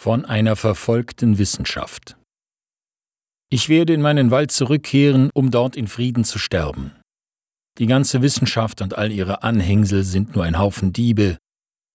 von 0.00 0.24
einer 0.24 0.56
verfolgten 0.56 1.36
Wissenschaft. 1.36 2.16
Ich 3.50 3.68
werde 3.68 3.92
in 3.92 4.00
meinen 4.00 4.30
Wald 4.30 4.50
zurückkehren, 4.50 5.28
um 5.34 5.50
dort 5.50 5.76
in 5.76 5.88
Frieden 5.88 6.24
zu 6.24 6.38
sterben. 6.38 6.92
Die 7.76 7.84
ganze 7.86 8.22
Wissenschaft 8.22 8.80
und 8.80 8.96
all 8.96 9.12
ihre 9.12 9.42
Anhängsel 9.42 10.02
sind 10.02 10.34
nur 10.34 10.44
ein 10.44 10.58
Haufen 10.58 10.94
Diebe, 10.94 11.36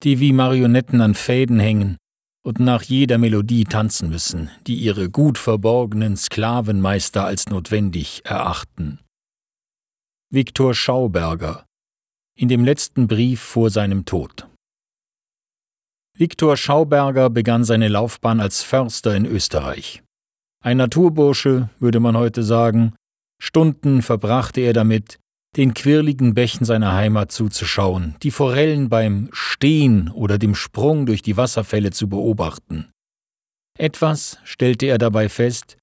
die 0.03 0.19
wie 0.19 0.33
Marionetten 0.33 1.01
an 1.01 1.15
Fäden 1.15 1.59
hängen 1.59 1.97
und 2.45 2.59
nach 2.59 2.83
jeder 2.83 3.17
Melodie 3.17 3.63
tanzen 3.63 4.09
müssen, 4.09 4.51
die 4.67 4.75
ihre 4.75 5.09
gut 5.09 5.39
verborgenen 5.39 6.15
Sklavenmeister 6.15 7.25
als 7.25 7.47
notwendig 7.47 8.21
erachten. 8.23 8.99
Viktor 10.31 10.75
Schauberger 10.75 11.65
in 12.37 12.49
dem 12.49 12.63
letzten 12.65 13.07
Brief 13.07 13.41
vor 13.41 13.71
seinem 13.71 14.05
Tod. 14.05 14.47
Viktor 16.17 16.55
Schauberger 16.55 17.29
begann 17.29 17.65
seine 17.65 17.89
Laufbahn 17.89 18.39
als 18.39 18.63
Förster 18.63 19.13
in 19.17 19.25
Österreich. 19.25 20.01
Ein 20.63 20.77
Naturbursche, 20.77 21.69
würde 21.79 21.99
man 21.99 22.15
heute 22.15 22.41
sagen, 22.41 22.95
Stunden 23.37 24.01
verbrachte 24.01 24.61
er 24.61 24.71
damit, 24.71 25.19
den 25.57 25.73
quirligen 25.73 26.33
Bächen 26.33 26.65
seiner 26.65 26.93
Heimat 26.93 27.33
zuzuschauen, 27.33 28.15
die 28.23 28.31
Forellen 28.31 28.87
beim 28.87 29.27
Stehen 29.33 30.09
oder 30.09 30.37
dem 30.37 30.55
Sprung 30.55 31.05
durch 31.05 31.21
die 31.21 31.35
Wasserfälle 31.35 31.91
zu 31.91 32.07
beobachten. 32.07 32.89
Etwas, 33.77 34.37
stellte 34.45 34.85
er 34.85 34.97
dabei 34.97 35.27
fest, 35.27 35.75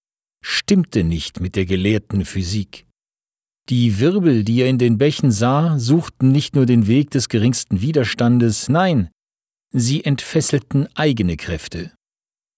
stimmte 0.43 1.05
nicht 1.05 1.41
mit 1.41 1.57
der 1.57 1.67
gelehrten 1.67 2.25
Physik. 2.25 2.87
Die 3.69 4.01
Wirbel, 4.01 4.45
die 4.45 4.63
er 4.63 4.69
in 4.69 4.79
den 4.79 4.97
Bächen 4.97 5.31
sah, 5.31 5.79
suchten 5.79 6.33
nicht 6.33 6.57
nur 6.57 6.65
den 6.65 6.87
Weg 6.87 7.11
des 7.11 7.29
geringsten 7.29 7.83
Widerstandes, 7.83 8.71
nein, 8.71 9.11
Sie 9.73 10.05
entfesselten 10.05 10.87
eigene 10.95 11.39
Kräfte. 11.39 11.93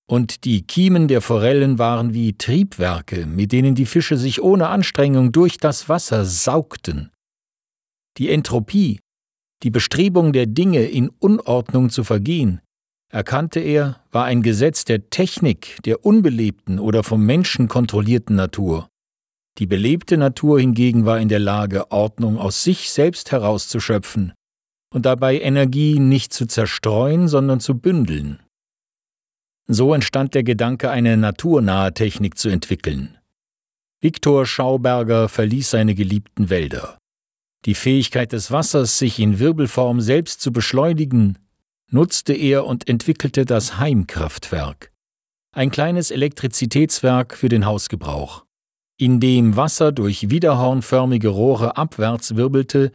Und 0.06 0.44
die 0.44 0.66
Kiemen 0.66 1.06
der 1.06 1.22
Forellen 1.22 1.78
waren 1.78 2.12
wie 2.12 2.36
Triebwerke, 2.36 3.24
mit 3.26 3.52
denen 3.52 3.76
die 3.76 3.86
Fische 3.86 4.16
sich 4.16 4.42
ohne 4.42 4.68
Anstrengung 4.68 5.30
durch 5.30 5.56
das 5.58 5.88
Wasser 5.88 6.24
saugten. 6.24 7.10
Die 8.18 8.30
Entropie, 8.30 8.98
die 9.62 9.70
Bestrebung 9.70 10.32
der 10.32 10.46
Dinge 10.46 10.84
in 10.84 11.08
Unordnung 11.20 11.88
zu 11.88 12.02
vergehen, 12.04 12.60
erkannte 13.10 13.60
er, 13.60 14.04
war 14.10 14.24
ein 14.24 14.42
Gesetz 14.42 14.84
der 14.84 15.08
Technik, 15.08 15.78
der 15.84 16.04
unbelebten 16.04 16.80
oder 16.80 17.04
vom 17.04 17.24
Menschen 17.24 17.68
kontrollierten 17.68 18.34
Natur. 18.36 18.88
Die 19.58 19.66
belebte 19.66 20.16
Natur 20.16 20.58
hingegen 20.58 21.06
war 21.06 21.20
in 21.20 21.28
der 21.28 21.38
Lage, 21.38 21.92
Ordnung 21.92 22.38
aus 22.38 22.64
sich 22.64 22.90
selbst 22.90 23.30
herauszuschöpfen 23.30 24.34
und 24.94 25.06
dabei 25.06 25.40
Energie 25.40 25.98
nicht 25.98 26.32
zu 26.32 26.46
zerstreuen, 26.46 27.26
sondern 27.26 27.58
zu 27.58 27.76
bündeln. 27.76 28.38
So 29.66 29.92
entstand 29.92 30.34
der 30.34 30.44
Gedanke, 30.44 30.88
eine 30.88 31.16
naturnahe 31.16 31.92
Technik 31.92 32.38
zu 32.38 32.48
entwickeln. 32.48 33.18
Viktor 34.00 34.46
Schauberger 34.46 35.28
verließ 35.28 35.70
seine 35.70 35.96
geliebten 35.96 36.48
Wälder. 36.48 36.98
Die 37.64 37.74
Fähigkeit 37.74 38.32
des 38.32 38.52
Wassers, 38.52 38.98
sich 38.98 39.18
in 39.18 39.40
Wirbelform 39.40 40.00
selbst 40.00 40.40
zu 40.40 40.52
beschleunigen, 40.52 41.38
nutzte 41.90 42.32
er 42.32 42.64
und 42.64 42.88
entwickelte 42.88 43.44
das 43.44 43.78
Heimkraftwerk, 43.78 44.92
ein 45.52 45.72
kleines 45.72 46.12
Elektrizitätswerk 46.12 47.36
für 47.36 47.48
den 47.48 47.66
Hausgebrauch, 47.66 48.44
in 48.96 49.18
dem 49.18 49.56
Wasser 49.56 49.90
durch 49.90 50.30
widerhornförmige 50.30 51.28
Rohre 51.28 51.76
abwärts 51.76 52.36
wirbelte 52.36 52.92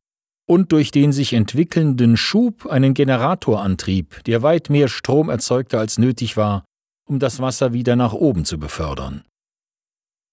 und 0.49 0.71
durch 0.71 0.89
den 0.89 1.11
sich 1.11 1.33
entwickelnden 1.33 2.17
Schub 2.17 2.65
einen 2.65 2.95
Generator 2.95 3.61
antrieb, 3.61 4.23
der 4.23 4.41
weit 4.41 4.71
mehr 4.71 4.87
Strom 4.87 5.29
erzeugte 5.29 5.77
als 5.77 5.99
nötig 5.99 6.37
war, 6.37 6.65
um 7.07 7.19
das 7.19 7.39
Wasser 7.39 7.71
wieder 7.71 7.95
nach 7.95 8.13
oben 8.13 8.45
zu 8.45 8.57
befördern. 8.57 9.23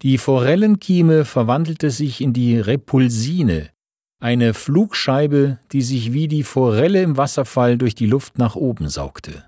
Die 0.00 0.16
Forellenkieme 0.16 1.26
verwandelte 1.26 1.90
sich 1.90 2.22
in 2.22 2.32
die 2.32 2.58
Repulsine, 2.58 3.68
eine 4.18 4.54
Flugscheibe, 4.54 5.58
die 5.72 5.82
sich 5.82 6.14
wie 6.14 6.28
die 6.28 6.44
Forelle 6.44 7.02
im 7.02 7.18
Wasserfall 7.18 7.76
durch 7.76 7.94
die 7.94 8.06
Luft 8.06 8.38
nach 8.38 8.56
oben 8.56 8.88
saugte. 8.88 9.44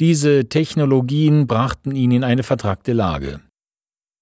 Diese 0.00 0.48
Technologien 0.48 1.46
brachten 1.46 1.94
ihn 1.94 2.10
in 2.10 2.24
eine 2.24 2.42
vertragte 2.42 2.94
Lage. 2.94 3.40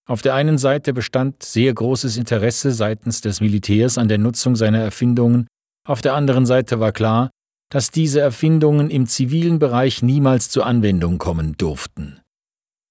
Auf 0.08 0.22
der 0.22 0.34
einen 0.34 0.56
Seite 0.56 0.94
bestand 0.94 1.42
sehr 1.42 1.72
großes 1.74 2.16
Interesse 2.16 2.72
seitens 2.72 3.20
des 3.20 3.40
Militärs 3.42 3.98
an 3.98 4.08
der 4.08 4.18
Nutzung 4.18 4.56
seiner 4.56 4.80
Erfindungen, 4.80 5.46
auf 5.86 6.02
der 6.02 6.14
anderen 6.14 6.44
Seite 6.44 6.80
war 6.80 6.92
klar, 6.92 7.30
dass 7.70 7.90
diese 7.90 8.20
Erfindungen 8.20 8.90
im 8.90 9.06
zivilen 9.06 9.58
Bereich 9.58 10.02
niemals 10.02 10.50
zur 10.50 10.66
Anwendung 10.66 11.18
kommen 11.18 11.56
durften. 11.56 12.20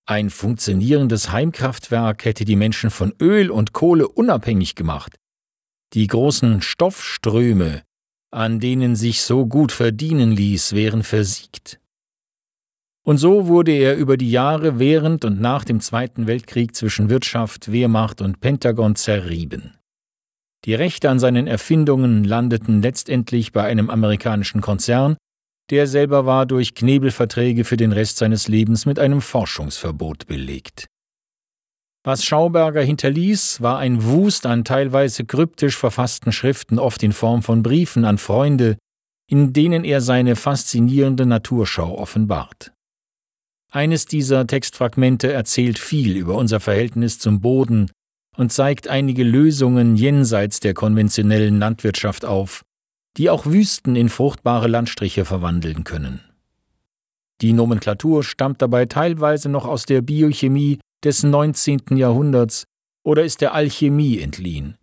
Ein 0.07 0.29
funktionierendes 0.29 1.31
Heimkraftwerk 1.31 2.23
hätte 2.25 2.45
die 2.45 2.55
Menschen 2.55 2.91
von 2.91 3.13
Öl 3.19 3.51
und 3.51 3.73
Kohle 3.73 4.07
unabhängig 4.07 4.75
gemacht. 4.75 5.15
Die 5.93 6.07
großen 6.07 6.61
Stoffströme, 6.61 7.81
an 8.31 8.59
denen 8.59 8.95
sich 8.95 9.21
so 9.21 9.45
gut 9.45 9.71
verdienen 9.71 10.31
ließ, 10.31 10.73
wären 10.73 11.03
versiegt. 11.03 11.79
Und 13.07 13.19
so 13.19 13.47
wurde 13.47 13.71
er 13.71 13.95
über 13.95 14.17
die 14.17 14.29
Jahre 14.29 14.79
während 14.79 15.23
und 15.23 15.39
nach 15.39 15.63
dem 15.63 15.79
Zweiten 15.79 16.27
Weltkrieg 16.27 16.75
zwischen 16.75 17.09
Wirtschaft, 17.09 17.71
Wehrmacht 17.71 18.19
und 18.19 18.41
Pentagon 18.41 18.97
zerrieben. 18.97 19.77
Die 20.65 20.73
Rechte 20.73 21.09
an 21.09 21.17
seinen 21.17 21.47
Erfindungen 21.47 22.25
landeten 22.25 22.81
letztendlich 22.81 23.53
bei 23.53 23.63
einem 23.63 23.89
amerikanischen 23.89 24.59
Konzern, 24.59 25.15
der 25.69 25.87
selber 25.87 26.25
war 26.25 26.45
durch 26.45 26.75
Knebelverträge 26.75 27.63
für 27.63 27.77
den 27.77 27.93
Rest 27.93 28.17
seines 28.17 28.49
Lebens 28.49 28.85
mit 28.85 28.99
einem 28.99 29.21
Forschungsverbot 29.21 30.27
belegt. 30.27 30.87
Was 32.03 32.25
Schauberger 32.25 32.81
hinterließ, 32.81 33.61
war 33.61 33.77
ein 33.77 34.03
Wust 34.03 34.45
an 34.45 34.65
teilweise 34.65 35.23
kryptisch 35.23 35.77
verfassten 35.77 36.33
Schriften, 36.33 36.77
oft 36.77 37.01
in 37.03 37.13
Form 37.13 37.41
von 37.41 37.63
Briefen 37.63 38.03
an 38.03 38.17
Freunde, 38.17 38.77
in 39.29 39.53
denen 39.53 39.85
er 39.85 40.01
seine 40.01 40.35
faszinierende 40.35 41.25
Naturschau 41.25 41.97
offenbart. 41.97 42.73
Eines 43.71 44.05
dieser 44.05 44.47
Textfragmente 44.47 45.31
erzählt 45.31 45.77
viel 45.77 46.15
über 46.15 46.35
unser 46.35 46.59
Verhältnis 46.59 47.19
zum 47.19 47.41
Boden 47.41 47.91
und 48.37 48.53
zeigt 48.53 48.87
einige 48.87 49.23
Lösungen 49.23 49.95
jenseits 49.95 50.59
der 50.59 50.73
konventionellen 50.73 51.59
Landwirtschaft 51.59 52.23
auf, 52.23 52.63
die 53.17 53.29
auch 53.29 53.45
Wüsten 53.45 53.95
in 53.95 54.09
fruchtbare 54.09 54.67
Landstriche 54.67 55.25
verwandeln 55.25 55.83
können. 55.83 56.21
Die 57.41 57.53
Nomenklatur 57.53 58.23
stammt 58.23 58.61
dabei 58.61 58.85
teilweise 58.85 59.49
noch 59.49 59.65
aus 59.65 59.85
der 59.85 60.01
Biochemie 60.01 60.79
des 61.03 61.23
19. 61.23 61.97
Jahrhunderts 61.97 62.65
oder 63.03 63.23
ist 63.23 63.41
der 63.41 63.53
Alchemie 63.53 64.19
entliehen. 64.19 64.77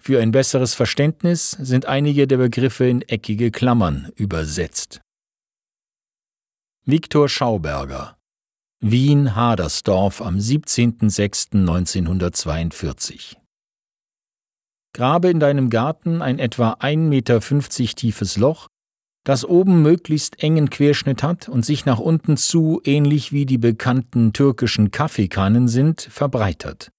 Für 0.00 0.20
ein 0.20 0.32
besseres 0.32 0.74
Verständnis 0.74 1.52
sind 1.52 1.86
einige 1.86 2.26
der 2.26 2.38
Begriffe 2.38 2.86
in 2.86 3.02
eckige 3.02 3.50
Klammern 3.50 4.10
übersetzt. 4.16 5.00
Viktor 6.86 7.30
Schauberger 7.30 8.18
Wien 8.78 9.34
Hadersdorf 9.34 10.20
am 10.20 10.36
17.06.1942 10.36 13.36
Grabe 14.92 15.30
in 15.30 15.40
deinem 15.40 15.70
Garten 15.70 16.20
ein 16.20 16.38
etwa 16.38 16.74
1,50 16.74 16.98
Meter 16.98 17.40
tiefes 17.40 18.36
Loch, 18.36 18.68
das 19.24 19.46
oben 19.46 19.80
möglichst 19.80 20.42
engen 20.42 20.68
Querschnitt 20.68 21.22
hat 21.22 21.48
und 21.48 21.64
sich 21.64 21.86
nach 21.86 22.00
unten 22.00 22.36
zu, 22.36 22.82
ähnlich 22.84 23.32
wie 23.32 23.46
die 23.46 23.56
bekannten 23.56 24.34
türkischen 24.34 24.90
Kaffeekannen 24.90 25.68
sind, 25.68 26.02
verbreitert. 26.02 26.90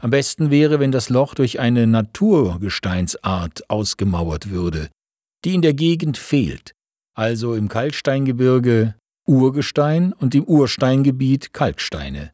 Am 0.00 0.10
besten 0.10 0.50
wäre, 0.50 0.80
wenn 0.80 0.90
das 0.90 1.10
Loch 1.10 1.36
durch 1.36 1.60
eine 1.60 1.86
Naturgesteinsart 1.86 3.70
ausgemauert 3.70 4.50
würde, 4.50 4.90
die 5.44 5.54
in 5.54 5.62
der 5.62 5.74
Gegend 5.74 6.18
fehlt, 6.18 6.72
also 7.14 7.54
im 7.54 7.68
Kalksteingebirge, 7.68 8.96
Urgestein 9.26 10.12
und 10.12 10.34
im 10.34 10.44
Ursteingebiet 10.44 11.52
Kalksteine. 11.52 12.32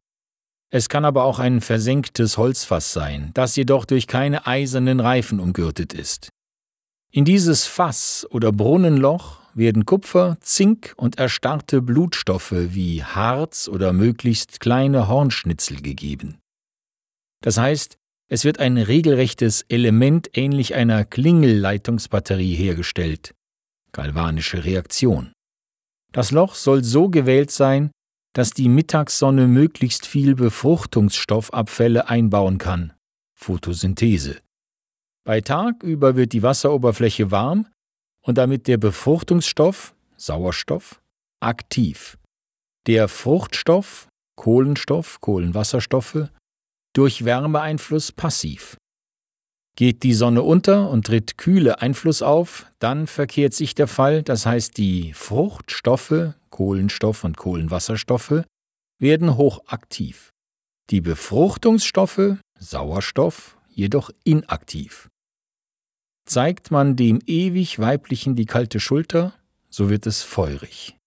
Es 0.70 0.88
kann 0.88 1.04
aber 1.04 1.24
auch 1.24 1.38
ein 1.38 1.60
versenktes 1.60 2.36
Holzfass 2.36 2.92
sein, 2.92 3.30
das 3.34 3.56
jedoch 3.56 3.84
durch 3.84 4.06
keine 4.06 4.46
eisernen 4.46 5.00
Reifen 5.00 5.40
umgürtet 5.40 5.94
ist. 5.94 6.28
In 7.10 7.24
dieses 7.24 7.66
Fass 7.66 8.26
oder 8.30 8.52
Brunnenloch 8.52 9.40
werden 9.54 9.86
Kupfer, 9.86 10.36
Zink 10.40 10.92
und 10.96 11.18
erstarrte 11.18 11.80
Blutstoffe 11.80 12.52
wie 12.52 13.02
Harz 13.02 13.66
oder 13.68 13.94
möglichst 13.94 14.60
kleine 14.60 15.08
Hornschnitzel 15.08 15.80
gegeben. 15.80 16.38
Das 17.40 17.56
heißt, 17.56 17.96
es 18.30 18.44
wird 18.44 18.58
ein 18.58 18.76
regelrechtes 18.76 19.62
Element 19.68 20.28
ähnlich 20.34 20.74
einer 20.74 21.06
Klingelleitungsbatterie 21.06 22.54
hergestellt. 22.54 23.34
Galvanische 23.92 24.64
Reaktion. 24.64 25.32
Das 26.18 26.32
Loch 26.32 26.56
soll 26.56 26.82
so 26.82 27.08
gewählt 27.08 27.52
sein, 27.52 27.92
dass 28.34 28.50
die 28.50 28.68
Mittagssonne 28.68 29.46
möglichst 29.46 30.04
viel 30.04 30.34
Befruchtungsstoffabfälle 30.34 32.08
einbauen 32.08 32.58
kann. 32.58 32.92
Photosynthese. 33.36 34.40
Bei 35.24 35.40
Tag 35.42 35.84
über 35.84 36.16
wird 36.16 36.32
die 36.32 36.42
Wasseroberfläche 36.42 37.30
warm 37.30 37.68
und 38.20 38.36
damit 38.36 38.66
der 38.66 38.78
Befruchtungsstoff, 38.78 39.94
Sauerstoff, 40.16 41.00
aktiv. 41.38 42.18
Der 42.88 43.06
Fruchtstoff, 43.06 44.08
Kohlenstoff, 44.34 45.20
Kohlenwasserstoffe, 45.20 46.32
durch 46.96 47.24
Wärmeeinfluss 47.26 48.10
passiv. 48.10 48.76
Geht 49.78 50.02
die 50.02 50.12
Sonne 50.12 50.42
unter 50.42 50.90
und 50.90 51.06
tritt 51.06 51.38
kühle 51.38 51.80
Einfluss 51.80 52.20
auf, 52.20 52.66
dann 52.80 53.06
verkehrt 53.06 53.54
sich 53.54 53.76
der 53.76 53.86
Fall, 53.86 54.24
das 54.24 54.44
heißt 54.44 54.76
die 54.76 55.12
Fruchtstoffe, 55.12 56.34
Kohlenstoff 56.50 57.22
und 57.22 57.36
Kohlenwasserstoffe, 57.36 58.42
werden 58.98 59.36
hochaktiv. 59.36 60.32
Die 60.90 61.00
Befruchtungsstoffe, 61.00 62.38
Sauerstoff, 62.58 63.56
jedoch 63.68 64.10
inaktiv. 64.24 65.10
Zeigt 66.26 66.72
man 66.72 66.96
dem 66.96 67.20
ewig 67.24 67.78
Weiblichen 67.78 68.34
die 68.34 68.46
kalte 68.46 68.80
Schulter, 68.80 69.32
so 69.70 69.90
wird 69.90 70.08
es 70.08 70.24
feurig. 70.24 70.97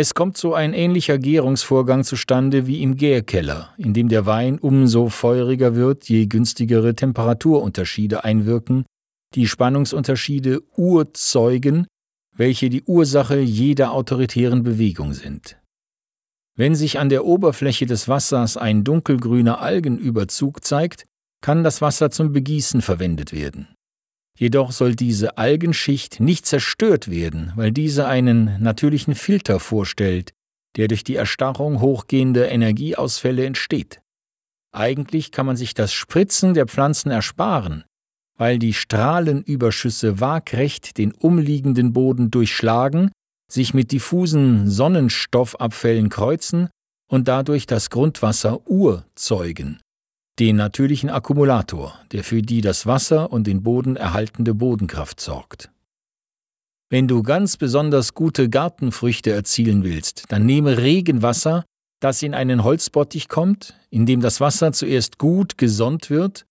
Es 0.00 0.14
kommt 0.14 0.36
so 0.36 0.54
ein 0.54 0.74
ähnlicher 0.74 1.18
Gärungsvorgang 1.18 2.04
zustande 2.04 2.68
wie 2.68 2.84
im 2.84 2.94
Gärkeller, 2.94 3.74
in 3.78 3.94
dem 3.94 4.08
der 4.08 4.26
Wein 4.26 4.60
umso 4.60 5.08
feuriger 5.08 5.74
wird, 5.74 6.08
je 6.08 6.26
günstigere 6.26 6.94
Temperaturunterschiede 6.94 8.22
einwirken, 8.22 8.86
die 9.34 9.48
Spannungsunterschiede 9.48 10.62
urzeugen, 10.76 11.88
welche 12.36 12.70
die 12.70 12.84
Ursache 12.84 13.40
jeder 13.40 13.90
autoritären 13.90 14.62
Bewegung 14.62 15.14
sind. 15.14 15.58
Wenn 16.56 16.76
sich 16.76 17.00
an 17.00 17.08
der 17.08 17.24
Oberfläche 17.24 17.86
des 17.86 18.06
Wassers 18.06 18.56
ein 18.56 18.84
dunkelgrüner 18.84 19.60
Algenüberzug 19.60 20.64
zeigt, 20.64 21.06
kann 21.42 21.64
das 21.64 21.82
Wasser 21.82 22.12
zum 22.12 22.32
Begießen 22.32 22.82
verwendet 22.82 23.32
werden. 23.32 23.66
Jedoch 24.38 24.70
soll 24.70 24.94
diese 24.94 25.36
Algenschicht 25.36 26.20
nicht 26.20 26.46
zerstört 26.46 27.10
werden, 27.10 27.52
weil 27.56 27.72
diese 27.72 28.06
einen 28.06 28.62
natürlichen 28.62 29.16
Filter 29.16 29.58
vorstellt, 29.58 30.32
der 30.76 30.86
durch 30.86 31.02
die 31.02 31.16
Erstarrung 31.16 31.80
hochgehender 31.80 32.48
Energieausfälle 32.48 33.44
entsteht. 33.44 34.00
Eigentlich 34.72 35.32
kann 35.32 35.44
man 35.44 35.56
sich 35.56 35.74
das 35.74 35.92
Spritzen 35.92 36.54
der 36.54 36.68
Pflanzen 36.68 37.10
ersparen, 37.10 37.82
weil 38.36 38.60
die 38.60 38.74
Strahlenüberschüsse 38.74 40.20
waagrecht 40.20 40.98
den 40.98 41.10
umliegenden 41.10 41.92
Boden 41.92 42.30
durchschlagen, 42.30 43.10
sich 43.50 43.74
mit 43.74 43.90
diffusen 43.90 44.70
Sonnenstoffabfällen 44.70 46.10
kreuzen 46.10 46.68
und 47.10 47.26
dadurch 47.26 47.66
das 47.66 47.90
Grundwasser 47.90 48.68
urzeugen 48.70 49.80
den 50.38 50.56
natürlichen 50.56 51.10
Akkumulator, 51.10 51.98
der 52.12 52.22
für 52.22 52.42
die 52.42 52.60
das 52.60 52.86
Wasser 52.86 53.32
und 53.32 53.46
den 53.46 53.62
Boden 53.62 53.96
erhaltende 53.96 54.54
Bodenkraft 54.54 55.20
sorgt. 55.20 55.70
Wenn 56.90 57.08
du 57.08 57.22
ganz 57.22 57.56
besonders 57.56 58.14
gute 58.14 58.48
Gartenfrüchte 58.48 59.30
erzielen 59.30 59.84
willst, 59.84 60.24
dann 60.28 60.46
nehme 60.46 60.78
Regenwasser, 60.78 61.64
das 62.00 62.22
in 62.22 62.34
einen 62.34 62.64
Holzbottich 62.64 63.28
kommt, 63.28 63.74
in 63.90 64.06
dem 64.06 64.20
das 64.20 64.40
Wasser 64.40 64.72
zuerst 64.72 65.18
gut 65.18 65.58
gesonnt 65.58 66.08
wird, 66.08 66.46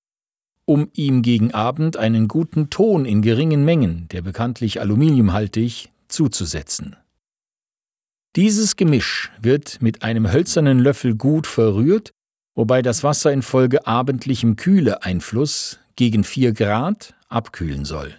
um 0.65 0.89
ihm 0.93 1.21
gegen 1.21 1.53
Abend 1.53 1.95
einen 1.95 2.27
guten 2.27 2.69
Ton 2.69 3.05
in 3.05 3.21
geringen 3.21 3.63
Mengen, 3.63 4.09
der 4.09 4.21
bekanntlich 4.21 4.81
aluminiumhaltig, 4.81 5.89
zuzusetzen. 6.09 6.97
Dieses 8.35 8.75
Gemisch 8.75 9.31
wird 9.41 9.81
mit 9.81 10.03
einem 10.03 10.31
hölzernen 10.31 10.79
Löffel 10.79 11.15
gut 11.15 11.47
verrührt 11.47 12.11
wobei 12.57 12.81
das 12.81 13.03
Wasser 13.03 13.31
infolge 13.31 13.85
abendlichem 13.85 14.55
Kühleeinfluss 14.55 15.79
gegen 15.95 16.23
4 16.23 16.53
Grad 16.53 17.13
abkühlen 17.29 17.85
soll. 17.85 18.15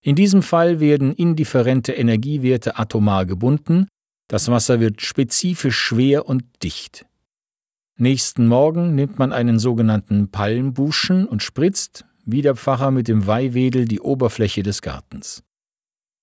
In 0.00 0.14
diesem 0.14 0.42
Fall 0.42 0.78
werden 0.78 1.12
indifferente 1.12 1.92
Energiewerte 1.92 2.78
atomar 2.78 3.26
gebunden, 3.26 3.88
das 4.28 4.48
Wasser 4.48 4.78
wird 4.78 5.02
spezifisch 5.02 5.76
schwer 5.76 6.28
und 6.28 6.44
dicht. 6.62 7.06
Nächsten 7.98 8.46
Morgen 8.46 8.94
nimmt 8.94 9.18
man 9.18 9.32
einen 9.32 9.58
sogenannten 9.58 10.30
Palmbuschen 10.30 11.26
und 11.26 11.42
spritzt, 11.42 12.04
wie 12.24 12.42
der 12.42 12.54
Pfarrer 12.54 12.92
mit 12.92 13.08
dem 13.08 13.26
Weihwedel, 13.26 13.86
die 13.86 14.00
Oberfläche 14.00 14.62
des 14.62 14.80
Gartens. 14.80 15.42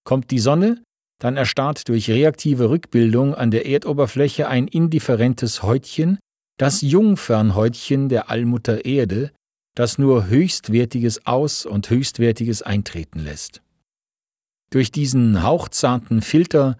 Kommt 0.06 0.32
die 0.32 0.40
Sonne, 0.40 0.82
dann 1.20 1.36
erstarrt 1.36 1.90
durch 1.90 2.10
reaktive 2.10 2.70
Rückbildung 2.70 3.36
an 3.36 3.52
der 3.52 3.66
Erdoberfläche 3.66 4.48
ein 4.48 4.68
indifferentes 4.68 5.62
Häutchen, 5.64 6.20
das 6.58 6.82
Jungfernhäutchen 6.82 8.10
der 8.10 8.30
Allmutter 8.30 8.86
Erde, 8.86 9.32
das 9.76 9.98
nur 9.98 10.28
Höchstwertiges 10.28 11.26
aus 11.26 11.66
und 11.66 11.90
Höchstwertiges 11.90 12.62
eintreten 12.62 13.20
lässt. 13.20 13.62
Durch 14.70 14.92
diesen 14.92 15.44
hauchzarten 15.44 16.22
Filter 16.22 16.78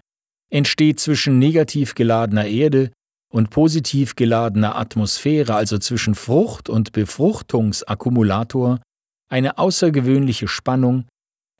entsteht 0.50 1.00
zwischen 1.00 1.38
negativ 1.38 1.94
geladener 1.94 2.46
Erde 2.46 2.92
und 3.32 3.50
positiv 3.50 4.14
geladener 4.14 4.76
Atmosphäre, 4.76 5.54
also 5.54 5.78
zwischen 5.78 6.14
Frucht 6.14 6.68
und 6.68 6.92
Befruchtungsakkumulator, 6.92 8.80
eine 9.28 9.58
außergewöhnliche 9.58 10.46
Spannung, 10.46 11.06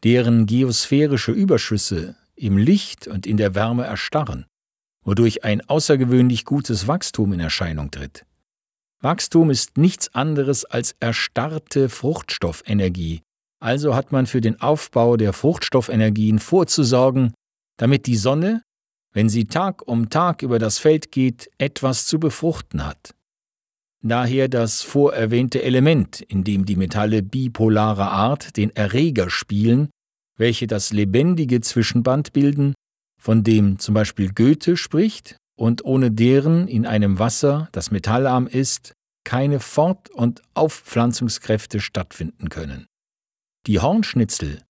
deren 0.05 0.47
geosphärische 0.47 1.33
Überschüsse 1.33 2.15
im 2.37 2.59
Licht 2.59 3.09
und 3.09 3.27
in 3.27 3.37
der 3.37 3.57
Wärme 3.57 3.85
erstarren 3.85 4.47
wodurch 5.05 5.45
ein 5.45 5.61
außergewöhnlich 5.69 6.45
gutes 6.45 6.89
Wachstum 6.89 7.33
in 7.33 7.41
Erscheinung 7.41 7.91
tritt. 7.91 8.25
Wachstum 9.01 9.51
ist 9.51 9.77
nichts 9.77 10.15
anderes 10.15 10.65
als 10.65 10.97
erstarrte 10.99 11.89
Fruchtstoffenergie, 11.91 13.21
also 13.61 13.95
hat 13.95 14.13
man 14.13 14.27
für 14.27 14.41
den 14.41 14.61
Aufbau 14.61 15.17
der 15.17 15.33
Fruchtstoffenergien 15.33 16.39
vorzusorgen, 16.39 17.35
damit 17.77 18.07
die 18.07 18.17
Sonne, 18.17 18.63
wenn 19.13 19.29
sie 19.29 19.45
Tag 19.45 19.87
um 19.87 20.09
Tag 20.09 20.43
über 20.43 20.59
das 20.59 20.79
Feld 20.79 21.13
geht, 21.13 21.51
etwas 21.59 22.07
zu 22.07 22.19
befruchten 22.19 22.85
hat. 22.85 23.15
Daher 24.03 24.49
das 24.49 24.83
vorerwähnte 24.83 25.63
Element, 25.63 26.21
in 26.21 26.45
dem 26.45 26.65
die 26.65 26.77
Metalle 26.77 27.23
bipolarer 27.23 28.11
Art 28.11 28.57
den 28.57 28.75
Erreger 28.75 29.31
spielen, 29.31 29.89
welche 30.37 30.67
das 30.67 30.93
lebendige 30.93 31.61
Zwischenband 31.61 32.33
bilden 32.33 32.75
von 33.25 33.43
dem 33.43 33.79
zum 33.79 33.95
Beispiel 33.95 34.31
Goethe 34.35 34.77
spricht 34.77 35.39
und 35.57 35.83
ohne 35.83 36.11
deren 36.11 36.69
in 36.69 36.85
einem 36.85 37.19
Wasser, 37.19 37.71
das 37.73 37.91
metallarm 37.91 38.47
ist, 38.47 38.93
keine 39.25 39.61
Fort- 39.61 40.11
und 40.11 40.43
Aufpflanzungskräfte 40.53 41.81
stattfinden 41.81 42.51
können. 42.51 42.85
Die 43.67 43.81
Hornschnitzel 43.81 44.61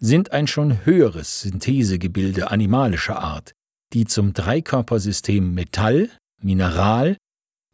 sind 0.00 0.30
ein 0.30 0.46
schon 0.46 0.86
höheres 0.86 1.40
Synthesegebilde 1.40 2.52
animalischer 2.52 3.18
Art, 3.18 3.50
die 3.92 4.04
zum 4.04 4.32
Dreikörpersystem 4.32 5.52
Metall, 5.52 6.08
Mineral 6.40 7.16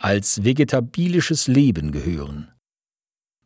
als 0.01 0.43
vegetabilisches 0.43 1.49
Leben 1.49 1.93
gehören. 1.93 2.51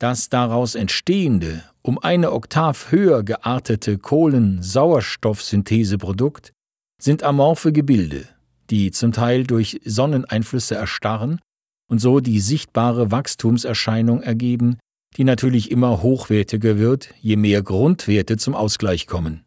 Das 0.03 0.29
daraus 0.29 0.75
entstehende, 0.75 1.65
um 1.81 1.97
eine 1.97 2.33
Oktav 2.33 2.91
höher 2.91 3.23
geartete 3.23 3.99
Kohlen-Sauerstoffsyntheseprodukt 3.99 6.53
sind 7.01 7.23
amorphe 7.23 7.73
Gebilde, 7.73 8.27
die 8.69 8.91
zum 8.91 9.13
Teil 9.13 9.45
durch 9.45 9.81
Sonneneinflüsse 9.85 10.75
erstarren 10.75 11.41
und 11.89 12.01
so 12.01 12.19
die 12.19 12.41
sichtbare 12.41 13.13
Wachstumserscheinung 13.13 14.25
ergeben, 14.25 14.81
die 15.17 15.23
natürlich 15.23 15.71
immer 15.71 16.03
hochwertiger 16.03 16.79
wird, 16.79 17.15
je 17.21 17.37
mehr 17.37 17.63
Grundwerte 17.63 18.37
zum 18.39 18.57
Ausgleich 18.57 19.07
kommen. 19.07 19.45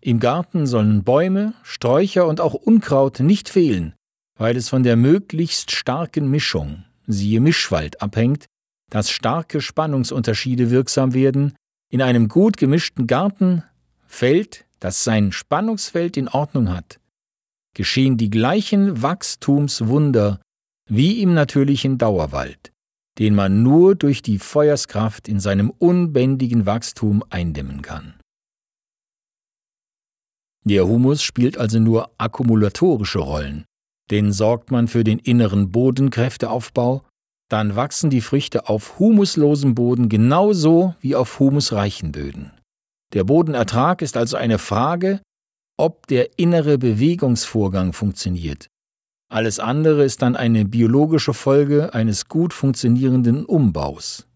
Im 0.00 0.18
Garten 0.18 0.66
sollen 0.66 1.04
Bäume, 1.04 1.52
Sträucher 1.62 2.26
und 2.26 2.40
auch 2.40 2.54
Unkraut 2.54 3.20
nicht 3.20 3.50
fehlen, 3.50 3.92
weil 4.38 4.56
es 4.56 4.70
von 4.70 4.82
der 4.82 4.96
möglichst 4.96 5.72
starken 5.72 6.30
Mischung, 6.30 6.84
siehe 7.06 7.42
Mischwald, 7.42 8.00
abhängt, 8.00 8.46
dass 8.90 9.10
starke 9.10 9.60
Spannungsunterschiede 9.60 10.70
wirksam 10.70 11.14
werden, 11.14 11.54
in 11.90 12.02
einem 12.02 12.28
gut 12.28 12.56
gemischten 12.56 13.06
Garten, 13.06 13.62
Feld, 14.06 14.64
das 14.80 15.04
sein 15.04 15.32
Spannungsfeld 15.32 16.16
in 16.16 16.28
Ordnung 16.28 16.70
hat, 16.70 17.00
geschehen 17.74 18.16
die 18.16 18.30
gleichen 18.30 19.02
Wachstumswunder 19.02 20.40
wie 20.88 21.22
im 21.22 21.34
natürlichen 21.34 21.98
Dauerwald, 21.98 22.72
den 23.18 23.34
man 23.34 23.62
nur 23.62 23.94
durch 23.94 24.22
die 24.22 24.38
Feuerskraft 24.38 25.28
in 25.28 25.40
seinem 25.40 25.70
unbändigen 25.70 26.66
Wachstum 26.66 27.22
eindämmen 27.30 27.82
kann. 27.82 28.14
Der 30.64 30.86
Humus 30.86 31.22
spielt 31.22 31.56
also 31.56 31.78
nur 31.78 32.10
akkumulatorische 32.18 33.20
Rollen, 33.20 33.64
denn 34.10 34.32
sorgt 34.32 34.70
man 34.70 34.88
für 34.88 35.04
den 35.04 35.18
inneren 35.18 35.70
Bodenkräfteaufbau, 35.70 37.04
dann 37.48 37.76
wachsen 37.76 38.10
die 38.10 38.20
Früchte 38.20 38.68
auf 38.68 38.98
humuslosem 38.98 39.74
Boden 39.74 40.08
genauso 40.08 40.94
wie 41.00 41.14
auf 41.14 41.38
humusreichen 41.38 42.12
Böden. 42.12 42.52
Der 43.14 43.24
Bodenertrag 43.24 44.02
ist 44.02 44.16
also 44.16 44.36
eine 44.36 44.58
Frage, 44.58 45.20
ob 45.78 46.06
der 46.08 46.38
innere 46.38 46.76
Bewegungsvorgang 46.76 47.92
funktioniert. 47.92 48.68
Alles 49.30 49.60
andere 49.60 50.04
ist 50.04 50.22
dann 50.22 50.36
eine 50.36 50.64
biologische 50.64 51.34
Folge 51.34 51.94
eines 51.94 52.28
gut 52.28 52.52
funktionierenden 52.52 53.44
Umbaus. 53.44 54.26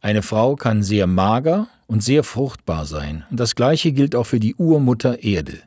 Eine 0.00 0.22
Frau 0.22 0.56
kann 0.56 0.82
sehr 0.82 1.06
mager 1.06 1.68
und 1.86 2.02
sehr 2.02 2.24
fruchtbar 2.24 2.86
sein, 2.86 3.24
und 3.30 3.38
das 3.38 3.54
gleiche 3.54 3.92
gilt 3.92 4.16
auch 4.16 4.26
für 4.26 4.40
die 4.40 4.56
Urmutter 4.56 5.22
Erde. 5.22 5.62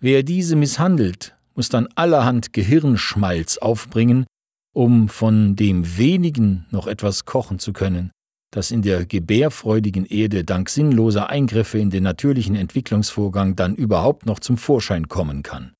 Wer 0.00 0.22
diese 0.22 0.56
misshandelt, 0.56 1.36
muss 1.54 1.68
dann 1.68 1.88
allerhand 1.94 2.54
Gehirnschmalz 2.54 3.58
aufbringen, 3.58 4.24
um 4.72 5.08
von 5.08 5.56
dem 5.56 5.96
wenigen 5.96 6.66
noch 6.70 6.86
etwas 6.86 7.24
kochen 7.24 7.58
zu 7.58 7.72
können, 7.72 8.10
das 8.52 8.70
in 8.70 8.82
der 8.82 9.06
gebärfreudigen 9.06 10.06
Erde 10.06 10.44
dank 10.44 10.68
sinnloser 10.68 11.28
Eingriffe 11.28 11.78
in 11.78 11.90
den 11.90 12.02
natürlichen 12.02 12.56
Entwicklungsvorgang 12.56 13.56
dann 13.56 13.74
überhaupt 13.74 14.26
noch 14.26 14.40
zum 14.40 14.56
Vorschein 14.56 15.08
kommen 15.08 15.42
kann. 15.42 15.72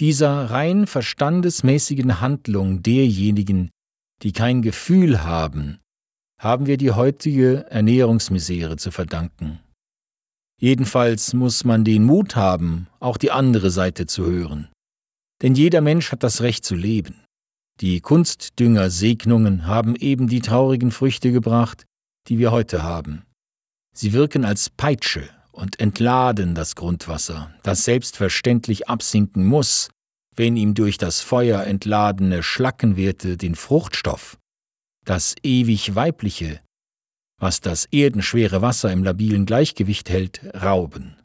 Dieser 0.00 0.50
rein 0.50 0.86
verstandesmäßigen 0.86 2.20
Handlung 2.20 2.82
derjenigen, 2.82 3.70
die 4.22 4.32
kein 4.32 4.62
Gefühl 4.62 5.22
haben, 5.22 5.78
haben 6.40 6.66
wir 6.66 6.76
die 6.76 6.90
heutige 6.90 7.66
Ernährungsmisere 7.70 8.76
zu 8.76 8.90
verdanken. 8.90 9.60
Jedenfalls 10.60 11.32
muss 11.34 11.64
man 11.64 11.84
den 11.84 12.04
Mut 12.04 12.36
haben, 12.36 12.88
auch 13.00 13.16
die 13.16 13.30
andere 13.30 13.70
Seite 13.70 14.06
zu 14.06 14.24
hören. 14.24 14.68
Denn 15.42 15.54
jeder 15.54 15.80
Mensch 15.80 16.10
hat 16.10 16.22
das 16.22 16.40
Recht 16.40 16.64
zu 16.64 16.74
leben. 16.74 17.23
Die 17.80 18.00
Kunstdüngersegnungen 18.00 19.66
haben 19.66 19.96
eben 19.96 20.28
die 20.28 20.40
traurigen 20.40 20.92
Früchte 20.92 21.32
gebracht, 21.32 21.84
die 22.28 22.38
wir 22.38 22.52
heute 22.52 22.82
haben. 22.82 23.24
Sie 23.92 24.12
wirken 24.12 24.44
als 24.44 24.70
Peitsche 24.70 25.28
und 25.50 25.80
entladen 25.80 26.54
das 26.54 26.74
Grundwasser, 26.76 27.52
das 27.62 27.84
selbstverständlich 27.84 28.88
absinken 28.88 29.44
muss, 29.44 29.88
wenn 30.36 30.56
ihm 30.56 30.74
durch 30.74 30.98
das 30.98 31.20
Feuer 31.20 31.62
entladene 31.64 32.42
Schlackenwerte 32.42 33.36
den 33.36 33.54
Fruchtstoff, 33.54 34.38
das 35.04 35.34
ewig 35.42 35.94
Weibliche, 35.94 36.60
was 37.40 37.60
das 37.60 37.86
erdenschwere 37.86 38.62
Wasser 38.62 38.92
im 38.92 39.04
labilen 39.04 39.46
Gleichgewicht 39.46 40.10
hält, 40.10 40.40
rauben. 40.54 41.16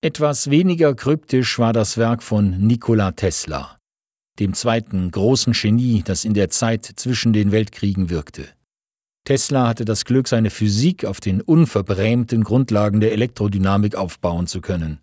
Etwas 0.00 0.50
weniger 0.50 0.94
kryptisch 0.94 1.58
war 1.58 1.72
das 1.72 1.96
Werk 1.96 2.22
von 2.22 2.58
Nikola 2.58 3.12
Tesla, 3.12 3.78
dem 4.38 4.54
zweiten 4.54 5.10
großen 5.10 5.52
Genie, 5.52 6.02
das 6.04 6.24
in 6.24 6.34
der 6.34 6.50
Zeit 6.50 6.84
zwischen 6.84 7.32
den 7.32 7.52
Weltkriegen 7.52 8.10
wirkte. 8.10 8.46
Tesla 9.24 9.68
hatte 9.68 9.84
das 9.84 10.04
Glück, 10.04 10.28
seine 10.28 10.50
Physik 10.50 11.04
auf 11.04 11.20
den 11.20 11.40
unverbrämten 11.40 12.44
Grundlagen 12.44 13.00
der 13.00 13.12
Elektrodynamik 13.12 13.94
aufbauen 13.94 14.46
zu 14.46 14.60
können. 14.60 15.00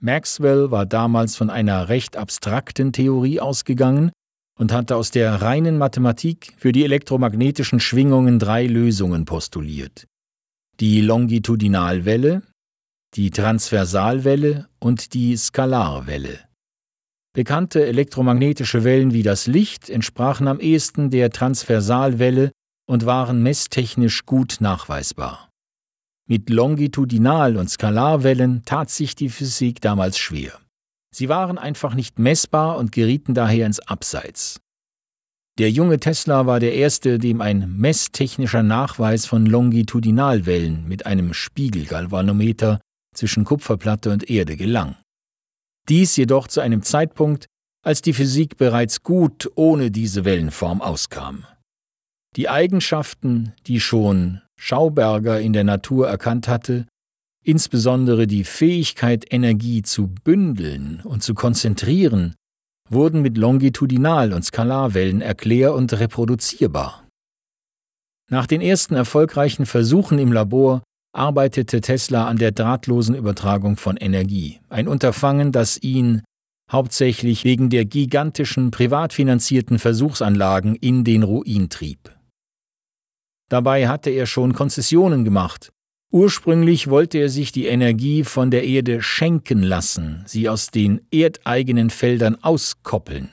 Maxwell 0.00 0.70
war 0.70 0.86
damals 0.86 1.36
von 1.36 1.50
einer 1.50 1.88
recht 1.88 2.16
abstrakten 2.16 2.92
Theorie 2.92 3.40
ausgegangen, 3.40 4.12
und 4.58 4.72
hatte 4.72 4.96
aus 4.96 5.10
der 5.10 5.40
reinen 5.40 5.78
Mathematik 5.78 6.54
für 6.58 6.72
die 6.72 6.84
elektromagnetischen 6.84 7.80
Schwingungen 7.80 8.38
drei 8.38 8.66
Lösungen 8.66 9.24
postuliert. 9.24 10.06
Die 10.80 11.00
Longitudinalwelle, 11.00 12.42
die 13.14 13.30
Transversalwelle 13.30 14.68
und 14.80 15.14
die 15.14 15.36
Skalarwelle. 15.36 16.40
Bekannte 17.34 17.86
elektromagnetische 17.86 18.84
Wellen 18.84 19.12
wie 19.12 19.22
das 19.22 19.46
Licht 19.46 19.90
entsprachen 19.90 20.48
am 20.48 20.60
ehesten 20.60 21.10
der 21.10 21.30
Transversalwelle 21.30 22.50
und 22.88 23.06
waren 23.06 23.42
messtechnisch 23.42 24.24
gut 24.26 24.56
nachweisbar. 24.60 25.48
Mit 26.26 26.50
Longitudinal- 26.50 27.56
und 27.56 27.70
Skalarwellen 27.70 28.64
tat 28.64 28.90
sich 28.90 29.14
die 29.14 29.28
Physik 29.28 29.80
damals 29.80 30.18
schwer. 30.18 30.52
Sie 31.14 31.28
waren 31.28 31.58
einfach 31.58 31.94
nicht 31.94 32.18
messbar 32.18 32.76
und 32.76 32.92
gerieten 32.92 33.34
daher 33.34 33.66
ins 33.66 33.80
Abseits. 33.80 34.60
Der 35.58 35.70
junge 35.70 35.98
Tesla 35.98 36.46
war 36.46 36.60
der 36.60 36.74
erste, 36.74 37.18
dem 37.18 37.40
ein 37.40 37.76
messtechnischer 37.76 38.62
Nachweis 38.62 39.26
von 39.26 39.44
Longitudinalwellen 39.44 40.86
mit 40.86 41.06
einem 41.06 41.34
Spiegelgalvanometer 41.34 42.80
zwischen 43.14 43.44
Kupferplatte 43.44 44.10
und 44.10 44.30
Erde 44.30 44.56
gelang. 44.56 44.96
Dies 45.88 46.16
jedoch 46.16 46.48
zu 46.48 46.60
einem 46.60 46.82
Zeitpunkt, 46.82 47.46
als 47.84 48.02
die 48.02 48.12
Physik 48.12 48.56
bereits 48.56 49.02
gut 49.02 49.50
ohne 49.54 49.90
diese 49.90 50.24
Wellenform 50.24 50.82
auskam. 50.82 51.46
Die 52.36 52.48
Eigenschaften, 52.48 53.54
die 53.66 53.80
schon 53.80 54.42
Schauberger 54.56 55.40
in 55.40 55.52
der 55.52 55.64
Natur 55.64 56.08
erkannt 56.08 56.48
hatte, 56.48 56.86
Insbesondere 57.48 58.26
die 58.26 58.44
Fähigkeit, 58.44 59.24
Energie 59.32 59.80
zu 59.80 60.08
bündeln 60.08 61.00
und 61.02 61.22
zu 61.22 61.32
konzentrieren, 61.32 62.34
wurden 62.90 63.22
mit 63.22 63.38
Longitudinal- 63.38 64.34
und 64.34 64.44
Skalarwellen 64.44 65.22
erklär- 65.22 65.74
und 65.74 65.92
reproduzierbar. 65.98 67.06
Nach 68.30 68.46
den 68.46 68.60
ersten 68.60 68.94
erfolgreichen 68.94 69.64
Versuchen 69.64 70.18
im 70.18 70.30
Labor 70.30 70.82
arbeitete 71.12 71.80
Tesla 71.80 72.26
an 72.26 72.36
der 72.36 72.52
drahtlosen 72.52 73.14
Übertragung 73.14 73.76
von 73.76 73.96
Energie, 73.96 74.60
ein 74.68 74.88
Unterfangen, 74.88 75.52
das 75.52 75.80
ihn 75.82 76.22
hauptsächlich 76.70 77.44
wegen 77.44 77.70
der 77.70 77.84
gigantischen 77.84 78.70
privat 78.70 79.12
finanzierten 79.12 79.78
Versuchsanlagen 79.78 80.74
in 80.74 81.04
den 81.04 81.22
Ruin 81.22 81.68
trieb. 81.68 82.10
Dabei 83.48 83.88
hatte 83.88 84.10
er 84.10 84.26
schon 84.26 84.52
Konzessionen 84.52 85.24
gemacht, 85.24 85.70
Ursprünglich 86.10 86.88
wollte 86.88 87.18
er 87.18 87.28
sich 87.28 87.52
die 87.52 87.66
Energie 87.66 88.24
von 88.24 88.50
der 88.50 88.64
Erde 88.64 89.02
schenken 89.02 89.62
lassen, 89.62 90.22
sie 90.26 90.48
aus 90.48 90.68
den 90.68 91.02
erdeigenen 91.10 91.90
Feldern 91.90 92.36
auskoppeln. 92.42 93.28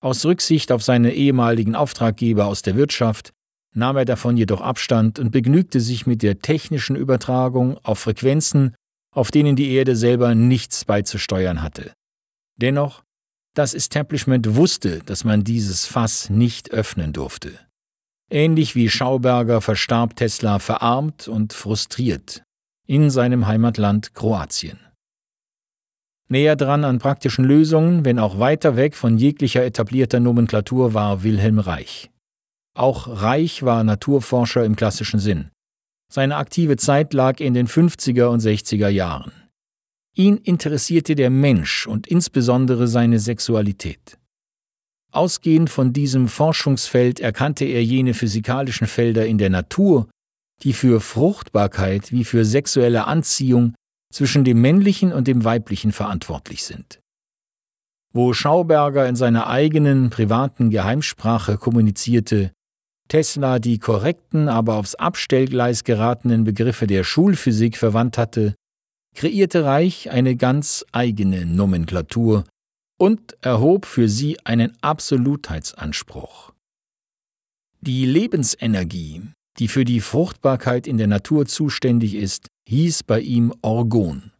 Aus 0.00 0.24
Rücksicht 0.24 0.72
auf 0.72 0.82
seine 0.82 1.14
ehemaligen 1.14 1.76
Auftraggeber 1.76 2.46
aus 2.46 2.62
der 2.62 2.74
Wirtschaft 2.74 3.32
nahm 3.74 3.96
er 3.96 4.04
davon 4.04 4.36
jedoch 4.36 4.60
Abstand 4.60 5.18
und 5.18 5.30
begnügte 5.30 5.80
sich 5.80 6.06
mit 6.06 6.22
der 6.22 6.40
technischen 6.40 6.96
Übertragung 6.96 7.78
auf 7.82 8.00
Frequenzen, 8.00 8.74
auf 9.14 9.30
denen 9.30 9.56
die 9.56 9.70
Erde 9.72 9.96
selber 9.96 10.34
nichts 10.34 10.84
beizusteuern 10.84 11.62
hatte. 11.62 11.92
Dennoch, 12.56 13.02
das 13.54 13.74
Establishment 13.74 14.54
wusste, 14.54 15.00
dass 15.00 15.24
man 15.24 15.44
dieses 15.44 15.86
Fass 15.86 16.30
nicht 16.30 16.70
öffnen 16.70 17.12
durfte. 17.12 17.58
Ähnlich 18.30 18.74
wie 18.74 18.88
Schauberger 18.88 19.60
verstarb 19.60 20.16
Tesla 20.16 20.58
verarmt 20.58 21.28
und 21.28 21.52
frustriert 21.52 22.42
in 22.86 23.10
seinem 23.10 23.46
Heimatland 23.46 24.14
Kroatien. 24.14 24.78
Näher 26.28 26.56
dran 26.56 26.84
an 26.84 26.98
praktischen 26.98 27.44
Lösungen, 27.44 28.06
wenn 28.06 28.18
auch 28.18 28.38
weiter 28.38 28.76
weg 28.76 28.96
von 28.96 29.18
jeglicher 29.18 29.64
etablierter 29.64 30.18
Nomenklatur 30.18 30.94
war 30.94 31.22
Wilhelm 31.22 31.58
Reich. 31.58 32.11
Auch 32.74 33.06
Reich 33.06 33.62
war 33.62 33.84
Naturforscher 33.84 34.64
im 34.64 34.76
klassischen 34.76 35.20
Sinn. 35.20 35.50
Seine 36.10 36.36
aktive 36.36 36.76
Zeit 36.76 37.12
lag 37.12 37.40
in 37.40 37.54
den 37.54 37.68
50er 37.68 38.26
und 38.26 38.40
60er 38.40 38.88
Jahren. 38.88 39.32
Ihn 40.14 40.36
interessierte 40.38 41.14
der 41.14 41.30
Mensch 41.30 41.86
und 41.86 42.06
insbesondere 42.06 42.86
seine 42.86 43.18
Sexualität. 43.18 44.18
Ausgehend 45.10 45.68
von 45.68 45.92
diesem 45.92 46.28
Forschungsfeld 46.28 47.20
erkannte 47.20 47.64
er 47.66 47.84
jene 47.84 48.14
physikalischen 48.14 48.86
Felder 48.86 49.26
in 49.26 49.36
der 49.36 49.50
Natur, 49.50 50.08
die 50.62 50.72
für 50.72 51.00
Fruchtbarkeit 51.00 52.12
wie 52.12 52.24
für 52.24 52.44
sexuelle 52.44 53.06
Anziehung 53.06 53.74
zwischen 54.12 54.44
dem 54.44 54.60
männlichen 54.60 55.12
und 55.12 55.28
dem 55.28 55.44
weiblichen 55.44 55.92
verantwortlich 55.92 56.64
sind. 56.64 57.00
Wo 58.14 58.32
Schauberger 58.32 59.08
in 59.08 59.16
seiner 59.16 59.46
eigenen 59.46 60.10
privaten 60.10 60.70
Geheimsprache 60.70 61.56
kommunizierte, 61.56 62.52
Tesla 63.12 63.58
die 63.58 63.78
korrekten, 63.78 64.48
aber 64.48 64.76
aufs 64.76 64.94
Abstellgleis 64.94 65.84
geratenen 65.84 66.44
Begriffe 66.44 66.86
der 66.86 67.04
Schulphysik 67.04 67.76
verwandt 67.76 68.16
hatte, 68.16 68.54
kreierte 69.14 69.66
Reich 69.66 70.10
eine 70.10 70.34
ganz 70.34 70.82
eigene 70.92 71.44
Nomenklatur, 71.44 72.44
und 72.98 73.36
erhob 73.42 73.84
für 73.84 74.08
sie 74.08 74.40
einen 74.46 74.72
Absolutheitsanspruch. 74.80 76.54
Die 77.82 78.06
Lebensenergie, 78.06 79.20
die 79.58 79.68
für 79.68 79.84
die 79.84 80.00
Fruchtbarkeit 80.00 80.86
in 80.86 80.96
der 80.96 81.08
Natur 81.08 81.44
zuständig 81.44 82.14
ist, 82.14 82.46
hieß 82.66 83.02
bei 83.02 83.20
ihm 83.20 83.52
Orgon. 83.60 84.32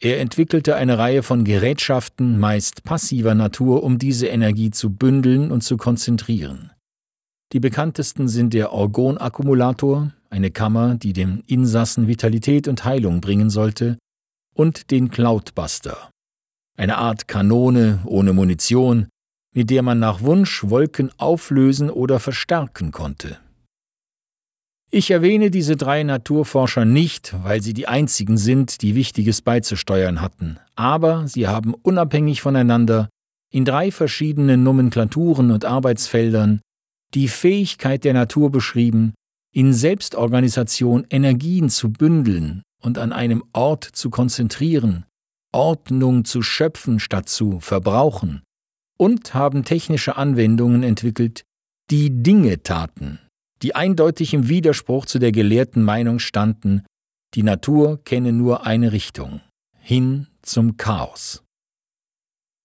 Er 0.00 0.20
entwickelte 0.20 0.76
eine 0.76 0.98
Reihe 0.98 1.22
von 1.22 1.44
Gerätschaften, 1.44 2.38
meist 2.38 2.84
passiver 2.84 3.34
Natur, 3.34 3.82
um 3.82 3.96
diese 3.96 4.26
Energie 4.26 4.70
zu 4.70 4.90
bündeln 4.90 5.50
und 5.50 5.62
zu 5.62 5.78
konzentrieren. 5.78 6.72
Die 7.52 7.60
bekanntesten 7.60 8.28
sind 8.28 8.54
der 8.54 8.72
Orgonakkumulator, 8.72 10.12
eine 10.30 10.50
Kammer, 10.50 10.96
die 10.96 11.12
dem 11.12 11.42
Insassen 11.46 12.08
Vitalität 12.08 12.66
und 12.66 12.84
Heilung 12.84 13.20
bringen 13.20 13.50
sollte, 13.50 13.98
und 14.54 14.90
den 14.90 15.10
Cloudbuster, 15.10 16.10
eine 16.76 16.98
Art 16.98 17.28
Kanone 17.28 18.00
ohne 18.04 18.32
Munition, 18.32 19.08
mit 19.54 19.70
der 19.70 19.82
man 19.82 19.98
nach 19.98 20.22
Wunsch 20.22 20.64
Wolken 20.64 21.10
auflösen 21.18 21.90
oder 21.90 22.18
verstärken 22.20 22.90
konnte. 22.90 23.38
Ich 24.90 25.10
erwähne 25.10 25.50
diese 25.50 25.76
drei 25.76 26.02
Naturforscher 26.02 26.84
nicht, 26.84 27.34
weil 27.42 27.62
sie 27.62 27.74
die 27.74 27.88
einzigen 27.88 28.38
sind, 28.38 28.82
die 28.82 28.94
Wichtiges 28.94 29.42
beizusteuern 29.42 30.20
hatten, 30.20 30.58
aber 30.74 31.26
sie 31.28 31.48
haben 31.48 31.74
unabhängig 31.74 32.40
voneinander 32.40 33.08
in 33.50 33.64
drei 33.64 33.90
verschiedenen 33.90 34.62
Nomenklaturen 34.62 35.50
und 35.50 35.64
Arbeitsfeldern 35.64 36.60
die 37.14 37.28
Fähigkeit 37.28 38.04
der 38.04 38.14
Natur 38.14 38.50
beschrieben, 38.50 39.14
in 39.52 39.72
Selbstorganisation 39.72 41.06
Energien 41.08 41.70
zu 41.70 41.90
bündeln 41.90 42.62
und 42.82 42.98
an 42.98 43.12
einem 43.12 43.42
Ort 43.52 43.84
zu 43.84 44.10
konzentrieren, 44.10 45.06
Ordnung 45.52 46.24
zu 46.24 46.42
schöpfen 46.42 47.00
statt 47.00 47.28
zu 47.28 47.60
verbrauchen 47.60 48.42
und 48.98 49.34
haben 49.34 49.64
technische 49.64 50.16
Anwendungen 50.16 50.82
entwickelt, 50.82 51.42
die 51.90 52.22
Dinge 52.22 52.62
taten, 52.62 53.20
die 53.62 53.74
eindeutig 53.74 54.34
im 54.34 54.48
Widerspruch 54.48 55.06
zu 55.06 55.18
der 55.18 55.32
gelehrten 55.32 55.82
Meinung 55.82 56.18
standen, 56.18 56.84
die 57.34 57.42
Natur 57.42 58.02
kenne 58.04 58.32
nur 58.32 58.66
eine 58.66 58.92
Richtung, 58.92 59.40
hin 59.78 60.26
zum 60.42 60.76
Chaos. 60.76 61.42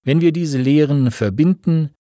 Wenn 0.04 0.22
wir 0.22 0.32
diese 0.32 0.58
Lehren 0.58 1.12
verbinden, 1.12 1.92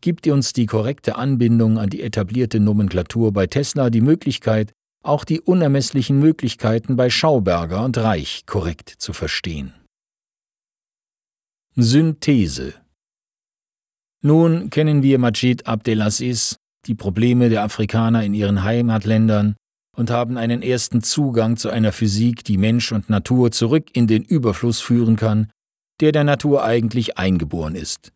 gibt 0.00 0.26
uns 0.26 0.52
die 0.52 0.66
korrekte 0.66 1.16
Anbindung 1.16 1.78
an 1.78 1.90
die 1.90 2.02
etablierte 2.02 2.60
Nomenklatur 2.60 3.32
bei 3.32 3.46
Tesla 3.46 3.90
die 3.90 4.00
Möglichkeit, 4.00 4.72
auch 5.02 5.24
die 5.24 5.40
unermesslichen 5.40 6.18
Möglichkeiten 6.18 6.96
bei 6.96 7.10
Schauberger 7.10 7.84
und 7.84 7.98
Reich 7.98 8.44
korrekt 8.46 8.88
zu 8.88 9.12
verstehen. 9.12 9.72
Synthese 11.74 12.74
Nun 14.22 14.70
kennen 14.70 15.02
wir 15.02 15.18
Majid 15.18 15.66
Abdelaziz, 15.66 16.56
die 16.86 16.94
Probleme 16.94 17.48
der 17.48 17.62
Afrikaner 17.62 18.24
in 18.24 18.34
ihren 18.34 18.64
Heimatländern 18.64 19.56
und 19.96 20.10
haben 20.10 20.36
einen 20.36 20.62
ersten 20.62 21.02
Zugang 21.02 21.56
zu 21.56 21.70
einer 21.70 21.92
Physik, 21.92 22.44
die 22.44 22.56
Mensch 22.56 22.92
und 22.92 23.10
Natur 23.10 23.50
zurück 23.50 23.88
in 23.92 24.06
den 24.06 24.22
Überfluss 24.22 24.80
führen 24.80 25.16
kann, 25.16 25.50
der 26.00 26.12
der 26.12 26.24
Natur 26.24 26.64
eigentlich 26.64 27.18
eingeboren 27.18 27.74
ist. 27.74 28.12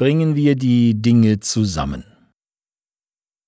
Bringen 0.00 0.34
wir 0.34 0.56
die 0.56 0.94
Dinge 0.94 1.40
zusammen. 1.40 2.04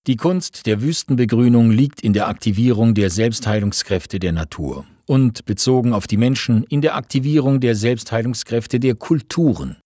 Die 0.07 0.17
Kunst 0.17 0.67
der 0.67 0.83
Wüstenbegrünung 0.83 1.71
liegt 1.71 2.03
in 2.03 2.13
der 2.13 2.29
Aktivierung 2.29 2.93
der 2.93 3.09
Selbstheilungskräfte 3.09 4.19
der 4.19 4.33
Natur 4.33 4.85
und 5.07 5.47
bezogen 5.47 5.95
auf 5.95 6.07
die 6.07 6.19
Menschen 6.19 6.65
in 6.65 6.83
der 6.83 6.95
Aktivierung 6.95 7.61
der 7.61 7.75
Selbstheilungskräfte 7.75 8.81
der 8.81 8.97
Kulturen. 8.97 9.79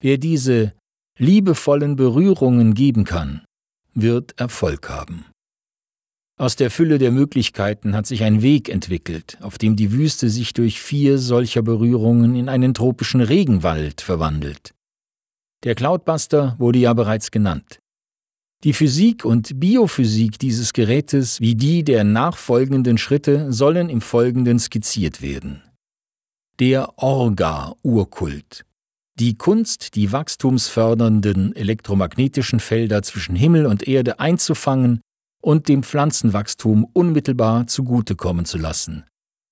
Wer 0.00 0.18
diese 0.18 0.72
liebevollen 1.18 1.96
Berührungen 1.96 2.74
geben 2.74 3.02
kann, 3.02 3.44
wird 3.92 4.38
Erfolg 4.38 4.88
haben. 4.88 5.24
Aus 6.38 6.54
der 6.54 6.70
Fülle 6.70 6.98
der 6.98 7.10
Möglichkeiten 7.10 7.96
hat 7.96 8.06
sich 8.06 8.22
ein 8.22 8.40
Weg 8.40 8.68
entwickelt, 8.68 9.36
auf 9.40 9.58
dem 9.58 9.74
die 9.74 9.90
Wüste 9.90 10.30
sich 10.30 10.52
durch 10.52 10.80
vier 10.80 11.18
solcher 11.18 11.62
Berührungen 11.62 12.36
in 12.36 12.48
einen 12.48 12.72
tropischen 12.72 13.20
Regenwald 13.20 14.00
verwandelt. 14.00 14.74
Der 15.64 15.74
Cloudbuster 15.76 16.56
wurde 16.58 16.80
ja 16.80 16.92
bereits 16.92 17.30
genannt. 17.30 17.80
Die 18.64 18.72
Physik 18.72 19.24
und 19.24 19.58
Biophysik 19.58 20.38
dieses 20.38 20.72
Gerätes 20.72 21.40
wie 21.40 21.54
die 21.54 21.82
der 21.84 22.04
nachfolgenden 22.04 22.96
Schritte 22.98 23.52
sollen 23.52 23.88
im 23.88 24.00
Folgenden 24.00 24.58
skizziert 24.58 25.20
werden. 25.20 25.62
Der 26.60 26.98
Orga-Urkult. 26.98 28.64
Die 29.18 29.36
Kunst, 29.36 29.94
die 29.94 30.12
wachstumsfördernden 30.12 31.54
elektromagnetischen 31.54 32.60
Felder 32.60 33.02
zwischen 33.02 33.36
Himmel 33.36 33.66
und 33.66 33.86
Erde 33.86 34.20
einzufangen 34.20 35.00
und 35.42 35.68
dem 35.68 35.82
Pflanzenwachstum 35.82 36.86
unmittelbar 36.92 37.66
zugutekommen 37.66 38.44
zu 38.44 38.58
lassen. 38.58 39.04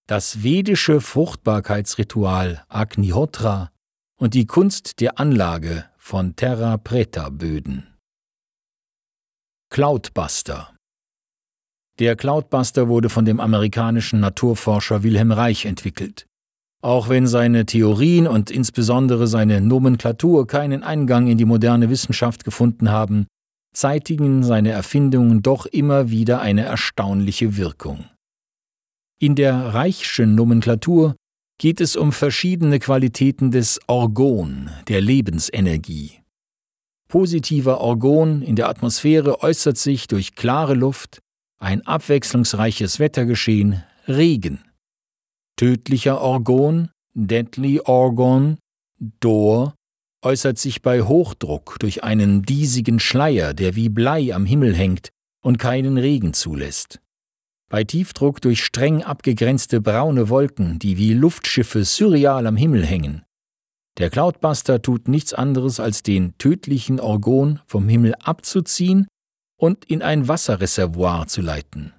Das 0.07 0.43
vedische 0.43 1.01
Fruchtbarkeitsritual 1.01 2.65
Agnihotra 2.69 3.71
und 4.17 4.35
die 4.35 4.47
Kunst 4.47 5.01
der 5.01 5.19
Anlage 5.19 5.90
von 6.11 6.35
Terra 6.35 6.77
Preta 6.77 7.29
Böden. 7.29 7.87
Cloudbuster 9.73 10.75
Der 12.01 12.17
Cloudbuster 12.17 12.89
wurde 12.89 13.09
von 13.09 13.25
dem 13.25 13.39
amerikanischen 13.39 14.19
Naturforscher 14.19 15.05
Wilhelm 15.05 15.31
Reich 15.31 15.67
entwickelt. 15.67 16.27
Auch 16.83 17.09
wenn 17.11 17.29
seine 17.29 17.65
Theorien 17.65 18.27
und 18.27 18.51
insbesondere 18.51 19.29
seine 19.29 19.61
Nomenklatur 19.61 20.49
keinen 20.49 20.83
Eingang 20.83 21.29
in 21.29 21.39
die 21.39 21.45
moderne 21.45 21.91
Wissenschaft 21.91 22.43
gefunden 22.43 22.91
haben, 22.91 23.29
zeitigen 23.73 24.43
seine 24.43 24.73
Erfindungen 24.73 25.43
doch 25.43 25.65
immer 25.65 26.11
wieder 26.11 26.41
eine 26.41 26.65
erstaunliche 26.65 27.57
Wirkung. 27.57 28.07
In 29.21 29.37
der 29.37 29.75
Reichschen 29.75 30.35
Nomenklatur 30.35 31.15
geht 31.61 31.83
es 31.83 31.95
um 31.95 32.11
verschiedene 32.11 32.79
Qualitäten 32.79 33.51
des 33.51 33.81
Orgon, 33.87 34.71
der 34.89 35.03
Lebensenergie. 35.03 36.23
Positiver 37.07 37.83
Orgon 37.83 38.41
in 38.41 38.57
der 38.57 38.71
Atmosphäre 38.71 39.43
äußert 39.43 39.77
sich 39.77 40.09
durch 40.09 40.35
klare 40.35 40.73
Luft, 40.73 41.21
ein 41.59 41.87
abwechslungsreiches 41.87 42.99
Wettergeschehen, 42.99 43.85
Regen. 44.09 44.65
Tödlicher 45.57 46.23
Orgon, 46.23 46.89
Deadly 47.13 47.83
Orgon, 47.85 48.57
Dor, 49.21 49.75
äußert 50.23 50.57
sich 50.57 50.81
bei 50.81 51.03
Hochdruck 51.03 51.77
durch 51.79 52.03
einen 52.03 52.41
diesigen 52.41 53.01
Schleier, 53.01 53.53
der 53.53 53.77
wie 53.77 53.91
Blei 53.91 54.35
am 54.35 54.47
Himmel 54.47 54.75
hängt 54.75 55.11
und 55.43 55.59
keinen 55.59 55.99
Regen 55.99 56.33
zulässt. 56.33 57.01
Bei 57.71 57.85
Tiefdruck 57.85 58.41
durch 58.41 58.65
streng 58.65 59.05
abgegrenzte 59.05 59.81
braune 59.81 60.29
Wolken, 60.29 60.81
die 60.81 60.99
wie 60.99 61.15
Luftschiffe 61.15 61.85
surreal 61.85 62.49
am 62.49 62.57
Himmel 62.57 62.85
hängen. 62.85 63.23
Der 63.99 64.11
Cloudbuster 64.11 64.83
tut 64.83 65.07
nichts 65.07 65.33
anderes, 65.33 65.79
als 65.79 66.03
den 66.03 66.37
tödlichen 66.37 66.99
Orgon 66.99 67.61
vom 67.67 67.89
Himmel 67.89 68.17
abzuziehen 68.17 69.07
und 69.57 69.85
in 69.85 70.03
ein 70.03 70.27
Wasserreservoir 70.27 71.29
zu 71.29 71.43
leiten. 71.43 71.93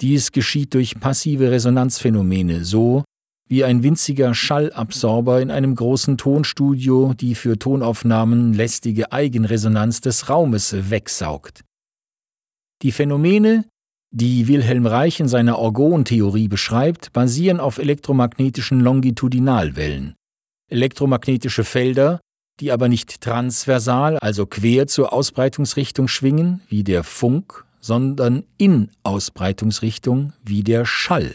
Dies 0.00 0.30
geschieht 0.30 0.72
durch 0.74 1.00
passive 1.00 1.50
Resonanzphänomene, 1.50 2.64
so 2.64 3.02
wie 3.48 3.64
ein 3.64 3.82
winziger 3.82 4.34
Schallabsorber 4.34 5.42
in 5.42 5.50
einem 5.50 5.74
großen 5.74 6.16
Tonstudio 6.16 7.12
die 7.14 7.34
für 7.34 7.58
Tonaufnahmen 7.58 8.52
lästige 8.52 9.10
Eigenresonanz 9.10 10.00
des 10.00 10.28
Raumes 10.28 10.90
wegsaugt. 10.90 11.64
Die 12.82 12.92
Phänomene, 12.92 13.64
die 14.12 14.46
Wilhelm 14.46 14.86
Reich 14.86 15.20
in 15.20 15.28
seiner 15.28 15.58
Orgontheorie 15.58 16.46
beschreibt, 16.46 17.12
basieren 17.12 17.60
auf 17.60 17.78
elektromagnetischen 17.78 18.80
Longitudinalwellen. 18.80 20.14
Elektromagnetische 20.70 21.64
Felder, 21.64 22.20
die 22.60 22.72
aber 22.72 22.88
nicht 22.88 23.22
transversal, 23.22 24.18
also 24.18 24.46
quer 24.46 24.86
zur 24.86 25.12
Ausbreitungsrichtung 25.12 26.08
schwingen, 26.08 26.60
wie 26.68 26.84
der 26.84 27.04
Funk, 27.04 27.64
sondern 27.80 28.44
in 28.58 28.90
Ausbreitungsrichtung, 29.02 30.34
wie 30.44 30.62
der 30.62 30.84
Schall. 30.84 31.34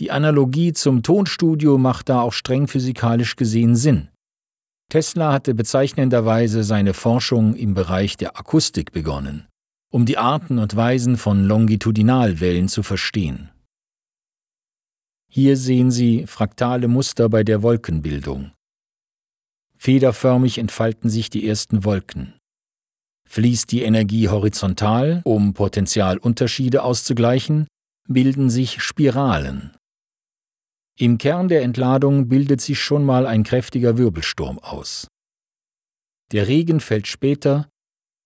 Die 0.00 0.10
Analogie 0.10 0.72
zum 0.72 1.02
Tonstudio 1.02 1.78
macht 1.78 2.08
da 2.08 2.22
auch 2.22 2.32
streng 2.32 2.66
physikalisch 2.66 3.36
gesehen 3.36 3.76
Sinn. 3.76 4.08
Tesla 4.90 5.32
hatte 5.32 5.54
bezeichnenderweise 5.54 6.64
seine 6.64 6.94
Forschung 6.94 7.54
im 7.54 7.74
Bereich 7.74 8.16
der 8.16 8.38
Akustik 8.38 8.92
begonnen, 8.92 9.46
um 9.94 10.06
die 10.06 10.18
Arten 10.18 10.58
und 10.58 10.74
Weisen 10.74 11.16
von 11.16 11.44
Longitudinalwellen 11.44 12.68
zu 12.68 12.82
verstehen. 12.82 13.50
Hier 15.30 15.56
sehen 15.56 15.90
Sie 15.90 16.26
fraktale 16.26 16.88
Muster 16.88 17.28
bei 17.28 17.44
der 17.44 17.62
Wolkenbildung. 17.62 18.50
Federförmig 19.76 20.58
entfalten 20.58 21.10
sich 21.10 21.30
die 21.30 21.46
ersten 21.46 21.84
Wolken. 21.84 22.34
Fließt 23.28 23.70
die 23.70 23.82
Energie 23.82 24.28
horizontal, 24.28 25.22
um 25.24 25.54
Potentialunterschiede 25.54 26.82
auszugleichen, 26.82 27.68
bilden 28.08 28.50
sich 28.50 28.82
Spiralen, 28.82 29.76
im 30.96 31.18
Kern 31.18 31.48
der 31.48 31.62
Entladung 31.62 32.28
bildet 32.28 32.60
sich 32.60 32.80
schon 32.80 33.04
mal 33.04 33.26
ein 33.26 33.42
kräftiger 33.42 33.98
Wirbelsturm 33.98 34.60
aus. 34.60 35.08
Der 36.30 36.46
Regen 36.46 36.78
fällt 36.78 37.08
später, 37.08 37.68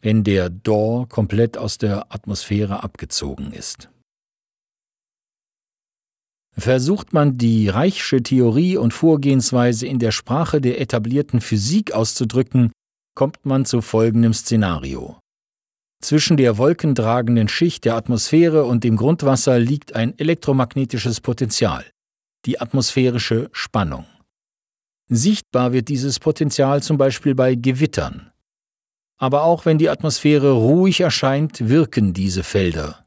wenn 0.00 0.24
der 0.24 0.50
Dor 0.50 1.08
komplett 1.08 1.58
aus 1.58 1.78
der 1.78 2.12
Atmosphäre 2.12 2.82
abgezogen 2.82 3.52
ist. 3.52 3.88
Versucht 6.56 7.12
man 7.12 7.38
die 7.38 7.68
Reichsche 7.68 8.22
Theorie 8.22 8.76
und 8.76 8.92
Vorgehensweise 8.92 9.86
in 9.86 9.98
der 9.98 10.10
Sprache 10.10 10.60
der 10.60 10.80
etablierten 10.80 11.40
Physik 11.40 11.92
auszudrücken, 11.92 12.72
kommt 13.14 13.44
man 13.44 13.64
zu 13.64 13.80
folgendem 13.80 14.34
Szenario. 14.34 15.18
Zwischen 16.00 16.36
der 16.36 16.58
wolkentragenden 16.58 17.48
Schicht 17.48 17.84
der 17.84 17.96
Atmosphäre 17.96 18.64
und 18.64 18.84
dem 18.84 18.96
Grundwasser 18.96 19.58
liegt 19.58 19.94
ein 19.94 20.16
elektromagnetisches 20.18 21.20
Potenzial 21.20 21.84
die 22.44 22.60
atmosphärische 22.60 23.50
Spannung. 23.52 24.06
Sichtbar 25.10 25.72
wird 25.72 25.88
dieses 25.88 26.18
Potenzial 26.18 26.82
zum 26.82 26.98
Beispiel 26.98 27.34
bei 27.34 27.54
Gewittern. 27.54 28.30
Aber 29.18 29.42
auch 29.42 29.66
wenn 29.66 29.78
die 29.78 29.90
Atmosphäre 29.90 30.52
ruhig 30.52 31.00
erscheint, 31.00 31.68
wirken 31.68 32.14
diese 32.14 32.44
Felder. 32.44 33.04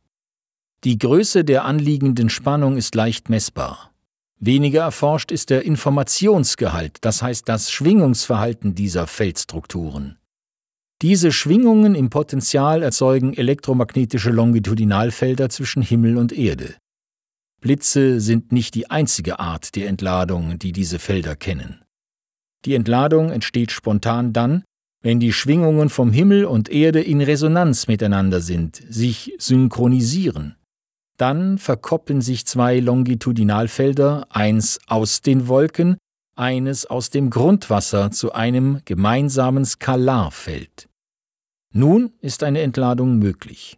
Die 0.83 0.97
Größe 0.97 1.45
der 1.45 1.65
anliegenden 1.65 2.29
Spannung 2.29 2.75
ist 2.75 2.95
leicht 2.95 3.29
messbar. 3.29 3.91
Weniger 4.39 4.81
erforscht 4.81 5.31
ist 5.31 5.51
der 5.51 5.63
Informationsgehalt, 5.63 6.97
das 7.01 7.21
heißt 7.21 7.47
das 7.47 7.71
Schwingungsverhalten 7.71 8.73
dieser 8.73 9.05
Feldstrukturen. 9.07 10.17
Diese 11.03 11.31
Schwingungen 11.31 11.95
im 11.95 12.09
Potential 12.09 12.83
erzeugen 12.83 13.33
elektromagnetische 13.33 14.31
Longitudinalfelder 14.31 15.49
zwischen 15.49 15.81
Himmel 15.81 16.17
und 16.17 16.31
Erde. 16.31 16.75
Blitze 17.61 18.19
sind 18.19 18.51
nicht 18.51 18.73
die 18.73 18.89
einzige 18.89 19.39
Art 19.39 19.75
der 19.75 19.87
Entladung, 19.87 20.57
die 20.57 20.71
diese 20.71 20.97
Felder 20.97 21.35
kennen. 21.35 21.83
Die 22.65 22.73
Entladung 22.73 23.31
entsteht 23.31 23.71
spontan 23.71 24.33
dann, 24.33 24.63
wenn 25.01 25.19
die 25.19 25.33
Schwingungen 25.33 25.89
vom 25.89 26.11
Himmel 26.11 26.45
und 26.45 26.69
Erde 26.69 27.01
in 27.01 27.21
Resonanz 27.21 27.87
miteinander 27.87 28.41
sind, 28.41 28.81
sich 28.89 29.33
synchronisieren. 29.39 30.55
Dann 31.17 31.57
verkoppeln 31.57 32.21
sich 32.21 32.45
zwei 32.45 32.79
Longitudinalfelder, 32.79 34.27
eins 34.29 34.79
aus 34.87 35.21
den 35.21 35.47
Wolken, 35.47 35.97
eines 36.35 36.85
aus 36.85 37.09
dem 37.09 37.29
Grundwasser 37.29 38.11
zu 38.11 38.33
einem 38.33 38.81
gemeinsamen 38.85 39.65
Skalarfeld. 39.65 40.87
Nun 41.73 42.13
ist 42.21 42.43
eine 42.43 42.61
Entladung 42.61 43.17
möglich. 43.17 43.77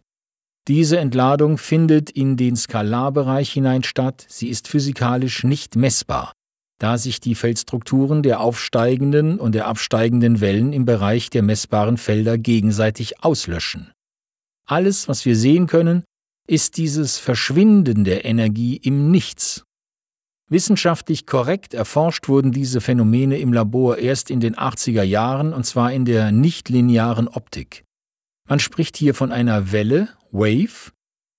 Diese 0.66 0.98
Entladung 0.98 1.58
findet 1.58 2.10
in 2.10 2.36
den 2.36 2.56
Skalarbereich 2.56 3.52
hinein 3.52 3.82
statt, 3.82 4.24
sie 4.28 4.48
ist 4.48 4.66
physikalisch 4.66 5.44
nicht 5.44 5.76
messbar, 5.76 6.32
da 6.78 6.98
sich 6.98 7.20
die 7.20 7.34
Feldstrukturen 7.34 8.22
der 8.22 8.40
aufsteigenden 8.40 9.38
und 9.38 9.54
der 9.54 9.66
absteigenden 9.66 10.40
Wellen 10.40 10.72
im 10.72 10.84
Bereich 10.84 11.30
der 11.30 11.42
messbaren 11.42 11.96
Felder 11.96 12.38
gegenseitig 12.38 13.22
auslöschen. 13.22 13.92
Alles, 14.66 15.08
was 15.08 15.24
wir 15.24 15.36
sehen 15.36 15.66
können, 15.66 16.04
ist 16.46 16.76
dieses 16.76 17.18
Verschwinden 17.18 18.04
der 18.04 18.24
Energie 18.24 18.76
im 18.76 19.10
Nichts. 19.10 19.64
Wissenschaftlich 20.50 21.26
korrekt 21.26 21.72
erforscht 21.72 22.28
wurden 22.28 22.52
diese 22.52 22.80
Phänomene 22.80 23.38
im 23.38 23.52
Labor 23.52 23.98
erst 23.98 24.30
in 24.30 24.40
den 24.40 24.54
80er 24.54 25.02
Jahren 25.02 25.54
und 25.54 25.64
zwar 25.64 25.92
in 25.92 26.04
der 26.04 26.32
nichtlinearen 26.32 27.28
Optik. 27.28 27.84
Man 28.46 28.60
spricht 28.60 28.96
hier 28.96 29.14
von 29.14 29.32
einer 29.32 29.72
Welle 29.72 30.08
Wave, 30.30 30.92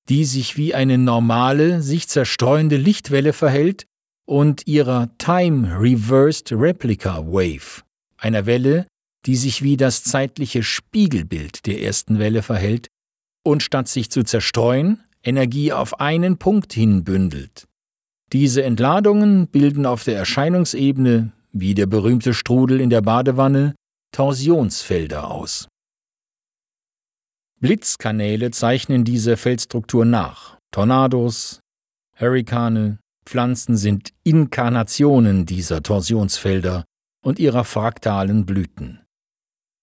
die 0.10 0.26
sich 0.26 0.58
wie 0.58 0.74
eine 0.74 0.98
normale, 0.98 1.82
sich 1.82 2.08
zerstreuende 2.08 2.78
Lichtwelle 2.78 3.34
verhält, 3.34 3.86
und 4.26 4.68
ihrer 4.68 5.10
Time 5.18 5.80
Reversed 5.80 6.52
Replica 6.52 7.26
Wave, 7.26 7.84
einer 8.18 8.46
Welle, 8.46 8.88
die 9.26 9.36
sich 9.36 9.62
wie 9.64 9.78
das 9.78 10.04
zeitliche 10.04 10.64
Spiegelbild 10.64 11.66
der 11.66 11.82
ersten 11.82 12.20
Welle 12.20 12.42
verhält 12.42 12.88
und 13.44 13.64
statt 13.64 13.88
sich 13.88 14.10
zu 14.10 14.24
zerstreuen, 14.24 15.04
Energie 15.24 15.72
auf 15.72 16.00
einen 16.00 16.38
Punkt 16.38 16.74
hin 16.74 17.04
bündelt. 17.04 17.66
Diese 18.34 18.64
Entladungen 18.64 19.48
bilden 19.48 19.86
auf 19.86 20.04
der 20.04 20.18
Erscheinungsebene, 20.18 21.32
wie 21.52 21.74
der 21.74 21.86
berühmte 21.86 22.34
Strudel 22.34 22.82
in 22.82 22.90
der 22.90 23.02
Badewanne, 23.02 23.76
Torsionsfelder 24.12 25.30
aus. 25.30 25.68
Blitzkanäle 27.60 28.52
zeichnen 28.52 29.04
diese 29.04 29.38
Feldstruktur 29.38 30.06
nach. 30.06 30.58
Tornados, 30.72 31.60
Hurrikane, 32.20 33.00
Pflanzen 33.26 33.76
sind 33.78 34.14
Inkarnationen 34.24 35.46
dieser 35.46 35.82
Torsionsfelder 35.82 36.86
und 37.24 37.40
ihrer 37.40 37.64
fraktalen 37.64 38.46
Blüten. 38.46 39.02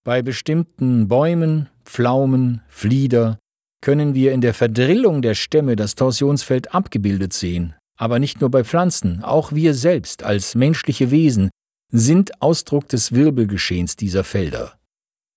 Bei 0.05 0.23
bestimmten 0.23 1.09
Bäumen, 1.09 1.69
Pflaumen, 1.85 2.63
Flieder 2.69 3.39
können 3.81 4.15
wir 4.15 4.33
in 4.33 4.41
der 4.41 4.55
Verdrillung 4.55 5.23
der 5.23 5.35
Stämme 5.35 5.77
das 5.77 5.95
Torsionsfeld 5.95 6.75
abgebildet 6.75 7.33
sehen. 7.33 7.75
Aber 7.99 8.19
nicht 8.19 8.41
nur 8.41 8.51
bei 8.51 8.65
Pflanzen, 8.65 9.23
auch 9.23 9.53
wir 9.53 9.75
selbst 9.75 10.23
als 10.23 10.55
menschliche 10.55 11.11
Wesen 11.11 11.51
sind 11.91 12.41
Ausdruck 12.41 12.89
des 12.89 13.13
Wirbelgeschehens 13.13 13.97
dieser 13.97 14.25
Felder. 14.25 14.79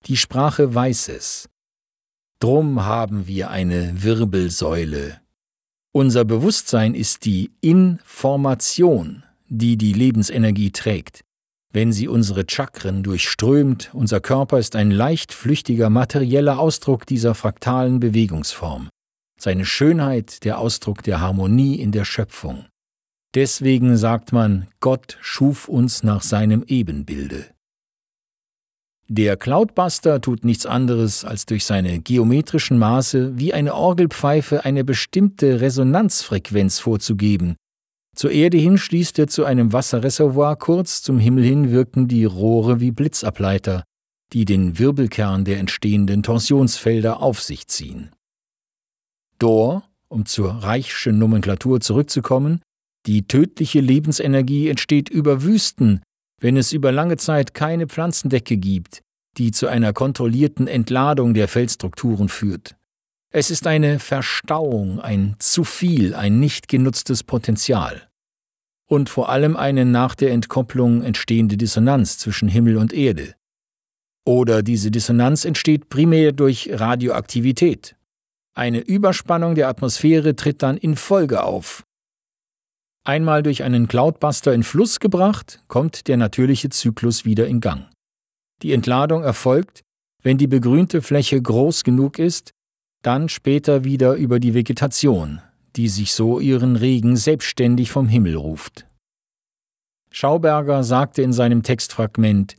Die 0.06 0.18
Sprache 0.18 0.74
weiß 0.74 1.10
es. 1.10 1.50
Drum 2.40 2.86
haben 2.86 3.28
wir 3.28 3.50
eine 3.50 4.04
Wirbelsäule. 4.04 5.20
Unser 5.98 6.26
Bewusstsein 6.26 6.94
ist 6.94 7.24
die 7.24 7.52
Information, 7.62 9.24
die 9.48 9.78
die 9.78 9.94
Lebensenergie 9.94 10.72
trägt. 10.72 11.22
Wenn 11.72 11.94
sie 11.94 12.10
unsere 12.10 12.44
Chakren 12.46 13.02
durchströmt, 13.02 13.92
unser 13.94 14.20
Körper 14.20 14.60
ist 14.60 14.76
ein 14.76 14.92
leicht 14.92 15.32
flüchtiger 15.32 15.90
materieller 15.90 16.60
Ausdruck 16.60 17.06
dieser 17.06 17.34
fraktalen 17.34 18.02
Bewegungsform. 18.02 18.90
Seine 19.40 19.64
Schönheit 19.64 20.44
der 20.44 20.60
Ausdruck 20.60 21.02
der 21.02 21.22
Harmonie 21.22 21.76
in 21.76 21.94
der 21.94 22.04
Schöpfung. 22.04 22.66
Deswegen 23.34 23.96
sagt 23.96 24.34
man, 24.34 24.68
Gott 24.82 25.18
schuf 25.22 25.70
uns 25.70 26.04
nach 26.04 26.24
seinem 26.24 26.66
Ebenbilde. 26.68 27.55
Der 29.08 29.38
Cloudbuster 29.38 30.20
tut 30.20 30.44
nichts 30.44 30.66
anderes, 30.66 31.26
als 31.26 31.46
durch 31.46 31.66
seine 31.66 32.00
geometrischen 32.00 32.80
Maße 32.80 33.38
wie 33.38 33.54
eine 33.54 33.76
Orgelpfeife 33.76 34.66
eine 34.66 34.84
bestimmte 34.84 35.62
Resonanzfrequenz 35.62 36.80
vorzugeben. 36.80 37.56
Zur 38.16 38.32
Erde 38.32 38.58
hin 38.58 38.78
schließt 38.78 39.20
er 39.20 39.28
zu 39.28 39.46
einem 39.46 39.74
Wasserreservoir, 39.74 40.56
kurz 40.56 41.04
zum 41.04 41.20
Himmel 41.20 41.44
hin 41.44 41.72
wirken 41.72 42.08
die 42.08 42.26
Rohre 42.26 42.80
wie 42.80 42.92
Blitzableiter, 42.92 43.84
die 44.34 44.46
den 44.46 44.80
Wirbelkern 44.80 45.46
der 45.46 45.60
entstehenden 45.60 46.24
Torsionsfelder 46.24 47.22
auf 47.22 47.42
sich 47.42 47.68
ziehen. 47.68 48.10
Dor, 49.38 49.84
um 50.08 50.26
zur 50.26 50.50
Reichschen 50.50 51.20
Nomenklatur 51.20 51.82
zurückzukommen, 51.82 52.62
die 53.06 53.28
tödliche 53.28 53.82
Lebensenergie 53.82 54.70
entsteht 54.70 55.10
über 55.10 55.44
Wüsten, 55.44 56.02
wenn 56.40 56.58
es 56.58 56.74
über 56.74 56.92
lange 56.92 57.18
Zeit 57.18 57.54
keine 57.54 57.88
Pflanzendecke 57.88 58.58
gibt, 58.58 59.02
die 59.38 59.52
zu 59.52 59.68
einer 59.68 59.94
kontrollierten 59.94 60.68
Entladung 60.68 61.34
der 61.34 61.48
Feldstrukturen 61.48 62.30
führt. 62.30 62.76
Es 63.32 63.52
ist 63.52 63.68
eine 63.68 64.00
Verstauung, 64.00 65.00
ein 65.00 65.36
zu 65.40 65.64
viel, 65.64 66.16
ein 66.16 66.40
nicht 66.40 66.68
genutztes 66.68 67.24
Potenzial. 67.24 68.08
Und 68.88 69.10
vor 69.10 69.30
allem 69.30 69.58
eine 69.58 69.84
nach 69.84 70.16
der 70.16 70.32
Entkopplung 70.32 71.02
entstehende 71.02 71.58
Dissonanz 71.58 72.18
zwischen 72.18 72.48
Himmel 72.48 72.78
und 72.78 72.94
Erde. 72.94 73.36
Oder 74.26 74.64
diese 74.64 74.90
Dissonanz 74.90 75.44
entsteht 75.44 75.90
primär 75.90 76.32
durch 76.32 76.70
Radioaktivität. 76.72 77.96
Eine 78.54 78.80
Überspannung 78.80 79.56
der 79.56 79.68
Atmosphäre 79.68 80.36
tritt 80.36 80.64
dann 80.64 80.78
in 80.78 80.96
Folge 80.96 81.44
auf, 81.44 81.84
Einmal 83.08 83.44
durch 83.44 83.62
einen 83.62 83.88
Cloudbuster 83.88 84.52
in 84.52 84.64
Fluss 84.64 85.00
gebracht, 85.00 85.60
kommt 85.68 86.08
der 86.08 86.18
natürliche 86.18 86.70
Zyklus 86.70 87.24
wieder 87.24 87.46
in 87.46 87.62
Gang. 87.62 87.88
Die 88.64 88.74
Entladung 88.74 89.22
erfolgt, 89.24 89.84
wenn 90.24 90.40
die 90.40 90.48
begrünte 90.48 91.04
Fläche 91.04 91.40
groß 91.40 91.84
genug 91.84 92.18
ist, 92.18 92.50
dann 93.04 93.30
später 93.30 93.84
wieder 93.84 94.16
über 94.16 94.40
die 94.40 94.56
Vegetation, 94.56 95.40
die 95.76 95.88
sich 95.88 96.14
so 96.14 96.40
ihren 96.40 96.76
Regen 96.76 97.16
selbstständig 97.16 97.92
vom 97.92 98.08
Himmel 98.08 98.38
ruft. 98.38 98.88
Schauberger 100.10 100.84
sagte 100.84 101.22
in 101.22 101.32
seinem 101.32 101.62
Textfragment, 101.62 102.58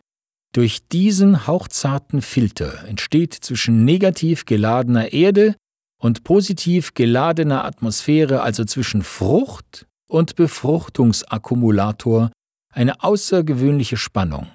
durch 0.53 0.87
diesen 0.87 1.49
hauchzarten 1.49 2.23
Filter 2.23 2.85
entsteht 2.87 3.35
zwischen 3.35 3.85
negativ 3.85 4.45
geladener 4.45 5.13
Erde 5.13 5.57
und 6.01 6.23
positiv 6.23 6.95
geladener 6.95 7.65
Atmosphäre, 7.65 8.43
also 8.43 8.65
zwischen 8.65 9.03
Frucht 9.03 9.87
und 10.09 10.37
Befruchtungsakkumulator 10.37 12.31
eine 12.73 13.03
außergewöhnliche 13.03 13.97
Spannung, 13.97 14.49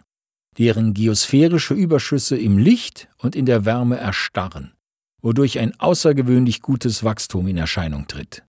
deren 0.57 0.93
geosphärische 0.93 1.73
Überschüsse 1.73 2.37
im 2.37 2.57
Licht 2.57 3.09
und 3.17 3.35
in 3.35 3.45
der 3.45 3.65
Wärme 3.65 3.97
erstarren, 3.97 4.73
wodurch 5.21 5.59
ein 5.59 5.79
außergewöhnlich 5.79 6.61
gutes 6.61 7.03
Wachstum 7.03 7.47
in 7.47 7.57
Erscheinung 7.57 8.07
tritt. 8.07 8.43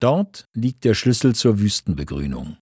Dort 0.00 0.46
liegt 0.54 0.84
der 0.84 0.94
Schlüssel 0.94 1.34
zur 1.34 1.58
Wüstenbegrünung. 1.58 2.58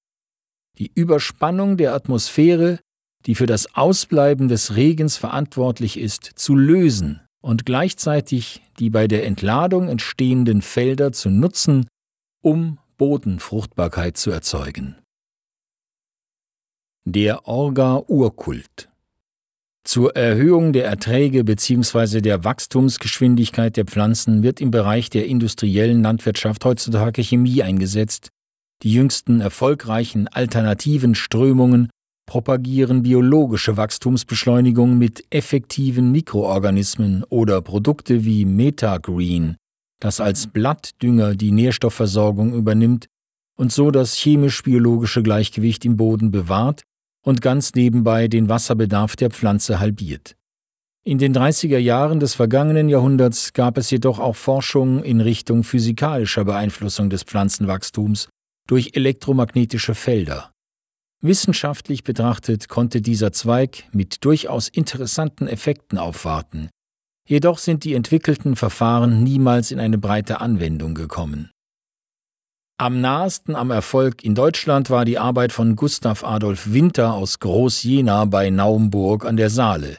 Die 0.78 0.90
Überspannung 0.94 1.76
der 1.76 1.94
Atmosphäre, 1.94 2.78
die 3.26 3.34
für 3.34 3.46
das 3.46 3.74
Ausbleiben 3.74 4.48
des 4.48 4.76
Regens 4.76 5.16
verantwortlich 5.16 5.98
ist, 5.98 6.24
zu 6.24 6.54
lösen 6.54 7.20
und 7.42 7.66
gleichzeitig 7.66 8.62
die 8.78 8.90
bei 8.90 9.08
der 9.08 9.26
Entladung 9.26 9.88
entstehenden 9.88 10.62
Felder 10.62 11.12
zu 11.12 11.30
nutzen, 11.30 11.86
um 12.42 12.78
Bodenfruchtbarkeit 12.96 14.16
zu 14.16 14.30
erzeugen. 14.30 14.96
Der 17.04 17.46
Orga-Urkult 17.48 18.92
zur 19.84 20.14
Erhöhung 20.14 20.72
der 20.72 20.84
Erträge 20.84 21.42
bzw. 21.42 22.20
der 22.20 22.44
Wachstumsgeschwindigkeit 22.44 23.76
der 23.76 23.84
Pflanzen 23.84 24.44
wird 24.44 24.60
im 24.60 24.70
Bereich 24.70 25.10
der 25.10 25.26
industriellen 25.26 26.02
Landwirtschaft 26.02 26.64
heutzutage 26.64 27.22
Chemie 27.22 27.64
eingesetzt. 27.64 28.28
Die 28.84 28.92
jüngsten 28.92 29.40
erfolgreichen 29.40 30.28
alternativen 30.28 31.16
Strömungen 31.16 31.90
propagieren 32.26 33.02
biologische 33.02 33.76
Wachstumsbeschleunigung 33.76 34.98
mit 34.98 35.24
effektiven 35.30 36.12
Mikroorganismen 36.12 37.24
oder 37.28 37.60
Produkte 37.60 38.24
wie 38.24 38.44
Metagreen, 38.44 39.56
das 40.02 40.20
als 40.20 40.48
Blattdünger 40.48 41.36
die 41.36 41.52
Nährstoffversorgung 41.52 42.54
übernimmt 42.54 43.06
und 43.56 43.72
so 43.72 43.90
das 43.90 44.14
chemisch-biologische 44.16 45.22
Gleichgewicht 45.22 45.84
im 45.84 45.96
Boden 45.96 46.30
bewahrt 46.30 46.82
und 47.24 47.40
ganz 47.40 47.74
nebenbei 47.74 48.26
den 48.26 48.48
Wasserbedarf 48.48 49.14
der 49.14 49.30
Pflanze 49.30 49.78
halbiert. 49.78 50.34
In 51.04 51.18
den 51.18 51.34
30er 51.34 51.78
Jahren 51.78 52.20
des 52.20 52.34
vergangenen 52.34 52.88
Jahrhunderts 52.88 53.52
gab 53.52 53.78
es 53.78 53.90
jedoch 53.90 54.18
auch 54.18 54.36
Forschungen 54.36 55.04
in 55.04 55.20
Richtung 55.20 55.62
physikalischer 55.62 56.44
Beeinflussung 56.44 57.10
des 57.10 57.22
Pflanzenwachstums 57.22 58.28
durch 58.68 58.92
elektromagnetische 58.94 59.94
Felder. 59.94 60.52
Wissenschaftlich 61.20 62.02
betrachtet 62.02 62.68
konnte 62.68 63.00
dieser 63.00 63.32
Zweig 63.32 63.84
mit 63.92 64.24
durchaus 64.24 64.68
interessanten 64.68 65.46
Effekten 65.46 65.98
aufwarten, 65.98 66.70
jedoch 67.28 67.58
sind 67.58 67.84
die 67.84 67.94
entwickelten 67.94 68.56
Verfahren 68.56 69.22
niemals 69.22 69.70
in 69.70 69.80
eine 69.80 69.98
breite 69.98 70.40
Anwendung 70.40 70.94
gekommen. 70.94 71.50
Am 72.78 73.00
nahesten 73.00 73.54
am 73.54 73.70
Erfolg 73.70 74.24
in 74.24 74.34
Deutschland 74.34 74.90
war 74.90 75.04
die 75.04 75.18
Arbeit 75.18 75.52
von 75.52 75.76
Gustav 75.76 76.24
Adolf 76.24 76.72
Winter 76.72 77.14
aus 77.14 77.38
Groß-Jena 77.38 78.24
bei 78.24 78.50
Naumburg 78.50 79.24
an 79.24 79.36
der 79.36 79.50
Saale, 79.50 79.98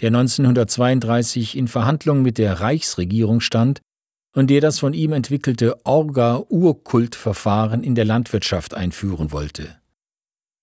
der 0.00 0.08
1932 0.08 1.56
in 1.56 1.66
Verhandlungen 1.66 2.22
mit 2.22 2.38
der 2.38 2.60
Reichsregierung 2.60 3.40
stand 3.40 3.80
und 4.32 4.48
der 4.48 4.60
das 4.60 4.78
von 4.78 4.94
ihm 4.94 5.12
entwickelte 5.12 5.84
Orga-Urkultverfahren 5.84 7.82
in 7.82 7.96
der 7.96 8.04
Landwirtschaft 8.04 8.74
einführen 8.74 9.32
wollte. 9.32 9.79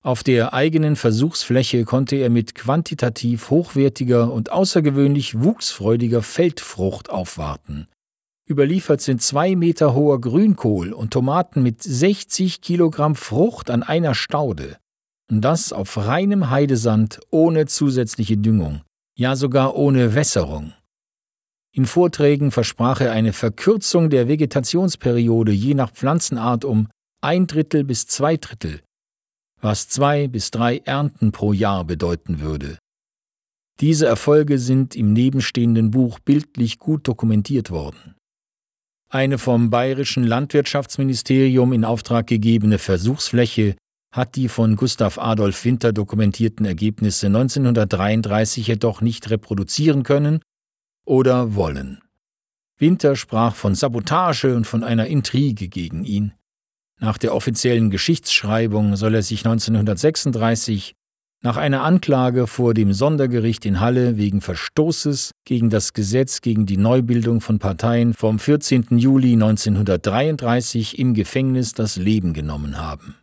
Auf 0.08 0.24
der 0.24 0.54
eigenen 0.54 0.96
Versuchsfläche 0.96 1.84
konnte 1.84 2.15
er 2.15 2.30
mit 2.30 2.56
quantitativ 2.56 3.50
hochwertiger 3.50 4.32
und 4.32 4.54
außergewöhnlich 4.54 5.41
wuchsfreudiger 5.43 6.22
Feldfrucht 6.22 7.10
aufwarten. 7.10 7.88
Überliefert 8.50 9.02
sind 9.02 9.22
zwei 9.22 9.58
Meter 9.58 9.93
hoher 9.93 10.22
Grünkohl 10.22 10.93
und 10.93 11.12
Tomaten 11.12 11.62
mit 11.62 11.84
60 11.84 12.62
Kilogramm 12.62 13.15
Frucht 13.15 13.70
an 13.70 13.84
einer 13.84 14.15
Staude. 14.15 14.78
Und 15.30 15.41
das 15.41 15.74
auf 15.74 15.98
reinem 15.98 16.50
Heidesand 16.52 17.20
ohne 17.30 17.65
zusätzliche 17.65 18.38
Düngung 18.38 18.84
ja 19.17 19.36
sogar 19.36 19.76
ohne 19.76 20.15
Wässerung. 20.15 20.72
In 21.74 21.86
Vorträgen 21.86 22.52
versprach 22.52 23.02
er 23.02 23.12
eine 23.12 23.34
Verkürzung 23.34 24.10
der 24.10 24.30
Vegetationsperiode 24.30 25.52
je 25.52 25.74
nach 25.74 25.91
Pflanzenart 25.91 26.63
um 26.63 26.88
ein 27.20 27.46
Drittel 27.46 27.84
bis 27.84 28.08
zwei 28.08 28.38
Drittel, 28.38 28.80
was 29.62 29.89
zwei 29.89 30.28
bis 30.28 30.52
drei 30.52 30.80
Ernten 30.80 31.32
pro 31.32 31.54
Jahr 31.54 31.86
bedeuten 31.86 32.39
würde. 32.39 32.78
Diese 33.80 34.08
Erfolge 34.08 34.58
sind 34.58 34.96
im 34.96 35.13
nebenstehenden 35.13 35.91
Buch 35.91 36.20
bildlich 36.20 36.80
gut 36.80 37.08
dokumentiert 37.08 37.70
worden. 37.70 38.15
Eine 39.10 39.38
vom 39.38 39.70
bayerischen 39.70 40.24
Landwirtschaftsministerium 40.24 41.74
in 41.74 41.86
Auftrag 41.86 42.28
gegebene 42.28 42.78
Versuchsfläche 42.78 43.76
hat 44.12 44.36
die 44.36 44.50
von 44.50 44.76
Gustav 44.76 45.17
Adolf 45.17 45.63
Winter 45.63 45.93
dokumentierten 45.93 46.65
Ergebnisse 46.65 47.28
1933 47.28 48.67
jedoch 48.67 49.02
nicht 49.02 49.30
reproduzieren 49.30 50.04
können 50.04 50.41
oder 51.06 51.56
wollen. 51.56 52.02
Winter 52.78 53.15
sprach 53.15 53.56
von 53.56 53.76
Sabotage 53.76 54.56
und 54.56 54.65
von 54.65 54.84
einer 54.84 55.08
Intrige 55.08 55.67
gegen 55.67 56.04
ihn. 56.04 56.34
Nach 57.00 57.18
der 57.18 57.36
offiziellen 57.36 57.90
Geschichtsschreibung 57.90 58.96
soll 58.96 59.16
er 59.16 59.22
sich 59.22 59.46
1936 59.46 60.96
nach 61.44 61.58
einer 61.58 61.84
Anklage 61.84 62.48
vor 62.48 62.74
dem 62.74 62.94
Sondergericht 62.94 63.66
in 63.66 63.80
Halle 63.80 64.18
wegen 64.18 64.42
Verstoßes 64.42 65.32
gegen 65.46 65.70
das 65.70 65.94
Gesetz 65.94 66.42
gegen 66.42 66.66
die 66.66 66.78
Neubildung 66.78 67.42
von 67.42 67.60
Parteien 67.60 68.16
vom 68.16 68.40
14. 68.40 68.98
Juli 68.98 69.34
1933 69.34 70.98
im 70.98 71.14
Gefängnis 71.14 71.74
das 71.74 71.96
Leben 71.96 72.34
genommen 72.34 72.78
haben. 72.78 73.16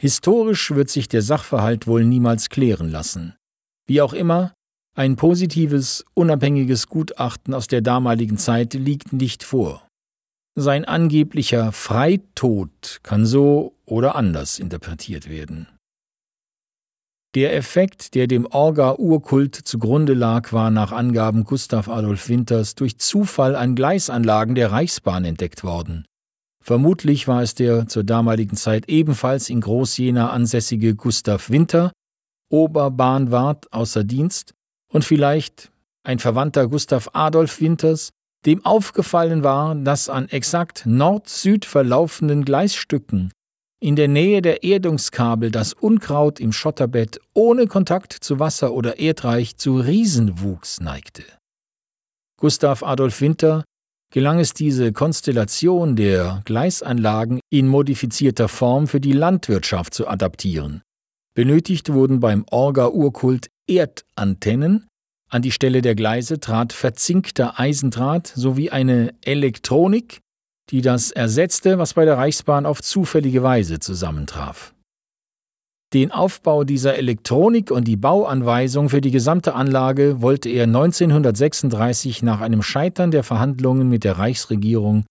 Historisch 0.00 0.70
wird 0.70 0.88
sich 0.88 1.08
der 1.08 1.22
Sachverhalt 1.22 1.86
wohl 1.86 2.04
niemals 2.04 2.48
klären 2.48 2.90
lassen. 2.90 3.34
Wie 3.86 4.00
auch 4.00 4.14
immer, 4.14 4.54
ein 4.96 5.16
positives, 5.16 6.04
unabhängiges 6.14 6.88
Gutachten 6.88 7.52
aus 7.52 7.66
der 7.66 7.82
damaligen 7.82 8.38
Zeit 8.38 8.74
liegt 8.74 9.12
nicht 9.12 9.44
vor. 9.44 9.83
Sein 10.56 10.84
angeblicher 10.84 11.72
Freitod 11.72 13.00
kann 13.02 13.26
so 13.26 13.74
oder 13.86 14.14
anders 14.14 14.60
interpretiert 14.60 15.28
werden. 15.28 15.66
Der 17.34 17.56
Effekt, 17.56 18.14
der 18.14 18.28
dem 18.28 18.46
Orga-Urkult 18.46 19.56
zugrunde 19.56 20.14
lag, 20.14 20.52
war 20.52 20.70
nach 20.70 20.92
Angaben 20.92 21.42
Gustav 21.42 21.88
Adolf 21.88 22.28
Winters 22.28 22.76
durch 22.76 22.98
Zufall 22.98 23.56
an 23.56 23.74
Gleisanlagen 23.74 24.54
der 24.54 24.70
Reichsbahn 24.70 25.24
entdeckt 25.24 25.64
worden. 25.64 26.04
Vermutlich 26.62 27.26
war 27.26 27.42
es 27.42 27.56
der 27.56 27.88
zur 27.88 28.04
damaligen 28.04 28.56
Zeit 28.56 28.88
ebenfalls 28.88 29.50
in 29.50 29.60
Groß-Jena 29.60 30.30
ansässige 30.30 30.94
Gustav 30.94 31.50
Winter, 31.50 31.90
Oberbahnwart 32.48 33.72
außer 33.72 34.04
Dienst, 34.04 34.54
und 34.88 35.04
vielleicht 35.04 35.72
ein 36.04 36.20
Verwandter 36.20 36.68
Gustav 36.68 37.10
Adolf 37.12 37.60
Winters, 37.60 38.10
dem 38.46 38.64
aufgefallen 38.64 39.42
war, 39.42 39.74
dass 39.74 40.08
an 40.08 40.28
exakt 40.28 40.84
Nord-Süd 40.86 41.64
verlaufenden 41.64 42.44
Gleisstücken 42.44 43.32
in 43.84 43.96
der 43.96 44.08
Nähe 44.08 44.40
der 44.40 44.62
Erdungskabel 44.62 45.50
das 45.50 45.74
Unkraut 45.74 46.40
im 46.40 46.52
Schotterbett 46.52 47.20
ohne 47.34 47.66
Kontakt 47.66 48.14
zu 48.14 48.38
Wasser 48.38 48.72
oder 48.72 48.98
Erdreich 48.98 49.58
zu 49.58 49.78
Riesenwuchs 49.78 50.80
neigte. 50.80 51.22
Gustav 52.40 52.82
Adolf 52.82 53.20
Winter 53.20 53.62
gelang 54.10 54.38
es 54.38 54.54
diese 54.54 54.92
Konstellation 54.92 55.96
der 55.96 56.40
Gleisanlagen 56.46 57.40
in 57.50 57.68
modifizierter 57.68 58.48
Form 58.48 58.86
für 58.86 59.00
die 59.00 59.12
Landwirtschaft 59.12 59.92
zu 59.92 60.08
adaptieren. 60.08 60.80
Benötigt 61.34 61.92
wurden 61.92 62.20
beim 62.20 62.46
Orga-Urkult 62.50 63.48
Erdantennen, 63.68 64.86
an 65.34 65.42
die 65.42 65.50
Stelle 65.50 65.82
der 65.82 65.96
Gleise 65.96 66.38
trat 66.38 66.72
verzinkter 66.72 67.58
Eisendraht 67.58 68.28
sowie 68.28 68.70
eine 68.70 69.12
Elektronik, 69.22 70.20
die 70.70 70.80
das 70.80 71.10
ersetzte, 71.10 71.76
was 71.78 71.94
bei 71.94 72.04
der 72.04 72.16
Reichsbahn 72.16 72.66
auf 72.66 72.80
zufällige 72.80 73.42
Weise 73.42 73.80
zusammentraf. 73.80 74.74
Den 75.92 76.12
Aufbau 76.12 76.62
dieser 76.62 76.96
Elektronik 76.96 77.72
und 77.72 77.88
die 77.88 77.96
Bauanweisung 77.96 78.88
für 78.88 79.00
die 79.00 79.10
gesamte 79.10 79.54
Anlage 79.54 80.22
wollte 80.22 80.48
er 80.48 80.64
1936 80.64 82.22
nach 82.22 82.40
einem 82.40 82.62
Scheitern 82.62 83.10
der 83.10 83.24
Verhandlungen 83.24 83.88
mit 83.88 84.04
der 84.04 84.18
Reichsregierung 84.18 85.04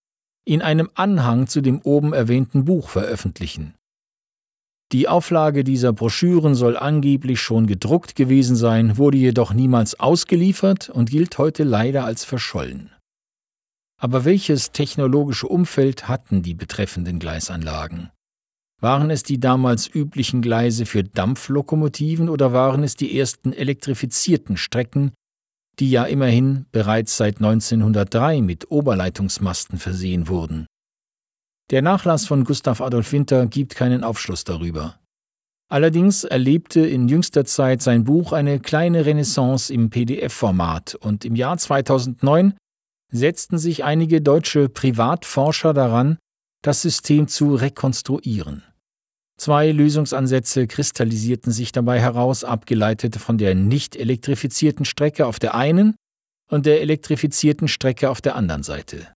in 0.46 0.62
einem 0.62 0.90
Anhang 0.96 1.48
zu 1.48 1.60
dem 1.62 1.82
oben 1.82 2.14
erwähnten 2.14 2.64
Buch 2.64 2.90
veröffentlichen. 2.90 3.76
Die 4.94 5.08
Auflage 5.08 5.64
dieser 5.64 5.92
Broschüren 5.92 6.54
soll 6.54 6.78
angeblich 6.78 7.42
schon 7.42 7.66
gedruckt 7.66 8.16
gewesen 8.16 8.56
sein, 8.56 8.96
wurde 8.96 9.18
jedoch 9.18 9.52
niemals 9.52 10.00
ausgeliefert 10.00 10.88
und 10.88 11.10
gilt 11.10 11.40
heute 11.40 11.64
leider 11.64 12.06
als 12.06 12.24
verschollen. 12.24 12.92
Aber 14.00 14.24
welches 14.24 14.72
technologische 14.72 15.48
Umfeld 15.48 16.08
hatten 16.08 16.44
die 16.44 16.54
betreffenden 16.54 17.18
Gleisanlagen? 17.18 18.12
Waren 18.82 19.10
es 19.10 19.24
die 19.24 19.40
damals 19.40 19.88
üblichen 19.88 20.44
Gleise 20.44 20.86
für 20.86 21.04
Dampflokomotiven 21.04 22.30
oder 22.30 22.54
waren 22.54 22.84
es 22.84 22.96
die 22.96 23.18
ersten 23.18 23.52
elektrifizierten 23.52 24.58
Strecken, 24.58 25.12
die 25.80 25.90
ja 25.90 26.04
immerhin 26.04 26.68
bereits 26.72 27.18
seit 27.18 27.38
1903 27.38 28.42
mit 28.42 28.70
Oberleitungsmasten 28.70 29.80
versehen 29.80 30.28
wurden? 30.28 30.68
Der 31.74 31.82
Nachlass 31.82 32.28
von 32.28 32.44
Gustav 32.44 32.82
Adolf 32.82 33.12
Winter 33.14 33.48
gibt 33.48 33.74
keinen 33.74 34.04
Aufschluss 34.04 34.44
darüber. 34.44 35.00
Allerdings 35.72 36.24
erlebte 36.24 36.86
in 36.86 37.08
jüngster 37.08 37.46
Zeit 37.46 37.82
sein 37.82 38.04
Buch 38.04 38.32
eine 38.32 38.60
kleine 38.60 39.08
Renaissance 39.08 39.74
im 39.74 39.90
PDF-Format 39.90 40.94
und 40.94 41.26
im 41.26 41.36
Jahr 41.36 41.58
2009 41.58 42.54
setzten 43.12 43.58
sich 43.58 43.84
einige 43.84 44.22
deutsche 44.22 44.70
Privatforscher 44.70 45.74
daran, 45.74 46.20
das 46.62 46.84
System 46.84 47.28
zu 47.28 47.56
rekonstruieren. 47.56 48.62
Zwei 49.40 49.72
Lösungsansätze 49.72 50.68
kristallisierten 50.68 51.52
sich 51.52 51.72
dabei 51.72 52.00
heraus, 52.00 52.44
abgeleitet 52.44 53.16
von 53.16 53.40
der 53.40 53.56
nicht 53.56 53.96
elektrifizierten 53.96 54.86
Strecke 54.86 55.26
auf 55.26 55.40
der 55.40 55.56
einen 55.56 55.96
und 56.52 56.68
der 56.68 56.82
elektrifizierten 56.82 57.68
Strecke 57.68 58.12
auf 58.12 58.22
der 58.22 58.36
anderen 58.36 58.62
Seite. 58.62 59.08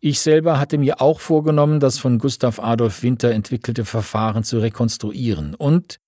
Ich 0.00 0.20
selber 0.20 0.58
hatte 0.58 0.78
mir 0.78 1.00
auch 1.00 1.20
vorgenommen, 1.20 1.80
das 1.80 1.98
von 1.98 2.18
Gustav 2.18 2.60
Adolf 2.60 3.02
Winter 3.02 3.32
entwickelte 3.32 3.84
Verfahren 3.84 4.44
zu 4.44 4.60
rekonstruieren 4.60 5.54
und 5.54 5.98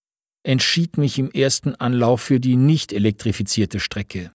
entschied 0.42 0.96
mich 0.96 1.18
im 1.18 1.31
ersten 1.31 1.74
Anlauf 1.74 2.20
für 2.20 2.40
die 2.40 2.57
nicht 2.57 2.92
elektrifizierte 2.92 3.81
Strecke. 3.81 4.31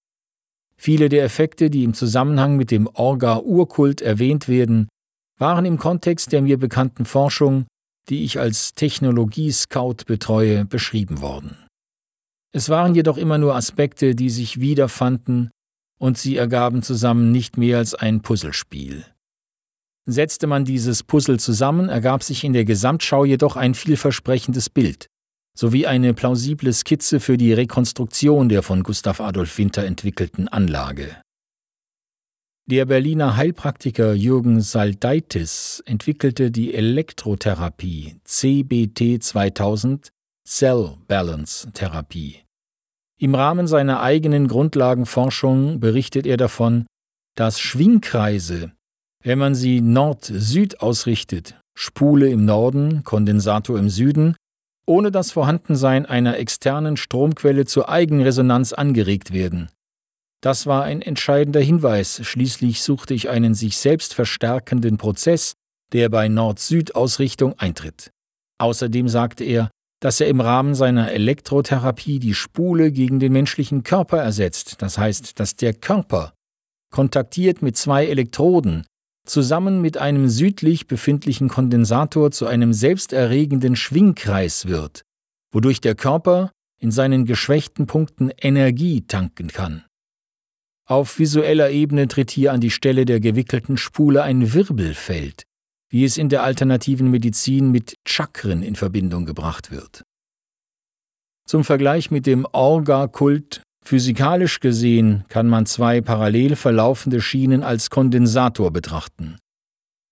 Viele 0.78 1.08
der 1.08 1.24
Effekte, 1.24 1.70
die 1.70 1.84
im 1.84 1.94
Zusammenhang 1.94 2.58
mit 2.58 2.70
dem 2.70 2.88
Orga-Urkult 2.88 4.02
erwähnt 4.02 4.50
werden, 4.50 4.89
waren 5.38 5.65
im 5.65 5.78
Kontext 5.78 6.32
der 6.32 6.41
mir 6.41 6.60
bekannten 6.60 7.06
Forschung 7.06 7.65
die 8.10 8.24
ich 8.24 8.39
als 8.39 8.74
Technologie-Scout 8.74 10.06
betreue, 10.06 10.65
beschrieben 10.65 11.22
worden. 11.22 11.58
Es 12.52 12.70
waren 12.70 12.96
jedoch 12.96 13.18
immer 13.18 13.38
nur 13.38 13.56
Aspekte, 13.56 14.15
die 14.15 14.30
sich 14.30 14.60
wiederfanden, 14.60 15.52
und 15.98 16.18
sie 16.18 16.36
ergaben 16.38 16.84
zusammen 16.84 17.32
nicht 17.32 17.58
mehr 17.58 17.78
als 17.78 17.96
ein 17.96 18.22
Puzzlespiel. 18.22 19.06
Setzte 20.08 20.46
man 20.46 20.65
dieses 20.65 21.02
Puzzle 21.02 21.39
zusammen, 21.39 21.89
ergab 21.89 22.22
sich 22.22 22.44
in 22.44 22.54
der 22.54 22.65
Gesamtschau 22.65 23.26
jedoch 23.26 23.56
ein 23.56 23.74
vielversprechendes 23.74 24.70
Bild, 24.70 25.08
sowie 25.58 25.88
eine 25.88 26.13
plausible 26.13 26.72
Skizze 26.72 27.20
für 27.20 27.38
die 27.38 27.54
Rekonstruktion 27.54 28.50
der 28.50 28.62
von 28.62 28.84
Gustav 28.84 29.20
Adolf 29.20 29.58
Winter 29.58 29.84
entwickelten 29.84 30.48
Anlage. 30.48 31.18
Der 32.68 32.86
Berliner 32.86 33.36
Heilpraktiker 33.36 34.13
Jürgen 34.13 34.60
Saldaitis 34.60 35.84
entwickelte 35.86 36.50
die 36.50 36.74
Elektrotherapie 36.74 38.20
CBT 38.24 39.22
2000 39.22 40.10
Cell 40.48 40.98
Balance 41.08 41.72
Therapie. 41.74 42.41
Im 43.20 43.34
Rahmen 43.34 43.68
seiner 43.68 44.02
eigenen 44.02 44.48
Grundlagenforschung 44.48 45.80
berichtet 45.80 46.26
er 46.26 46.38
davon, 46.38 46.86
dass 47.36 47.60
Schwingkreise, 47.60 48.74
wenn 49.26 49.40
man 49.40 49.56
sie 49.56 49.82
Nord-Süd 49.82 50.82
ausrichtet, 50.82 51.60
Spule 51.76 52.30
im 52.30 52.46
Norden, 52.46 53.04
Kondensator 53.04 53.80
im 53.80 53.90
Süden, 53.90 54.36
ohne 54.86 55.10
das 55.12 55.32
Vorhandensein 55.32 56.06
einer 56.06 56.38
externen 56.38 56.96
Stromquelle 56.96 57.66
zur 57.66 57.90
Eigenresonanz 57.90 58.72
angeregt 58.72 59.34
werden. 59.34 59.70
Das 60.44 60.68
war 60.68 60.84
ein 60.84 61.02
entscheidender 61.02 61.60
Hinweis, 61.60 62.22
schließlich 62.24 62.84
suchte 62.84 63.16
ich 63.16 63.28
einen 63.30 63.56
sich 63.56 63.78
selbst 63.78 64.14
verstärkenden 64.14 64.98
Prozess, 64.98 65.54
der 65.92 66.10
bei 66.10 66.28
Nord-Süd-Ausrichtung 66.28 67.58
eintritt. 67.58 68.12
Außerdem 68.60 69.10
sagte 69.10 69.44
er, 69.44 69.72
dass 70.02 70.22
er 70.22 70.28
im 70.28 70.40
Rahmen 70.40 70.76
seiner 70.76 71.12
Elektrotherapie 71.12 72.20
die 72.20 72.36
Spule 72.36 72.92
gegen 72.92 73.20
den 73.20 73.34
menschlichen 73.34 73.82
Körper 73.82 74.22
ersetzt, 74.22 74.84
das 74.84 75.00
heißt, 75.00 75.40
dass 75.40 75.56
der 75.56 75.74
Körper, 75.74 76.34
kontaktiert 76.92 77.64
mit 77.64 77.76
zwei 77.76 78.06
Elektroden, 78.06 78.86
zusammen 79.26 79.82
mit 79.82 79.98
einem 79.98 80.30
südlich 80.30 80.88
befindlichen 80.88 81.50
Kondensator 81.50 82.32
zu 82.32 82.46
einem 82.48 82.74
selbsterregenden 82.74 83.76
Schwingkreis 83.76 84.68
wird, 84.68 85.02
wodurch 85.52 85.82
der 85.82 85.96
Körper 85.96 86.52
in 86.80 86.92
seinen 86.92 87.26
geschwächten 87.26 87.88
Punkten 87.88 88.32
Energie 88.40 89.02
tanken 89.02 89.48
kann. 89.48 89.84
Auf 90.88 91.18
visueller 91.18 91.72
Ebene 91.72 92.08
tritt 92.08 92.30
hier 92.30 92.54
an 92.54 92.62
die 92.62 92.70
Stelle 92.70 93.06
der 93.06 93.20
gewickelten 93.20 93.78
Spule 93.78 94.22
ein 94.22 94.54
Wirbelfeld, 94.54 95.44
wie 95.90 96.06
es 96.06 96.18
in 96.18 96.30
der 96.30 96.44
alternativen 96.44 97.10
Medizin 97.10 97.72
mit 97.72 97.96
Chakren 98.08 98.62
in 98.62 98.76
Verbindung 98.76 99.26
gebracht 99.26 99.72
wird. 99.72 100.04
Zum 101.48 101.64
Vergleich 101.64 102.12
mit 102.12 102.26
dem 102.26 102.46
Orga-Kult 102.52 103.64
Physikalisch 103.86 104.62
gesehen 104.62 105.26
kann 105.30 105.48
man 105.48 105.67
zwei 105.67 106.02
parallel 106.02 106.56
verlaufende 106.56 107.21
Schienen 107.21 107.62
als 107.62 107.91
Kondensator 107.91 108.71
betrachten. 108.71 109.38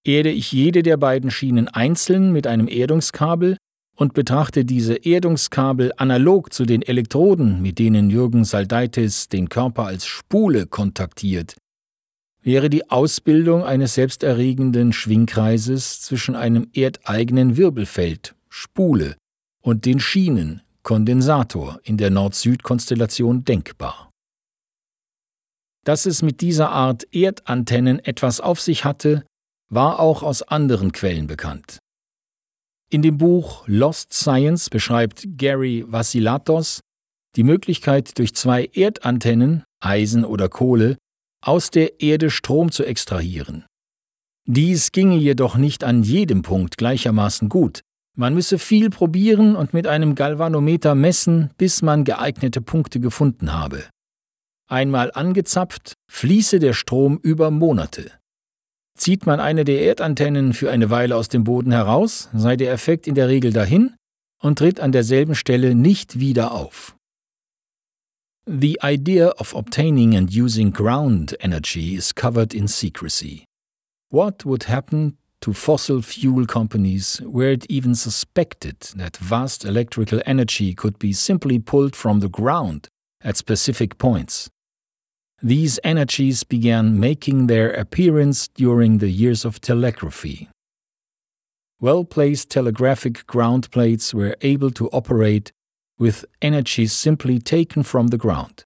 Erde 0.06 0.30
ich 0.30 0.52
jede 0.52 0.84
der 0.84 0.98
beiden 0.98 1.32
Schienen 1.32 1.68
einzeln 1.68 2.32
mit 2.32 2.46
einem 2.46 2.68
Erdungskabel 2.68 3.58
und 3.96 4.14
betrachte 4.14 4.64
diese 4.64 4.94
Erdungskabel 4.96 5.92
analog 5.98 6.54
zu 6.54 6.66
den 6.66 6.84
Elektroden, 6.84 7.64
mit 7.64 7.80
denen 7.80 8.12
Jürgen 8.12 8.46
Saldaitis 8.46 9.28
den 9.30 9.50
Körper 9.50 9.86
als 9.86 10.06
Spule 10.06 10.68
kontaktiert, 10.68 11.56
wäre 12.44 12.70
die 12.70 12.92
Ausbildung 12.92 13.64
eines 13.64 13.96
selbsterregenden 13.96 14.94
Schwingkreises 14.94 16.02
zwischen 16.02 16.36
einem 16.36 16.68
erdeigenen 16.74 17.58
Wirbelfeld, 17.58 18.36
Spule, 18.50 19.16
und 19.62 19.86
den 19.86 20.00
Schienen, 20.00 20.62
Kondensator 20.84 21.80
in 21.84 21.98
der 21.98 22.10
Nord-Süd-Konstellation 22.10 23.46
denkbar. 23.46 24.12
Dass 25.86 26.06
es 26.06 26.22
mit 26.22 26.42
dieser 26.42 26.70
Art 26.70 27.04
Erdantennen 27.14 28.00
etwas 28.00 28.40
auf 28.40 28.62
sich 28.62 28.86
hatte, 28.86 29.26
war 29.70 30.00
auch 30.00 30.24
aus 30.24 30.44
anderen 30.44 30.92
Quellen 30.92 31.28
bekannt. 31.28 31.80
In 32.90 33.02
dem 33.02 33.18
Buch 33.18 33.64
Lost 33.68 34.14
Science 34.14 34.70
beschreibt 34.70 35.26
Gary 35.38 35.84
Vassilatos 35.88 36.82
die 37.36 37.44
Möglichkeit, 37.44 38.18
durch 38.20 38.36
zwei 38.36 38.66
Erdantennen, 38.66 39.64
Eisen 39.80 40.24
oder 40.26 40.50
Kohle, 40.50 40.98
aus 41.42 41.72
der 41.72 42.00
Erde 42.00 42.30
Strom 42.30 42.72
zu 42.72 42.84
extrahieren. 42.86 43.66
Dies 44.46 44.92
ginge 44.92 45.18
jedoch 45.18 45.56
nicht 45.56 45.84
an 45.84 46.04
jedem 46.04 46.42
Punkt 46.42 46.78
gleichermaßen 46.78 47.50
gut, 47.50 47.82
man 48.16 48.34
müsse 48.34 48.60
viel 48.60 48.90
probieren 48.90 49.56
und 49.56 49.74
mit 49.74 49.88
einem 49.88 50.16
Galvanometer 50.16 50.96
messen, 50.96 51.50
bis 51.58 51.82
man 51.82 52.04
geeignete 52.04 52.62
Punkte 52.62 53.00
gefunden 53.00 53.54
habe. 53.54 53.84
Einmal 54.70 55.12
angezapft, 55.14 55.94
fließe 56.12 56.60
der 56.60 56.74
Strom 56.74 57.18
über 57.18 57.52
Monate. 57.52 58.12
Zieht 58.98 59.26
man 59.26 59.40
eine 59.40 59.66
der 59.66 59.84
Erdantennen 59.86 60.54
für 60.54 60.72
eine 60.72 60.90
Weile 60.90 61.16
aus 61.16 61.28
dem 61.28 61.44
Boden 61.44 61.72
heraus, 61.72 62.30
sei 62.34 62.56
der 62.56 62.72
Effekt 62.72 63.08
in 63.08 63.16
der 63.16 63.28
Regel 63.28 63.52
dahin 63.52 63.96
und 64.40 64.60
tritt 64.60 64.80
an 64.80 64.92
derselben 64.92 65.36
Stelle 65.36 65.74
nicht 65.74 66.20
wieder 66.20 66.52
auf. 66.52 66.96
The 68.46 68.80
idea 68.84 69.32
of 69.40 69.56
obtaining 69.56 70.16
and 70.16 70.36
using 70.36 70.74
ground 70.74 71.36
energy 71.40 71.96
is 71.96 72.14
covered 72.14 72.54
in 72.54 72.68
secrecy. 72.68 73.46
What 74.12 74.46
would 74.46 74.68
happen 74.68 75.18
to 75.44 75.52
fossil 75.52 76.02
fuel 76.02 76.46
companies 76.46 77.18
where 77.26 77.52
it 77.52 77.66
even 77.70 77.94
suspected 77.94 78.80
that 78.96 79.18
vast 79.18 79.66
electrical 79.66 80.22
energy 80.26 80.74
could 80.74 80.98
be 80.98 81.12
simply 81.12 81.60
pulled 81.60 81.98
from 81.98 82.22
the 82.22 82.30
ground 82.30 82.88
at 83.22 83.36
specific 83.36 83.98
points. 83.98 84.50
These 85.42 85.82
energies 85.84 86.46
began 86.46 86.98
making 86.98 87.48
their 87.48 87.74
appearance 87.74 88.48
during 88.48 89.00
the 89.00 89.10
years 89.10 89.44
of 89.44 89.60
telegraphy. 89.60 90.48
Well 91.82 92.06
placed 92.06 92.50
telegraphic 92.50 93.28
ground 93.28 93.70
plates 93.70 94.14
were 94.14 94.38
able 94.40 94.72
to 94.72 94.88
operate 94.92 95.52
with 96.00 96.24
energy 96.42 96.88
simply 96.88 97.40
taken 97.40 97.84
from 97.84 98.08
the 98.08 98.18
ground. 98.18 98.64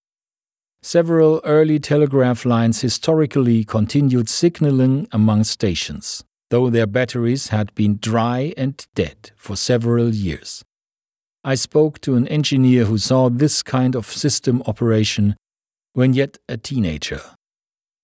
Several 0.83 1.41
early 1.43 1.79
telegraph 1.79 2.45
lines 2.45 2.81
historically 2.81 3.63
continued 3.63 4.29
signaling 4.29 5.07
among 5.11 5.43
stations 5.43 6.23
though 6.49 6.69
their 6.69 6.87
batteries 6.87 7.49
had 7.49 7.73
been 7.75 7.97
dry 8.01 8.53
and 8.57 8.85
dead 8.95 9.31
for 9.35 9.55
several 9.55 10.13
years. 10.13 10.63
I 11.43 11.55
spoke 11.55 12.01
to 12.01 12.15
an 12.15 12.27
engineer 12.27 12.85
who 12.85 12.97
saw 12.97 13.29
this 13.29 13.63
kind 13.63 13.95
of 13.95 14.05
system 14.05 14.61
operation 14.65 15.35
when 15.93 16.13
yet 16.13 16.37
a 16.47 16.57
teenager. 16.57 17.21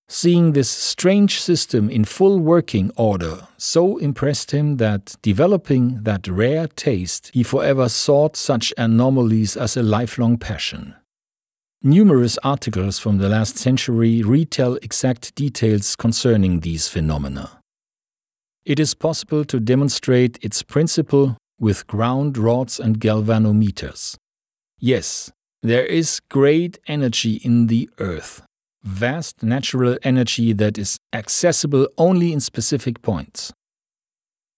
Seeing 0.10 0.52
this 0.52 0.70
strange 0.70 1.42
system 1.42 1.90
in 1.90 2.06
full 2.06 2.40
working 2.40 2.92
order 2.96 3.48
so 3.58 3.98
impressed 3.98 4.52
him 4.52 4.78
that, 4.78 5.16
developing 5.22 6.04
that 6.04 6.28
rare 6.28 6.68
taste, 6.68 7.32
he 7.34 7.44
forever 7.44 7.90
sought 7.90 8.36
such 8.36 8.74
anomalies 8.78 9.58
as 9.58 9.76
a 9.76 9.84
lifelong 9.84 10.38
passion. 10.38 10.96
Numerous 11.82 12.38
articles 12.44 13.00
from 13.00 13.18
the 13.18 13.30
last 13.30 13.58
century 13.58 14.22
retell 14.22 14.76
exact 14.82 15.36
details 15.36 15.96
concerning 15.96 16.60
these 16.60 16.88
phenomena. 16.88 17.63
It 18.66 18.80
is 18.80 18.94
possible 18.94 19.44
to 19.46 19.60
demonstrate 19.60 20.40
its 20.42 20.64
principle 20.64 21.38
with 21.60 21.86
ground 21.86 22.38
rods 22.38 22.80
and 22.80 23.00
galvanometers. 23.00 24.16
Yes, 24.80 25.32
there 25.62 25.86
is 25.86 26.22
great 26.30 26.80
energy 26.88 27.36
in 27.44 27.68
the 27.68 27.90
earth, 28.00 28.42
vast 28.84 29.44
natural 29.44 29.98
energy 30.04 30.54
that 30.54 30.78
is 30.78 30.98
accessible 31.12 31.88
only 31.98 32.32
in 32.32 32.40
specific 32.40 33.02
points. 33.02 33.52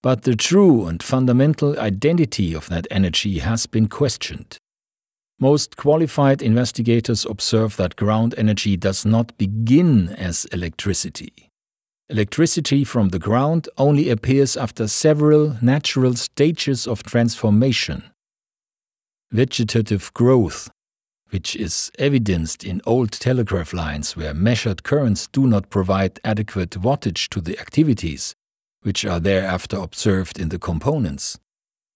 But 0.03 0.21
the 0.21 0.35
true 0.35 0.85
and 0.85 1.01
fundamental 1.01 1.79
identity 1.79 2.53
of 2.53 2.69
that 2.69 2.85
energy 2.91 3.39
has 3.39 3.65
been 3.65 3.87
questioned. 3.87 4.59
Most 5.39 5.77
qualified 5.77 6.43
investigators 6.43 7.25
observe 7.25 7.75
that 7.77 7.95
ground 7.95 8.35
energy 8.37 8.77
does 8.77 9.03
not 9.03 9.35
begin 9.37 10.09
as 10.09 10.45
electricity. 10.45 11.49
Electricity 12.07 12.83
from 12.83 13.09
the 13.09 13.17
ground 13.17 13.67
only 13.79 14.11
appears 14.11 14.55
after 14.55 14.87
several 14.87 15.57
natural 15.59 16.13
stages 16.13 16.85
of 16.85 17.01
transformation. 17.01 18.03
Vegetative 19.31 20.13
growth, 20.13 20.69
which 21.31 21.55
is 21.55 21.91
evidenced 21.97 22.63
in 22.63 22.79
old 22.85 23.11
telegraph 23.11 23.73
lines 23.73 24.15
where 24.15 24.35
measured 24.35 24.83
currents 24.83 25.25
do 25.25 25.47
not 25.47 25.71
provide 25.71 26.19
adequate 26.23 26.69
wattage 26.79 27.27
to 27.29 27.41
the 27.41 27.57
activities, 27.59 28.35
which 28.83 29.03
are 29.03 29.19
thereafter 29.19 29.77
observed 29.77 30.39
in 30.39 30.49
the 30.49 30.59
components. 30.59 31.39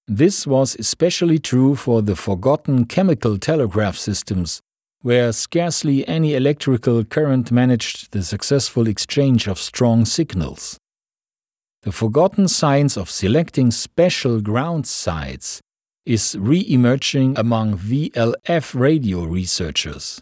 This 0.07 0.47
was 0.47 0.75
especially 0.79 1.37
true 1.37 1.75
for 1.75 2.01
the 2.01 2.15
forgotten 2.15 2.85
chemical 2.85 3.37
telegraph 3.37 3.95
systems 3.95 4.63
where 5.01 5.31
scarcely 5.31 6.07
any 6.07 6.35
electrical 6.35 7.03
current 7.03 7.51
managed 7.51 8.11
the 8.11 8.23
successful 8.23 8.87
exchange 8.87 9.47
of 9.47 9.57
strong 9.57 10.05
signals. 10.05 10.77
The 11.83 11.93
forgotten 11.93 12.49
science 12.49 12.97
of 12.97 13.09
selecting 13.09 13.71
special 13.71 14.41
ground 14.41 14.85
sites 14.85 15.61
is 16.05 16.35
re 16.37 16.65
emerging 16.67 17.37
among 17.37 17.77
VLF 17.77 18.77
radio 18.77 19.23
researchers. 19.23 20.21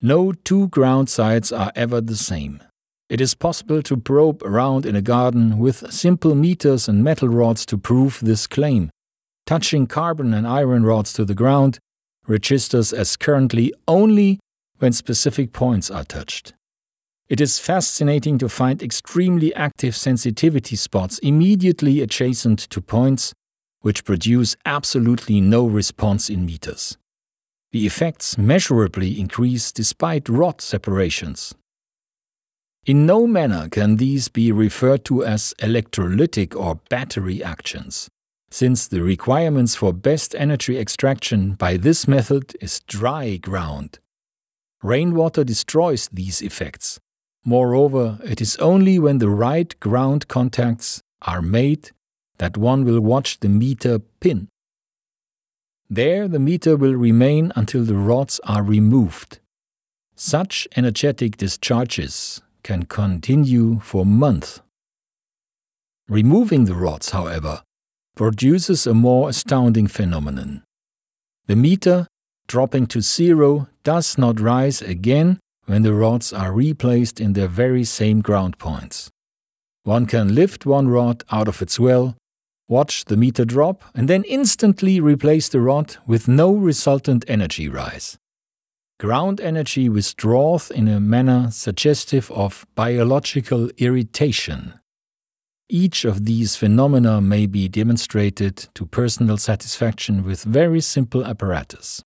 No 0.00 0.32
two 0.32 0.68
ground 0.68 1.08
sites 1.08 1.50
are 1.50 1.72
ever 1.74 2.00
the 2.00 2.16
same. 2.16 2.62
It 3.08 3.20
is 3.20 3.34
possible 3.34 3.82
to 3.82 3.96
probe 3.96 4.42
around 4.42 4.84
in 4.86 4.94
a 4.94 5.02
garden 5.02 5.58
with 5.58 5.92
simple 5.92 6.34
meters 6.34 6.88
and 6.88 7.02
metal 7.02 7.28
rods 7.28 7.64
to 7.66 7.78
prove 7.78 8.20
this 8.20 8.46
claim, 8.46 8.90
touching 9.46 9.86
carbon 9.86 10.34
and 10.34 10.46
iron 10.46 10.84
rods 10.84 11.12
to 11.14 11.24
the 11.24 11.34
ground 11.34 11.78
registers 12.26 12.92
as 12.92 13.16
currently 13.16 13.72
only 13.86 14.38
when 14.78 14.92
specific 14.92 15.52
points 15.52 15.90
are 15.90 16.04
touched. 16.04 16.52
It 17.28 17.40
is 17.40 17.58
fascinating 17.58 18.38
to 18.38 18.48
find 18.48 18.82
extremely 18.82 19.54
active 19.54 19.96
sensitivity 19.96 20.76
spots 20.76 21.18
immediately 21.18 22.00
adjacent 22.00 22.58
to 22.70 22.80
points 22.80 23.32
which 23.80 24.04
produce 24.04 24.56
absolutely 24.64 25.40
no 25.40 25.66
response 25.66 26.28
in 26.28 26.44
meters. 26.44 26.96
The 27.72 27.86
effects 27.86 28.38
measurably 28.38 29.20
increase 29.20 29.70
despite 29.72 30.28
rod 30.28 30.60
separations. 30.60 31.54
In 32.84 33.06
no 33.06 33.26
manner 33.26 33.68
can 33.68 33.96
these 33.96 34.28
be 34.28 34.52
referred 34.52 35.04
to 35.06 35.24
as 35.24 35.54
electrolytic 35.58 36.54
or 36.54 36.80
battery 36.88 37.42
actions, 37.42 38.08
since 38.50 38.86
the 38.86 39.02
requirements 39.02 39.74
for 39.74 39.92
best 39.92 40.34
energy 40.36 40.78
extraction 40.78 41.54
by 41.54 41.76
this 41.76 42.06
method 42.06 42.56
is 42.60 42.80
dry 42.80 43.36
ground. 43.36 43.98
Rainwater 44.82 45.44
destroys 45.44 46.08
these 46.12 46.42
effects, 46.42 47.00
Moreover, 47.48 48.18
it 48.24 48.40
is 48.40 48.56
only 48.56 48.98
when 48.98 49.18
the 49.18 49.30
right 49.30 49.78
ground 49.78 50.26
contacts 50.26 51.00
are 51.22 51.40
made 51.40 51.92
that 52.38 52.56
one 52.56 52.84
will 52.84 53.00
watch 53.00 53.38
the 53.38 53.48
meter 53.48 54.00
pin. 54.00 54.48
There, 55.88 56.26
the 56.26 56.40
meter 56.40 56.76
will 56.76 56.94
remain 56.94 57.52
until 57.54 57.84
the 57.84 57.94
rods 57.94 58.40
are 58.42 58.64
removed. 58.64 59.38
Such 60.16 60.66
energetic 60.74 61.36
discharges 61.36 62.42
can 62.64 62.86
continue 62.86 63.78
for 63.78 64.04
months. 64.04 64.60
Removing 66.08 66.64
the 66.64 66.74
rods, 66.74 67.10
however, 67.10 67.62
produces 68.16 68.86
a 68.86 68.94
more 68.94 69.28
astounding 69.28 69.86
phenomenon. 69.86 70.64
The 71.46 71.54
meter, 71.54 72.08
dropping 72.48 72.86
to 72.88 73.00
zero, 73.00 73.68
does 73.84 74.18
not 74.18 74.40
rise 74.40 74.82
again 74.82 75.38
when 75.66 75.82
the 75.82 75.92
rods 75.92 76.32
are 76.32 76.52
replaced 76.52 77.20
in 77.20 77.34
their 77.34 77.48
very 77.48 77.84
same 77.84 78.22
ground 78.22 78.58
points. 78.58 79.10
One 79.84 80.06
can 80.06 80.34
lift 80.34 80.66
one 80.66 80.88
rod 80.88 81.22
out 81.30 81.46
of 81.46 81.62
its 81.62 81.78
well, 81.78 82.16
watch 82.68 83.04
the 83.04 83.16
meter 83.16 83.44
drop, 83.44 83.84
and 83.94 84.08
then 84.08 84.24
instantly 84.24 84.98
replace 84.98 85.48
the 85.48 85.60
rod 85.60 85.96
with 86.06 86.26
no 86.26 86.52
resultant 86.52 87.24
energy 87.28 87.68
rise. 87.68 88.18
Ground 88.98 89.40
energy 89.40 89.88
withdraws 89.90 90.70
in 90.70 90.88
a 90.88 90.98
manner 90.98 91.50
suggestive 91.50 92.30
of 92.30 92.66
biological 92.74 93.68
irritation. 93.76 94.80
Each 95.68 96.04
of 96.06 96.24
these 96.24 96.56
phenomena 96.56 97.20
may 97.20 97.48
be 97.48 97.68
demonstrated 97.68 98.68
to 98.74 98.86
personal 98.86 99.36
satisfaction 99.36 100.24
with 100.24 100.44
very 100.44 100.80
simple 100.80 101.24
apparatus. 101.24 102.02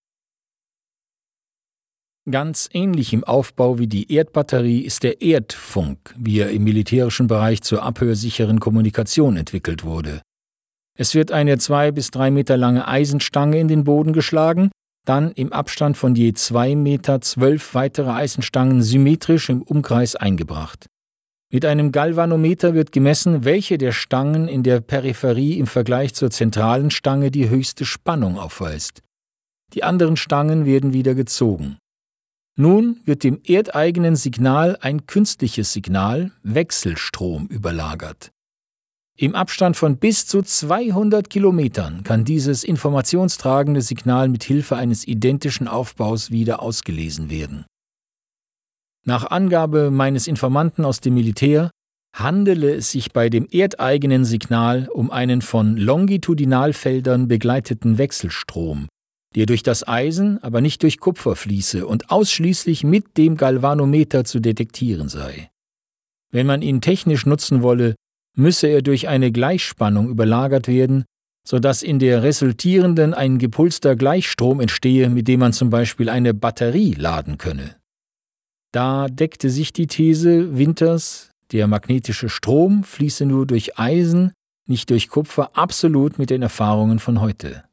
Ganz 2.30 2.70
ähnlich 2.72 3.12
im 3.12 3.22
Aufbau 3.24 3.78
wie 3.78 3.86
die 3.86 4.11
Erdbatterie 4.12 4.80
ist 4.80 5.02
der 5.02 5.20
Erdfunk, 5.20 6.14
wie 6.16 6.38
er 6.38 6.50
im 6.50 6.64
militärischen 6.64 7.26
Bereich 7.26 7.61
zur 7.61 7.82
abhörsicheren 7.82 8.61
Kommunikation 8.61 9.36
entwickelt 9.36 9.84
wurde. 9.84 10.22
Es 10.98 11.14
wird 11.14 11.30
eine 11.30 11.58
zwei 11.58 11.92
bis 11.92 12.11
drei 12.11 12.30
Meter 12.30 12.56
lange 12.56 12.88
Eisenstange 12.88 13.58
in 13.58 13.68
den 13.68 13.84
Boden 13.84 14.14
geschlagen, 14.14 14.70
dann 15.06 15.32
im 15.32 15.52
Abstand 15.52 15.98
von 15.98 16.14
je 16.14 16.32
zwei 16.32 16.74
Meter 16.76 17.20
zwölf 17.20 17.74
weitere 17.74 18.11
Eisenstangen 18.11 18.82
symmetrisch 18.82 19.50
im 19.50 19.61
Umkreis 19.61 20.16
eingebracht. 20.16 20.86
Mit 21.53 21.64
einem 21.64 21.90
Galvanometer 21.90 22.74
wird 22.74 22.92
gemessen, 22.92 23.44
welche 23.44 23.76
der 23.76 23.90
Stangen 23.90 24.46
in 24.46 24.62
der 24.62 24.80
Peripherie 24.80 25.59
im 25.59 25.66
Vergleich 25.66 26.14
zur 26.14 26.30
zentralen 26.30 26.92
Stange 26.92 27.32
die 27.32 27.48
höchste 27.48 27.84
Spannung 27.84 28.38
aufweist. 28.38 29.03
Die 29.74 29.82
anderen 29.82 30.16
Stangen 30.16 30.64
werden 30.64 30.92
wieder 30.92 31.16
gezogen. 31.16 31.78
Nun 32.57 33.01
wird 33.05 33.24
dem 33.24 33.40
erdeigenen 33.44 34.14
Signal 34.14 34.76
ein 34.80 35.07
künstliches 35.07 35.72
Signal, 35.72 36.30
Wechselstrom, 36.44 37.46
überlagert. 37.48 38.30
Im 39.16 39.34
Abstand 39.34 39.76
von 39.76 39.96
bis 39.96 40.26
zu 40.26 40.42
200 40.42 41.28
Kilometern 41.28 42.05
kann 42.05 42.24
dieses 42.24 42.62
informationstragende 42.62 43.82
Signal 43.82 44.28
mit 44.28 44.44
Hilfe 44.44 44.76
eines 44.76 45.07
identischen 45.07 45.66
Aufbaus 45.66 46.30
wieder 46.30 46.62
ausgelesen 46.62 47.28
werden. 47.28 47.64
Nach 49.11 49.28
Angabe 49.28 49.90
meines 49.90 50.28
Informanten 50.28 50.84
aus 50.84 51.00
dem 51.00 51.14
Militär 51.14 51.72
handele 52.16 52.72
es 52.76 52.92
sich 52.92 53.12
bei 53.12 53.28
dem 53.28 53.48
erdeigenen 53.50 54.24
Signal 54.24 54.88
um 54.88 55.11
einen 55.11 55.42
von 55.42 55.76
Longitudinalfeldern 55.76 57.26
begleiteten 57.26 57.98
Wechselstrom, 57.98 58.86
der 59.34 59.46
durch 59.46 59.64
das 59.64 59.88
Eisen, 59.88 60.40
aber 60.44 60.61
nicht 60.61 60.84
durch 60.84 61.00
Kupfer 61.00 61.34
fließe 61.34 61.88
und 61.88 62.12
ausschließlich 62.12 62.84
mit 62.84 63.18
dem 63.18 63.36
Galvanometer 63.36 64.22
zu 64.22 64.38
detektieren 64.38 65.08
sei. 65.08 65.50
Wenn 66.30 66.46
man 66.46 66.62
ihn 66.62 66.80
technisch 66.80 67.26
nutzen 67.26 67.62
wolle, 67.62 67.96
müsse 68.36 68.68
er 68.68 68.80
durch 68.80 69.08
eine 69.08 69.32
Gleichspannung 69.32 70.08
überlagert 70.08 70.68
werden, 70.68 71.04
so 71.44 71.58
dass 71.58 71.82
in 71.82 71.98
der 71.98 72.22
resultierenden 72.22 73.12
ein 73.12 73.38
gepulster 73.38 73.96
Gleichstrom 73.96 74.61
entstehe, 74.61 75.11
mit 75.11 75.26
dem 75.26 75.40
man 75.40 75.52
zum 75.52 75.68
Beispiel 75.68 76.08
eine 76.08 76.32
Batterie 76.32 76.94
laden 76.94 77.38
könne. 77.38 77.79
Da 78.72 79.08
deckte 79.08 79.50
sich 79.50 79.72
die 79.72 79.86
These 79.88 80.56
Winters, 80.56 81.30
der 81.50 81.66
magnetische 81.66 82.28
Strom 82.28 82.84
fließe 82.84 83.26
nur 83.26 83.46
durch 83.46 83.78
Eisen, 83.78 84.32
nicht 84.66 84.90
durch 84.90 85.08
Kupfer, 85.08 85.56
absolut 85.56 86.18
mit 86.18 86.30
den 86.30 86.42
Erfahrungen 86.42 87.00
von 87.00 87.20
heute. 87.20 87.64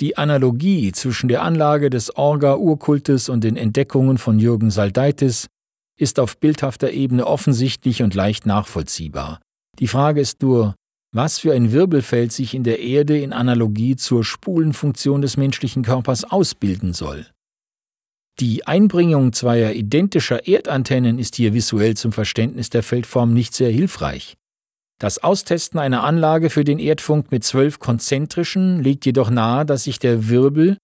Die 0.00 0.16
Analogie 0.16 0.92
zwischen 0.92 1.28
der 1.28 1.42
Anlage 1.42 1.90
des 1.90 2.16
Orga-Urkultes 2.16 3.28
und 3.28 3.44
den 3.44 3.56
Entdeckungen 3.56 4.16
von 4.16 4.38
Jürgen 4.38 4.70
Saldaitis 4.70 5.48
ist 5.98 6.20
auf 6.20 6.38
bildhafter 6.38 6.92
Ebene 6.92 7.26
offensichtlich 7.26 8.02
und 8.02 8.14
leicht 8.14 8.46
nachvollziehbar. 8.46 9.40
Die 9.80 9.88
Frage 9.88 10.20
ist 10.20 10.40
nur, 10.40 10.74
was 11.12 11.40
für 11.40 11.52
ein 11.52 11.72
Wirbelfeld 11.72 12.32
sich 12.32 12.54
in 12.54 12.62
der 12.62 12.78
Erde 12.78 13.18
in 13.18 13.32
Analogie 13.32 13.96
zur 13.96 14.24
Spulenfunktion 14.24 15.20
des 15.20 15.36
menschlichen 15.36 15.82
Körpers 15.82 16.24
ausbilden 16.24 16.92
soll. 16.92 17.26
Die 18.40 18.68
Einbringung 18.68 19.32
zweier 19.32 19.72
identischer 19.72 20.46
Erdantennen 20.46 21.18
ist 21.18 21.34
hier 21.34 21.54
visuell 21.54 21.96
zum 21.96 22.12
Verständnis 22.12 22.70
der 22.70 22.84
Feldform 22.84 23.34
nicht 23.34 23.52
sehr 23.52 23.70
hilfreich. 23.70 24.36
Das 25.00 25.22
Austesten 25.22 25.78
einer 25.78 26.04
Anlage 26.04 26.48
für 26.48 26.62
den 26.62 26.78
Erdfunk 26.78 27.32
mit 27.32 27.42
zwölf 27.42 27.80
konzentrischen 27.80 28.80
legt 28.82 29.06
jedoch 29.06 29.30
nahe, 29.30 29.66
dass 29.66 29.84
sich 29.84 29.98
der 29.98 30.28
Wirbel 30.28 30.76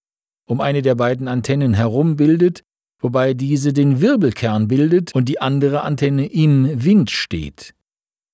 um 0.47 0.59
eine 0.59 0.81
der 0.81 0.95
beiden 0.95 1.29
Antennen 1.29 1.73
herum 1.73 2.17
bildet, 2.17 2.61
wobei 3.01 3.33
diese 3.33 3.71
den 3.71 4.01
Wirbelkern 4.01 4.67
bildet 4.67 5.15
und 5.15 5.29
die 5.29 5.39
andere 5.39 5.81
Antenne 5.83 6.27
im 6.27 6.83
Wind 6.83 7.09
steht. 7.09 7.73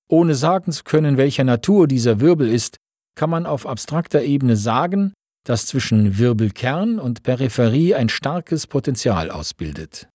Ohne 0.08 0.34
sagen 0.34 0.72
zu 0.72 0.82
können, 0.84 1.16
welcher 1.16 1.44
Natur 1.44 1.86
dieser 1.86 2.20
Wirbel 2.20 2.48
ist, 2.48 2.76
kann 3.14 3.30
man 3.30 3.46
auf 3.46 3.66
abstrakter 3.66 4.22
Ebene 4.22 4.56
sagen, 4.56 5.12
dass 5.44 5.66
zwischen 5.66 6.18
Wirbelkern 6.18 6.98
und 6.98 7.22
Peripherie 7.22 7.94
ein 7.94 8.08
starkes 8.08 8.66
Potenzial 8.66 9.30
ausbildet. 9.30 10.08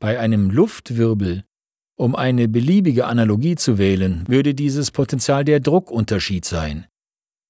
Bei 0.00 0.18
einem 0.18 0.50
Luftwirbel 0.50 1.42
um 2.00 2.16
eine 2.16 2.48
beliebige 2.48 3.06
Analogie 3.06 3.56
zu 3.56 3.76
wählen, 3.76 4.24
würde 4.26 4.54
dieses 4.54 4.90
Potenzial 4.90 5.44
der 5.44 5.60
Druckunterschied 5.60 6.46
sein. 6.46 6.86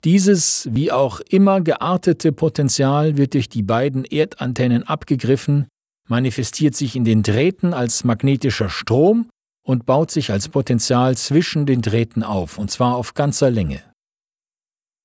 Dieses 0.03 0.69
wie 0.73 0.91
auch 0.91 1.21
immer 1.21 1.61
geartete 1.61 2.33
Potenzial 2.33 3.17
wird 3.17 3.35
durch 3.35 3.49
die 3.49 3.63
beiden 3.63 4.05
Erdantennen 4.05 4.83
abgegriffen, 4.83 5.69
manifestiert 6.09 6.75
sich 6.75 6.97
in 6.97 7.05
den 7.05 7.23
Drähten 7.23 7.73
als 7.73 8.03
magnetischer 8.03 8.71
Strom 8.71 9.31
und 9.65 9.87
baut 9.87 10.11
sich 10.11 10.33
als 10.33 10.49
Potenzial 10.49 11.17
zwischen 11.17 11.65
den 11.65 11.81
Drähten 11.81 12.25
auf, 12.25 12.59
und 12.59 12.73
zwar 12.73 12.97
auf 12.97 13.15
ganzer 13.15 13.53
Länge. 13.53 13.81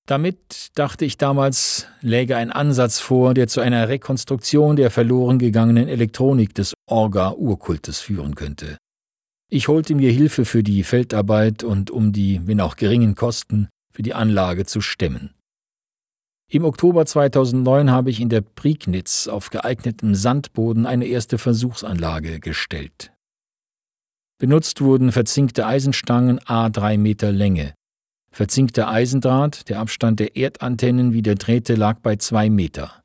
Damit, 0.07 0.69
dachte 0.75 1.03
ich 1.03 1.17
damals, 1.17 1.87
läge 2.01 2.37
ein 2.37 2.51
Ansatz 2.51 2.99
vor, 2.99 3.33
der 3.33 3.47
zu 3.47 3.59
einer 3.59 3.89
Rekonstruktion 3.89 4.75
der 4.75 4.91
verloren 4.91 5.39
gegangenen 5.39 5.87
Elektronik 5.87 6.53
des 6.53 6.75
Orga-Urkultes 6.85 8.01
führen 8.01 8.35
könnte. 8.35 8.77
Ich 9.49 9.67
holte 9.67 9.95
mir 9.95 10.11
Hilfe 10.11 10.45
für 10.45 10.61
die 10.61 10.83
Feldarbeit 10.83 11.63
und 11.63 11.89
um 11.89 12.11
die, 12.11 12.41
wenn 12.45 12.61
auch 12.61 12.75
geringen 12.75 13.15
Kosten, 13.15 13.69
für 13.91 14.03
die 14.03 14.13
Anlage 14.13 14.65
zu 14.65 14.81
stemmen. 14.81 15.33
Im 16.51 16.65
Oktober 16.65 17.07
2009 17.07 17.89
habe 17.89 18.11
ich 18.11 18.21
in 18.21 18.29
der 18.29 18.41
Prignitz 18.41 19.27
auf 19.27 19.49
geeignetem 19.49 20.13
Sandboden 20.13 20.85
eine 20.85 21.07
erste 21.07 21.39
Versuchsanlage 21.39 22.39
gestellt. 22.39 23.11
Benutzt 24.37 24.81
wurden 24.81 25.11
verzinkte 25.11 25.65
Eisenstangen 25.65 26.39
a 26.45 26.69
3 26.69 26.97
Meter 26.97 27.31
Länge. 27.31 27.73
Verzinkter 28.35 28.89
Eisendraht, 28.89 29.69
der 29.69 29.79
Abstand 29.79 30.19
der 30.19 30.35
Erdantennen 30.35 31.13
wie 31.13 31.21
der 31.21 31.35
Drähte 31.35 31.75
lag 31.75 31.99
bei 32.01 32.17
2 32.17 32.49
Meter. 32.49 33.01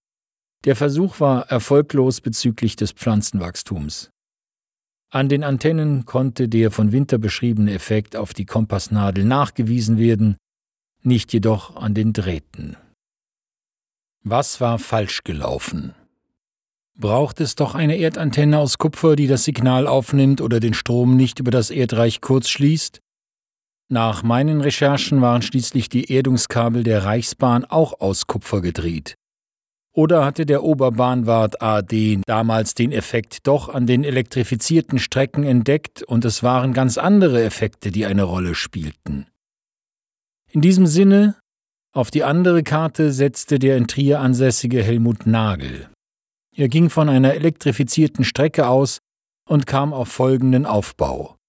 Der 0.64 0.74
Versuch 0.74 1.20
war 1.20 1.48
erfolglos 1.48 2.20
bezüglich 2.20 2.74
des 2.74 2.90
Pflanzenwachstums. 2.90 4.10
An 5.08 5.28
den 5.28 5.44
Antennen 5.44 6.04
konnte 6.04 6.48
der 6.48 6.72
von 6.72 6.90
Winter 6.90 7.18
beschriebene 7.18 7.72
Effekt 7.72 8.16
auf 8.16 8.34
die 8.34 8.44
Kompassnadel 8.44 9.24
nachgewiesen 9.24 9.98
werden. 9.98 10.36
nicht 11.02 11.32
jedoch 11.32 11.76
an 11.76 11.94
den 11.94 12.12
Drähten. 12.12 12.76
Was 14.24 14.60
war 14.60 14.80
falsch 14.80 15.22
gelaufen? 15.22 15.94
Braucht 16.98 17.40
es 17.40 17.54
doch 17.54 17.76
eine 17.76 17.98
Erdantenne 17.98 18.58
aus 18.58 18.78
Kupfer, 18.78 19.14
die 19.14 19.28
das 19.28 19.44
Signal 19.44 19.86
aufnimmt 19.86 20.40
oder 20.40 20.58
den 20.58 20.74
Strom 20.74 21.16
nicht 21.16 21.38
über 21.38 21.52
das 21.52 21.70
Erdreich 21.70 22.20
kurz 22.20 22.48
schließt? 22.48 23.00
Nach 23.92 24.22
meinen 24.22 24.60
Recherchen 24.60 25.20
waren 25.20 25.42
schließlich 25.42 25.88
die 25.88 26.12
Erdungskabel 26.12 26.84
der 26.84 27.04
Reichsbahn 27.04 27.64
auch 27.64 28.00
aus 28.00 28.28
Kupfer 28.28 28.60
gedreht. 28.60 29.16
Oder 29.92 30.24
hatte 30.24 30.46
der 30.46 30.62
Oberbahnwart 30.62 31.60
AD 31.60 32.20
damals 32.24 32.74
den 32.74 32.92
Effekt 32.92 33.48
doch 33.48 33.68
an 33.68 33.88
den 33.88 34.04
elektrifizierten 34.04 35.00
Strecken 35.00 35.42
entdeckt 35.42 36.04
und 36.04 36.24
es 36.24 36.44
waren 36.44 36.72
ganz 36.72 36.98
andere 36.98 37.42
Effekte, 37.42 37.90
die 37.90 38.06
eine 38.06 38.22
Rolle 38.22 38.54
spielten? 38.54 39.26
In 40.52 40.60
diesem 40.60 40.86
Sinne, 40.86 41.34
auf 41.92 42.12
die 42.12 42.22
andere 42.22 42.62
Karte 42.62 43.10
setzte 43.10 43.58
der 43.58 43.76
in 43.76 43.88
Trier 43.88 44.20
ansässige 44.20 44.84
Helmut 44.84 45.26
Nagel. 45.26 45.88
Er 46.54 46.68
ging 46.68 46.90
von 46.90 47.08
einer 47.08 47.34
elektrifizierten 47.34 48.24
Strecke 48.24 48.68
aus 48.68 49.00
und 49.48 49.66
kam 49.66 49.92
auf 49.92 50.06
folgenden 50.06 50.64
Aufbau. 50.66 51.39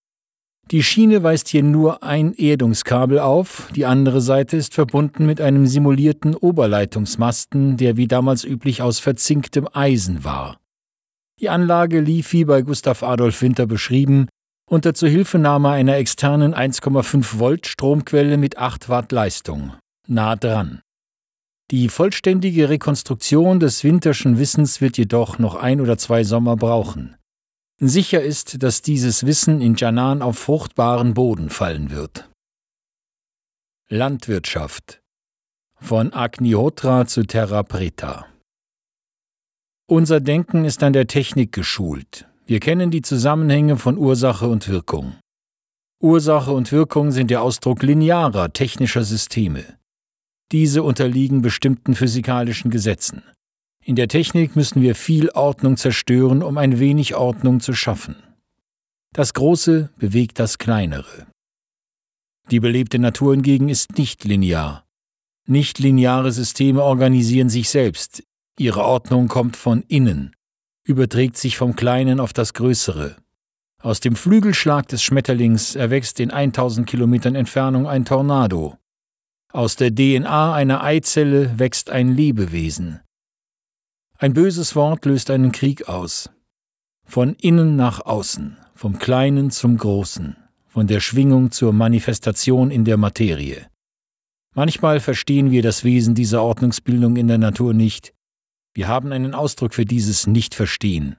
Die 0.72 0.84
Schiene 0.84 1.22
weist 1.22 1.50
hier 1.50 1.64
nur 1.64 2.02
ein 2.02 2.34
Erdungskabel 2.34 3.20
auf, 3.20 3.70
die 3.76 3.86
andere 3.86 4.22
Seite 4.22 4.56
ist 4.56 4.74
verbunden 4.74 5.26
mit 5.26 5.42
einem 5.42 5.68
simulierten 5.68 6.34
Oberleitungsmasten, 6.34 7.76
der 7.76 7.98
wie 7.98 8.08
damals 8.08 8.46
üblich 8.46 8.82
aus 8.82 9.00
verzinktem 9.00 9.68
Eisen 9.74 10.24
war. 10.24 10.58
Die 11.42 11.50
Anlage 11.50 12.00
lief 12.00 12.32
wie 12.32 12.46
bei 12.46 12.62
Gustav 12.62 13.04
Adolf 13.04 13.42
Winter 13.42 13.66
beschrieben 13.66 14.28
unter 14.72 14.94
Zuhilfenahme 14.94 15.68
einer 15.68 15.98
externen 15.98 16.56
1,5 16.56 17.40
Volt 17.40 17.68
Stromquelle 17.68 18.38
mit 18.38 18.58
8 18.58 18.88
Watt 18.88 19.12
Leistung. 19.12 19.74
Nah 20.08 20.38
dran. 20.38 20.80
Die 21.72 21.90
vollständige 21.90 22.70
Rekonstruktion 22.70 23.60
des 23.60 23.84
winterschen 23.84 24.40
Wissens 24.40 24.80
wird 24.80 24.98
jedoch 24.98 25.40
noch 25.40 25.56
ein 25.56 25.82
oder 25.82 25.98
zwei 25.98 26.24
Sommer 26.24 26.56
brauchen. 26.56 27.18
Sicher 27.84 28.22
ist, 28.22 28.62
dass 28.62 28.84
dieses 28.84 29.26
Wissen 29.26 29.60
in 29.60 29.74
Janan 29.74 30.22
auf 30.22 30.38
fruchtbaren 30.38 31.16
Boden 31.16 31.50
fallen 31.50 31.90
wird. 31.90 32.30
Landwirtschaft 33.90 35.02
von 35.80 36.14
Agnihotra 36.14 37.08
zu 37.08 37.24
Terra 37.24 37.64
Preta 37.64 38.28
Unser 39.88 40.20
Denken 40.20 40.64
ist 40.64 40.84
an 40.84 40.94
der 40.94 41.08
Technik 41.08 41.54
geschult. 41.54 42.28
Wir 42.46 42.60
kennen 42.60 42.92
die 42.92 43.02
Zusammenhänge 43.02 43.78
von 43.78 43.98
Ursache 43.98 44.48
und 44.48 44.68
Wirkung. 44.68 45.16
Ursache 46.00 46.52
und 46.52 46.72
Wirkung 46.72 47.12
sind 47.12 47.32
der 47.32 47.42
Ausdruck 47.42 47.82
linearer 47.82 48.54
technischer 48.54 49.04
Systeme. 49.04 49.80
Diese 50.52 50.84
unterliegen 50.84 51.42
bestimmten 51.42 51.96
physikalischen 51.96 52.70
Gesetzen. 52.70 53.24
In 53.84 53.96
der 53.96 54.08
Technik 54.08 54.56
müssen 54.56 54.82
wir 54.82 54.94
viel 54.94 55.30
Ordnung 55.32 55.76
zerstören, 55.76 56.44
um 56.44 56.58
ein 56.58 56.80
wenig 56.80 57.16
Ordnung 57.16 57.60
zu 57.60 57.74
schaffen. 57.74 58.16
Das 59.14 59.34
Große 59.34 59.90
bewegt 59.98 60.40
das 60.40 60.60
Kleinere. 60.60 61.28
Die 62.52 62.60
belebte 62.60 63.00
Natur 63.00 63.34
hingegen 63.34 63.70
ist 63.70 63.98
nicht 63.98 64.24
linear. 64.24 64.86
Nicht-lineare 65.48 66.32
Systeme 66.32 66.84
organisieren 66.84 67.50
sich 67.50 67.70
selbst. 67.70 68.24
Ihre 68.60 68.84
Ordnung 68.84 69.28
kommt 69.28 69.58
von 69.58 69.82
innen, 69.88 70.36
überträgt 70.84 71.38
sich 71.38 71.58
vom 71.58 71.76
Kleinen 71.76 72.20
auf 72.20 72.34
das 72.34 72.54
Größere. 72.54 73.16
Aus 73.82 74.00
dem 74.00 74.16
Flügelschlag 74.16 74.88
des 74.90 75.02
Schmetterlings 75.02 75.76
erwächst 75.76 76.20
in 76.20 76.30
1000 76.30 76.88
Kilometern 76.88 77.34
Entfernung 77.34 77.88
ein 77.88 78.06
Tornado. 78.06 78.78
Aus 79.52 79.76
der 79.76 79.94
DNA 79.94 80.54
einer 80.54 80.84
Eizelle 80.84 81.58
wächst 81.58 81.90
ein 81.90 82.16
Lebewesen. 82.16 83.02
Ein 84.22 84.34
böses 84.34 84.76
Wort 84.76 85.06
löst 85.06 85.32
einen 85.32 85.52
Krieg 85.52 85.90
aus. 85.90 86.30
Von 87.08 87.34
innen 87.34 87.76
nach 87.76 88.02
außen, 88.02 88.56
vom 88.76 89.00
Kleinen 89.00 89.50
zum 89.50 89.78
Großen, 89.78 90.38
von 90.68 90.86
der 90.86 91.00
Schwingung 91.00 91.50
zur 91.50 91.74
Manifestation 91.74 92.70
in 92.70 92.86
der 92.86 92.98
Materie. 92.98 93.68
Manchmal 94.54 95.00
verstehen 95.00 95.50
wir 95.50 95.64
das 95.64 95.84
Wesen 95.84 96.14
dieser 96.14 96.44
Ordnungsbildung 96.44 97.16
in 97.16 97.30
der 97.30 97.40
Natur 97.40 97.74
nicht. 97.74 98.14
Wir 98.76 98.88
haben 98.88 99.12
einen 99.12 99.34
Ausdruck 99.34 99.74
für 99.74 99.86
dieses 99.86 100.28
Nicht-Verstehen. 100.28 101.18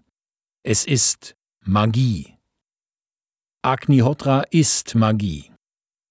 Es 0.62 0.84
ist 0.84 1.34
Magie. 1.64 2.36
Agnihotra 3.62 4.42
ist 4.42 4.94
Magie. 4.94 5.50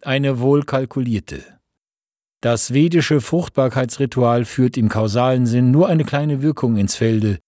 Eine 0.02 0.42
wohlkalkulierte, 0.42 1.58
das 2.42 2.74
vedische 2.74 3.22
Fruchtbarkeitsritual 3.22 4.46
führt 4.46 4.76
im 4.76 4.89
kausalen 4.89 5.46
Sinn 5.46 5.70
nur 5.70 5.88
eine 5.88 6.04
kleine 6.04 6.42
Wirkung 6.42 6.76
ins 6.76 6.96
Felde. 6.96 7.39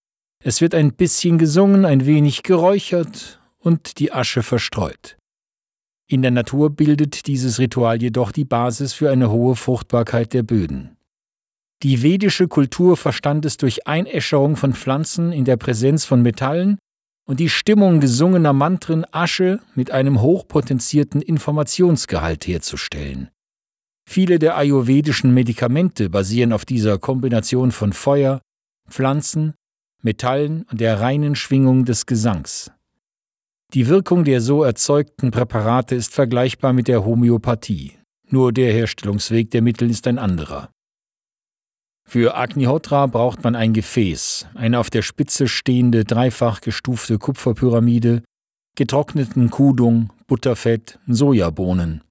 Es 0.44 0.62
wird 0.62 0.76
ein 0.76 0.94
bisschen 0.94 1.40
gesungen, 1.40 1.84
ein 1.84 2.06
wenig 2.06 2.44
geräuchert 2.44 3.42
und 3.58 3.98
die 4.00 4.12
Asche 4.12 4.44
verstreut. 4.44 5.18
In 6.08 6.22
der 6.22 6.32
Natur 6.32 6.70
bildet 6.70 7.26
dieses 7.28 7.60
Ritual 7.60 8.02
jedoch 8.02 8.32
die 8.32 8.46
Basis 8.46 8.94
für 8.94 9.10
eine 9.10 9.32
hohe 9.32 9.56
Fruchtbarkeit 9.56 10.32
der 10.34 10.44
Böden. 10.44 10.96
Die 11.82 12.04
vedische 12.04 12.48
Kultur 12.48 12.96
verstand 12.96 13.46
es 13.46 13.58
durch 13.58 13.88
Einäscherung 13.88 14.56
von 14.56 14.74
Pflanzen 14.74 15.32
in 15.32 15.44
der 15.44 15.58
Präsenz 15.58 16.06
von 16.06 16.22
Metallen 16.22 16.78
und 17.26 17.40
die 17.40 17.50
Stimmung 17.50 18.00
gesungener 18.00 18.54
Mantren 18.54 19.06
Asche 19.12 19.60
mit 19.76 19.92
einem 19.92 20.22
hochpotenzierten 20.22 21.22
Informationsgehalt 21.22 22.46
herzustellen. 22.46 23.30
Viele 24.06 24.40
der 24.40 24.58
ayurvedischen 24.58 25.34
Medikamente 25.34 26.10
basieren 26.10 26.54
auf 26.54 26.66
dieser 26.66 26.98
Kombination 26.98 27.72
von 27.72 27.94
Feuer, 27.94 28.42
Pflanzen, 28.90 29.54
Metallen 30.02 30.64
und 30.70 30.82
der 30.82 31.00
reinen 31.00 31.36
Schwingung 31.36 31.86
des 31.86 32.06
Gesangs. 32.06 32.72
Die 33.74 33.88
Wirkung 33.88 34.24
der 34.24 34.42
so 34.42 34.64
erzeugten 34.64 35.32
Präparate 35.32 35.96
ist 35.96 36.14
vergleichbar 36.14 36.74
mit 36.74 36.88
der 36.88 37.06
Homöopathie, 37.06 37.94
nur 38.30 38.52
der 38.52 38.72
Herstellungsweg 38.72 39.50
der 39.52 39.62
Mittel 39.62 39.90
ist 39.90 40.06
ein 40.06 40.20
anderer. 40.20 40.70
Für 42.06 42.36
Agnihotra 42.36 43.08
braucht 43.08 43.44
man 43.44 43.56
ein 43.56 43.74
Gefäß, 43.74 44.48
eine 44.54 44.80
auf 44.80 44.90
der 44.90 45.02
Spitze 45.02 45.48
stehende 45.48 46.04
dreifach 46.04 46.62
gestufte 46.62 47.18
Kupferpyramide, 47.18 48.24
getrockneten 48.76 49.50
Kudung, 49.50 50.12
Butterfett, 50.28 51.00
Sojabohnen. 51.08 52.04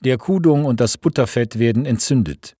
Der 0.00 0.18
Kudung 0.18 0.64
und 0.64 0.80
das 0.80 0.98
Butterfett 0.98 1.58
werden 1.58 1.86
entzündet. 1.86 2.56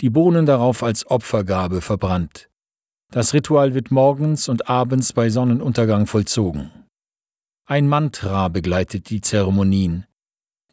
Die 0.00 0.10
Bohnen 0.10 0.46
darauf 0.46 0.82
als 0.82 1.06
Opfergabe 1.06 1.80
verbrannt. 1.80 2.48
Das 3.10 3.34
Ritual 3.34 3.74
wird 3.74 3.90
morgens 3.90 4.48
und 4.48 4.68
abends 4.68 5.12
bei 5.12 5.28
Sonnenuntergang 5.28 6.06
vollzogen. 6.06 6.70
Ein 7.66 7.86
Mantra 7.86 8.48
begleitet 8.48 9.10
die 9.10 9.20
Zeremonien. 9.20 10.06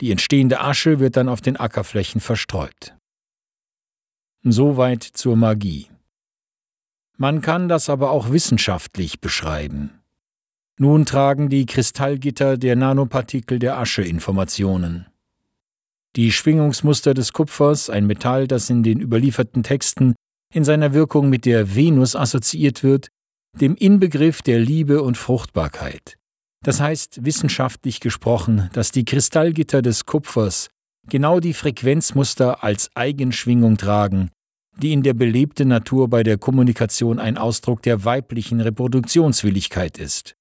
Die 0.02 0.12
entstehende 0.12 0.62
Asche 0.62 1.00
wird 1.00 1.18
dann 1.18 1.28
auf 1.28 1.41
den 1.41 1.58
Ackerflächen 1.58 2.22
verstreut. 2.22 2.95
Soweit 4.41 5.04
zur 5.04 5.36
Magie. 5.36 5.89
Man 7.18 7.41
kann 7.41 7.68
das 7.68 7.89
aber 7.89 8.12
auch 8.12 8.32
wissenschaftlich 8.32 9.20
beschreiben. 9.20 10.00
Nun 10.78 11.06
tragen 11.06 11.50
die 11.50 11.66
Kristallgitter 11.66 12.58
der 12.58 12.78
Nanopartikel 12.78 13.60
der 13.60 13.78
Asche 13.78 14.02
Informationen. 14.02 15.06
Die 16.16 16.32
Schwingungsmuster 16.32 17.14
des 17.14 17.34
Kupfers, 17.34 17.89
ein 17.89 18.07
Metall, 18.07 18.47
das 18.47 18.70
in 18.70 18.84
den 18.84 18.99
überlieferten 18.99 19.64
Texten 19.64 20.16
in 20.53 20.64
seiner 20.64 20.93
Wirkung 20.93 21.30
mit 21.30 21.45
der 21.45 21.76
Venus 21.76 22.16
assoziiert 22.16 22.84
wird, 22.84 23.10
dem 23.60 23.76
Inbegriff 23.76 24.41
der 24.41 24.60
Liebe 24.60 25.03
und 25.03 25.18
Fruchtbarkeit. 25.18 26.18
Das 26.64 26.82
heißt 26.82 27.24
wissenschaftlich 27.24 27.99
gesprochen, 27.99 28.70
dass 28.74 28.91
die 28.91 29.05
Kristallgitter 29.05 29.82
des 29.82 30.05
Kupfers 30.05 30.70
genau 31.07 31.39
die 31.39 31.53
Frequenzmuster 31.53 32.64
als 32.64 32.89
Eigenschwingung 32.95 33.78
tragen, 33.78 34.30
die 34.78 34.93
in 34.93 35.03
der 35.03 35.14
belebten 35.14 35.68
Natur 35.68 36.10
bei 36.10 36.24
der 36.24 36.38
Kommunikation 36.38 37.20
ein 37.20 37.38
Ausdruck 37.38 37.82
der 37.82 38.03
weiblichen 38.03 38.62
Reproduktionswilligkeit 38.62 39.97
ist. 39.97 40.36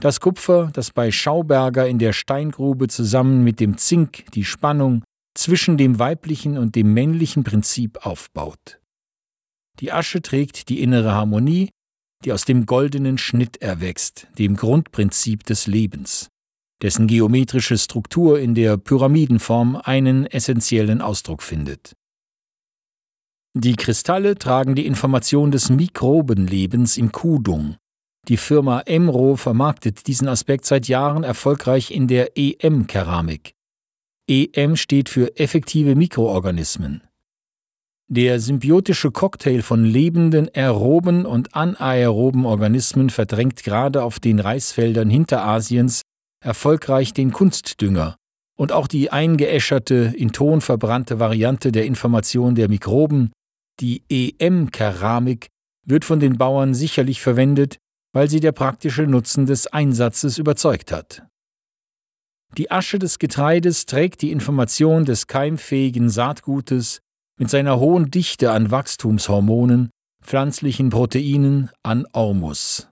Das 0.00 0.20
Kupfer, 0.20 0.70
das 0.72 0.90
bei 0.90 1.10
Schauberger 1.10 1.88
in 1.88 1.98
der 1.98 2.12
Steingrube 2.12 2.88
zusammen 2.88 3.42
mit 3.44 3.60
dem 3.60 3.78
Zink 3.78 4.30
die 4.32 4.44
Spannung 4.44 5.02
zwischen 5.34 5.78
dem 5.78 5.98
weiblichen 5.98 6.58
und 6.58 6.74
dem 6.74 6.92
männlichen 6.92 7.44
Prinzip 7.44 8.04
aufbaut. 8.04 8.80
Die 9.80 9.92
Asche 9.92 10.22
trägt 10.22 10.68
die 10.68 10.82
innere 10.82 11.12
Harmonie, 11.12 11.70
die 12.24 12.32
aus 12.32 12.44
dem 12.44 12.66
goldenen 12.66 13.18
Schnitt 13.18 13.58
erwächst, 13.58 14.26
dem 14.38 14.56
Grundprinzip 14.56 15.44
des 15.44 15.66
Lebens, 15.66 16.28
dessen 16.82 17.06
geometrische 17.06 17.76
Struktur 17.76 18.38
in 18.38 18.54
der 18.54 18.76
Pyramidenform 18.78 19.76
einen 19.76 20.26
essentiellen 20.26 21.00
Ausdruck 21.02 21.42
findet. 21.42 21.92
Die 23.54 23.76
Kristalle 23.76 24.36
tragen 24.36 24.74
die 24.74 24.86
Information 24.86 25.50
des 25.50 25.70
Mikrobenlebens 25.70 26.98
im 26.98 27.12
Kudung, 27.12 27.76
die 28.28 28.36
Firma 28.36 28.80
Emro 28.80 29.36
vermarktet 29.36 30.06
diesen 30.06 30.28
Aspekt 30.28 30.64
seit 30.64 30.88
Jahren 30.88 31.24
erfolgreich 31.24 31.90
in 31.90 32.08
der 32.08 32.36
EM-Keramik. 32.36 33.54
EM 34.28 34.76
steht 34.76 35.08
für 35.08 35.36
effektive 35.38 35.94
Mikroorganismen. 35.94 37.02
Der 38.08 38.38
symbiotische 38.40 39.10
Cocktail 39.10 39.62
von 39.62 39.84
lebenden 39.84 40.48
aeroben 40.54 41.26
und 41.26 41.54
anaeroben 41.54 42.46
Organismen 42.46 43.10
verdrängt 43.10 43.64
gerade 43.64 44.02
auf 44.02 44.20
den 44.20 44.38
Reisfeldern 44.38 45.10
Hinterasiens 45.10 46.02
erfolgreich 46.44 47.12
den 47.12 47.32
Kunstdünger 47.32 48.16
und 48.56 48.72
auch 48.72 48.86
die 48.86 49.10
eingeäscherte, 49.10 50.14
in 50.16 50.32
Ton 50.32 50.60
verbrannte 50.60 51.18
Variante 51.18 51.72
der 51.72 51.84
Information 51.84 52.54
der 52.54 52.68
Mikroben, 52.68 53.32
die 53.80 54.02
EM-Keramik, 54.08 55.48
wird 55.84 56.04
von 56.04 56.18
den 56.18 56.38
Bauern 56.38 56.74
sicherlich 56.74 57.20
verwendet, 57.20 57.78
weil 58.16 58.30
sie 58.30 58.40
der 58.40 58.52
praktische 58.52 59.02
Nutzen 59.02 59.44
des 59.44 59.66
Einsatzes 59.66 60.38
überzeugt 60.38 60.90
hat. 60.90 61.26
Die 62.56 62.70
Asche 62.70 62.98
des 62.98 63.18
Getreides 63.18 63.84
trägt 63.84 64.22
die 64.22 64.30
Information 64.30 65.04
des 65.04 65.26
keimfähigen 65.26 66.08
Saatgutes 66.08 67.00
mit 67.38 67.50
seiner 67.50 67.78
hohen 67.78 68.10
Dichte 68.10 68.52
an 68.52 68.70
Wachstumshormonen, 68.70 69.90
pflanzlichen 70.22 70.88
Proteinen, 70.88 71.68
an 71.82 72.06
Ormus. 72.14 72.88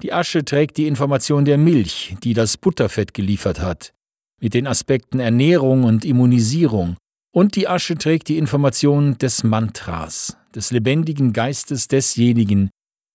Die 0.00 0.12
Asche 0.12 0.44
trägt 0.44 0.76
die 0.76 0.86
Information 0.86 1.44
der 1.44 1.58
Milch, 1.58 2.14
die 2.22 2.34
das 2.34 2.56
Butterfett 2.56 3.14
geliefert 3.14 3.60
hat, 3.60 3.94
mit 4.40 4.54
den 4.54 4.68
Aspekten 4.68 5.18
Ernährung 5.18 5.82
und 5.82 6.04
Immunisierung, 6.04 6.98
und 7.32 7.56
die 7.56 7.66
Asche 7.66 7.96
trägt 7.96 8.28
die 8.28 8.38
Information 8.38 9.18
des 9.18 9.42
Mantras, 9.42 10.36
des 10.54 10.70
lebendigen 10.70 11.32
Geistes 11.32 11.88
desjenigen, 11.88 12.70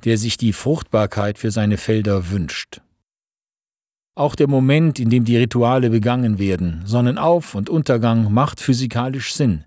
der 0.05 0.17
sich 0.17 0.37
die 0.37 0.53
Fruchtbarkeit 0.53 1.37
für 1.37 1.51
seine 1.51 1.77
Felder 1.77 2.31
wünscht. 2.31 2.81
Auch 4.15 4.35
der 4.35 4.47
Moment, 4.47 4.99
in 4.99 5.09
dem 5.09 5.23
die 5.23 5.37
Rituale 5.37 5.89
begangen 5.89 6.39
werden, 6.39 6.83
Sonnenauf- 6.85 7.55
und 7.55 7.69
Untergang, 7.69 8.33
macht 8.33 8.59
physikalisch 8.59 9.33
Sinn. 9.33 9.63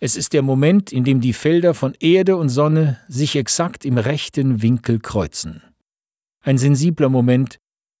Es 0.00 0.14
ist 0.14 0.32
der 0.32 0.42
Moment, 0.42 0.92
in 0.92 1.04
dem 1.04 1.20
die 1.20 1.32
Felder 1.32 1.74
von 1.74 1.94
Erde 1.98 2.36
und 2.36 2.50
Sonne 2.50 3.00
sich 3.08 3.34
exakt 3.34 3.84
im 3.84 3.98
rechten 3.98 4.62
Winkel 4.62 5.00
kreuzen. 5.00 5.62
Ein 6.42 6.58
sensibler 6.58 7.08
Moment, 7.08 7.58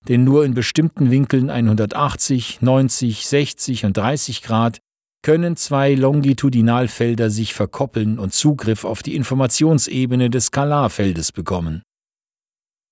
denn 0.08 0.24
nur 0.24 0.44
in 0.44 0.54
bestimmten 0.54 1.10
Winkeln 1.10 1.50
180, 1.50 2.60
90, 2.62 3.26
60 3.26 3.84
und 3.84 3.96
30 3.96 4.42
Grad 4.42 4.80
können 5.22 5.56
zwei 5.56 5.94
Longitudinalfelder 5.94 7.30
sich 7.30 7.54
verkoppeln 7.54 8.18
und 8.18 8.32
Zugriff 8.32 8.84
auf 8.84 9.02
die 9.02 9.16
Informationsebene 9.16 10.30
des 10.30 10.46
Skalarfeldes 10.46 11.32
bekommen. 11.32 11.82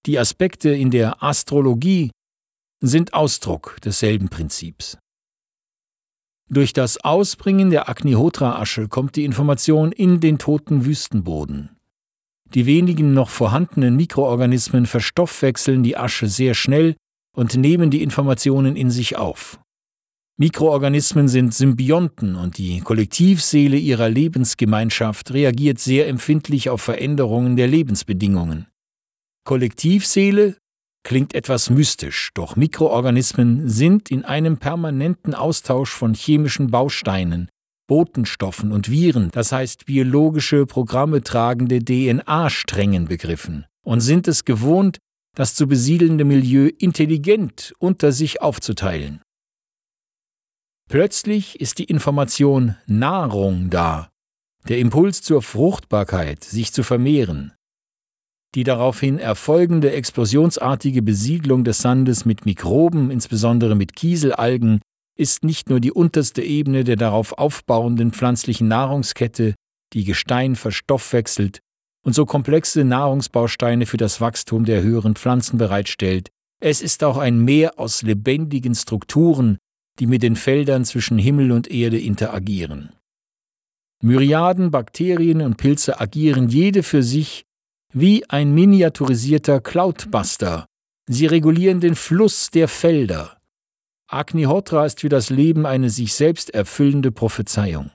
Die 0.07 0.19
Aspekte 0.19 0.71
in 0.71 0.91
der 0.91 1.23
Astrologie 1.23 2.11
sind 2.81 3.15
Ausdruck 3.15 3.79
desselben 3.85 4.29
Prinzips. 4.29 4.99
Durch 6.49 6.73
das 6.73 6.99
Ausbringen 6.99 7.71
der 7.71 7.89
Agnihotra-Asche 7.89 8.87
kommt 8.89 9.17
die 9.17 9.25
Information 9.25 9.91
in 9.91 10.21
den 10.21 10.39
toten 10.39 10.85
Wüstenboden. 10.85 11.77
Die 12.55 12.67
wenigen 12.67 13.15
noch 13.15 13.31
vorhandenen 13.31 13.97
Mikroorganismen 13.97 14.87
verstoffwechseln 14.87 15.83
die 15.83 15.97
Asche 15.97 16.29
sehr 16.29 16.55
schnell 16.55 16.95
und 17.35 17.57
nehmen 17.57 17.91
die 17.91 18.03
Informationen 18.03 18.77
in 18.77 18.91
sich 18.91 19.17
auf. 19.17 19.59
Mikroorganismen 20.39 21.29
sind 21.29 21.55
Symbionten 21.55 22.37
und 22.37 22.59
die 22.59 22.81
Kollektivseele 22.81 23.79
ihrer 23.79 24.11
Lebensgemeinschaft 24.11 25.33
reagiert 25.33 25.79
sehr 25.79 26.09
empfindlich 26.09 26.69
auf 26.69 26.83
Veränderungen 26.83 27.57
der 27.57 27.69
Lebensbedingungen. 27.69 28.67
Kollektivseele 29.45 30.59
klingt 31.05 31.35
etwas 31.35 31.71
mystisch, 31.71 32.33
doch 32.35 32.55
Mikroorganismen 32.55 33.67
sind 33.71 34.11
in 34.11 34.27
einem 34.27 34.59
permanenten 34.59 35.35
Austausch 35.35 35.91
von 35.91 36.13
chemischen 36.13 36.71
Bausteinen, 36.71 37.49
Botenstoffen 37.89 38.73
und 38.73 38.91
Viren, 38.91 39.31
das 39.31 39.53
heißt 39.53 39.87
biologische 39.87 40.67
Programme 40.67 41.23
tragende 41.23 41.79
DNA-Strängen 41.79 43.07
begriffen 43.07 43.65
und 43.87 44.01
sind 44.01 44.29
es 44.29 44.45
gewohnt, 44.45 44.99
das 45.35 45.55
zu 45.55 45.67
besiedelnde 45.67 46.25
Milieu 46.25 46.69
intelligent 46.79 47.73
unter 47.79 48.13
sich 48.13 48.43
aufzuteilen. 48.43 49.23
Plötzlich 50.89 51.61
ist 51.61 51.79
die 51.79 51.85
Information 51.85 52.77
Nahrung 52.87 53.71
da, 53.71 54.09
der 54.69 54.79
Impuls 54.79 55.21
zur 55.21 55.43
Fruchtbarkeit, 55.43 56.45
sich 56.45 56.73
zu 56.73 56.85
vermehren, 56.85 57.53
die 58.55 58.63
daraufhin 58.63 59.19
erfolgende 59.19 59.93
explosionsartige 59.93 61.03
Besiedlung 61.03 61.65
des 61.65 61.79
Sandes 61.79 62.25
mit 62.25 62.47
Mikroben, 62.47 63.11
insbesondere 63.11 63.75
mit 63.75 63.97
Kieselalgen, 63.97 64.81
ist 65.19 65.45
nicht 65.45 65.69
nur 65.69 65.81
die 65.81 65.93
unterste 65.93 66.43
Ebene 66.43 66.85
der 66.85 66.97
darauf 66.97 67.33
aufbauenden 67.33 68.13
pflanzlichen 68.13 68.69
Nahrungskette, 68.69 69.55
die 69.93 70.05
Gestein 70.05 70.55
verstoffwechselt 70.55 71.61
und 72.05 72.15
so 72.15 72.27
komplexe 72.27 72.85
Nahrungsbausteine 72.85 73.87
für 73.87 73.97
das 73.97 74.21
Wachstum 74.21 74.65
der 74.65 74.83
höheren 74.83 75.17
Pflanzen 75.17 75.59
bereitstellt, 75.59 76.29
es 76.61 76.81
ist 76.81 77.03
auch 77.03 77.19
ein 77.19 77.41
Meer 77.41 77.79
aus 77.79 78.03
lebendigen 78.03 78.75
Strukturen, 78.75 79.59
die 79.99 80.07
mit 80.07 80.23
den 80.23 80.37
Feldern 80.37 80.85
zwischen 80.85 81.19
Himmel 81.19 81.53
und 81.53 81.71
Erde 81.71 81.99
interagieren. 81.99 82.93
Myriaden 84.03 84.71
Bakterien 84.71 85.41
und 85.41 85.57
Pilze 85.57 86.01
agieren 86.01 86.49
jede 86.49 86.83
für 86.83 87.03
sich 87.03 87.45
wie 87.93 88.29
ein 88.29 88.55
miniaturisierter 88.55 89.61
Cloudbuster. 89.61 90.67
Sie 91.09 91.27
regulieren 91.27 91.81
den 91.81 91.95
Fluss 91.95 92.51
der 92.51 92.69
Felder. 92.69 93.39
Agnihotra 94.09 94.87
ist 94.87 95.01
für 95.01 95.09
das 95.09 95.31
Leben 95.31 95.67
eine 95.67 95.91
sich 95.91 96.15
selbst 96.15 96.51
erfüllende 96.51 97.11
Prophezeiung. 97.11 97.91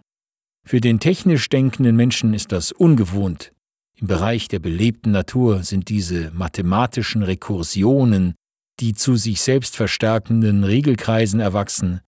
Für 0.66 0.82
den 0.82 1.00
technisch 1.00 1.50
denkenden 1.50 1.96
Menschen 1.96 2.34
ist 2.34 2.52
das 2.52 2.72
ungewohnt. 2.72 3.54
Im 3.96 4.08
Bereich 4.08 4.48
der 4.48 4.60
belebten 4.60 5.12
Natur 5.12 5.64
sind 5.64 5.90
diese 5.90 6.32
mathematischen 6.32 7.24
Rekursionen, 7.24 8.34
die 8.82 8.94
zu 8.94 9.16
sich 9.16 9.42
selbst 9.42 9.76
verstärkenden 9.76 10.64
Regelkreisen 10.64 11.40
erwachsen, 11.40 12.02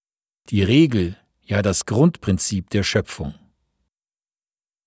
die 0.50 0.64
Regel, 0.64 1.16
ja 1.44 1.62
das 1.62 1.86
Grundprinzip 1.86 2.70
der 2.72 2.84
Schöpfung. 2.84 3.36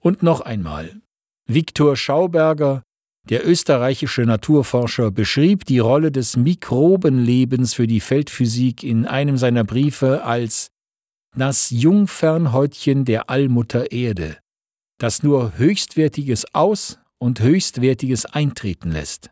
Und 0.01 0.23
noch 0.23 0.41
einmal, 0.41 1.01
Viktor 1.47 1.97
Schauberger 1.97 2.83
der 3.29 3.47
österreichische 3.47 4.23
Naturforscher 4.23 5.11
beschrieb 5.11 5.65
die 5.65 5.81
Rolle 5.81 6.13
des 6.13 6.37
Mikrobenlebens 6.37 7.75
für 7.75 7.89
die 7.89 7.99
Feldphysik 7.99 8.85
in 8.85 9.05
einem 9.05 9.37
seiner 9.37 9.65
Briefe 9.65 10.23
als 10.23 10.69
das 11.37 11.71
Jungfernhäutchen 11.71 13.05
der 13.05 13.29
Allmutter 13.29 13.91
Erde, 13.91 14.39
das 14.99 15.25
nur 15.25 15.59
Höchstwertiges 15.59 16.55
aus 16.55 16.99
und 17.19 17.41
Höchstwertiges 17.41 18.27
eintreten 18.27 18.93
lässt. 18.93 19.31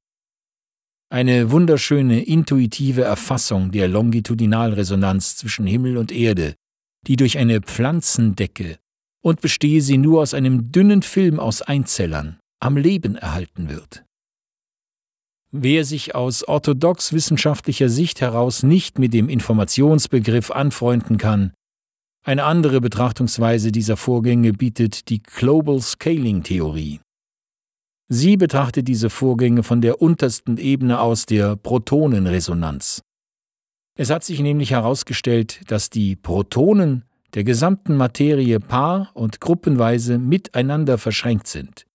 Eine 1.14 1.52
wunderschöne 1.52 2.24
intuitive 2.24 3.02
Erfassung 3.02 3.70
der 3.70 3.86
Longitudinalresonanz 3.86 5.36
zwischen 5.36 5.64
Himmel 5.64 5.96
und 5.96 6.10
Erde, 6.10 6.56
die 7.06 7.14
durch 7.14 7.38
eine 7.38 7.60
Pflanzendecke 7.60 8.80
und 9.22 9.40
bestehe 9.40 9.80
sie 9.80 9.96
nur 9.96 10.22
aus 10.22 10.34
einem 10.34 10.72
dünnen 10.72 11.02
Film 11.02 11.38
aus 11.38 11.62
Einzellern 11.62 12.40
am 12.58 12.76
Leben 12.76 13.14
erhalten 13.14 13.68
wird. 13.68 14.04
Wer 15.52 15.84
sich 15.84 16.16
aus 16.16 16.42
orthodox 16.48 17.12
wissenschaftlicher 17.12 17.88
Sicht 17.88 18.20
heraus 18.20 18.64
nicht 18.64 18.98
mit 18.98 19.14
dem 19.14 19.28
Informationsbegriff 19.28 20.50
anfreunden 20.50 21.16
kann, 21.16 21.52
eine 22.24 22.42
andere 22.42 22.80
Betrachtungsweise 22.80 23.70
dieser 23.70 23.96
Vorgänge 23.96 24.52
bietet 24.52 25.08
die 25.10 25.22
Global 25.22 25.80
Scaling 25.80 26.42
Theorie. 26.42 27.03
Sie 28.08 28.36
betrachtet 28.36 28.86
diese 28.86 29.08
Vorgänge 29.08 29.62
von 29.62 29.80
der 29.80 30.02
untersten 30.02 30.58
Ebene 30.58 31.00
aus 31.00 31.26
der 31.26 31.56
Protonenresonanz. 31.56 33.02
Es 33.96 34.10
hat 34.10 34.24
sich 34.24 34.40
nämlich 34.40 34.72
herausgestellt, 34.72 35.60
dass 35.70 35.88
die 35.88 36.16
Protonen 36.16 37.04
der 37.34 37.44
gesamten 37.44 37.96
Materie 37.96 38.60
paar- 38.60 39.10
und 39.14 39.40
gruppenweise 39.40 40.18
miteinander 40.18 40.98
verschränkt 40.98 41.46
sind. 41.46 41.86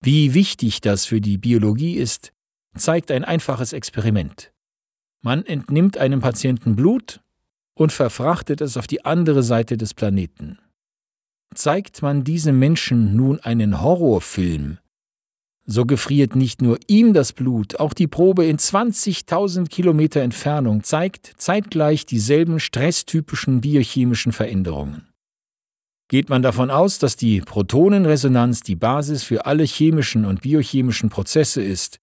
Wie 0.00 0.34
wichtig 0.34 0.80
das 0.80 1.06
für 1.06 1.20
die 1.20 1.38
Biologie 1.38 1.94
ist, 1.94 2.32
zeigt 2.76 3.10
ein 3.10 3.24
einfaches 3.24 3.72
Experiment. 3.72 4.52
Man 5.20 5.44
entnimmt 5.44 5.98
einem 5.98 6.20
Patienten 6.20 6.76
Blut 6.76 7.20
und 7.74 7.92
verfrachtet 7.92 8.60
es 8.60 8.76
auf 8.76 8.86
die 8.86 9.04
andere 9.04 9.42
Seite 9.42 9.76
des 9.76 9.94
Planeten. 9.94 10.58
Zeigt 11.54 12.02
man 12.02 12.22
diesem 12.22 12.58
Menschen 12.58 13.16
nun 13.16 13.40
einen 13.40 13.80
Horrorfilm, 13.80 14.78
so 15.70 15.84
gefriert 15.84 16.34
nicht 16.34 16.62
nur 16.62 16.78
ihm 16.86 17.12
das 17.12 17.34
Blut, 17.34 17.78
auch 17.78 17.92
die 17.92 18.06
Probe 18.06 18.46
in 18.46 18.56
20.000 18.56 19.68
Kilometer 19.68 20.22
Entfernung 20.22 20.82
zeigt 20.82 21.34
zeitgleich 21.36 22.06
dieselben 22.06 22.58
stresstypischen 22.58 23.60
biochemischen 23.60 24.32
Veränderungen. 24.32 25.08
Geht 26.10 26.30
man 26.30 26.40
davon 26.40 26.70
aus, 26.70 26.98
dass 26.98 27.16
die 27.16 27.42
Protonenresonanz 27.42 28.62
die 28.62 28.76
Basis 28.76 29.22
für 29.22 29.44
alle 29.44 29.64
chemischen 29.64 30.24
und 30.24 30.40
biochemischen 30.40 31.10
Prozesse 31.10 31.62
ist, 31.62 31.98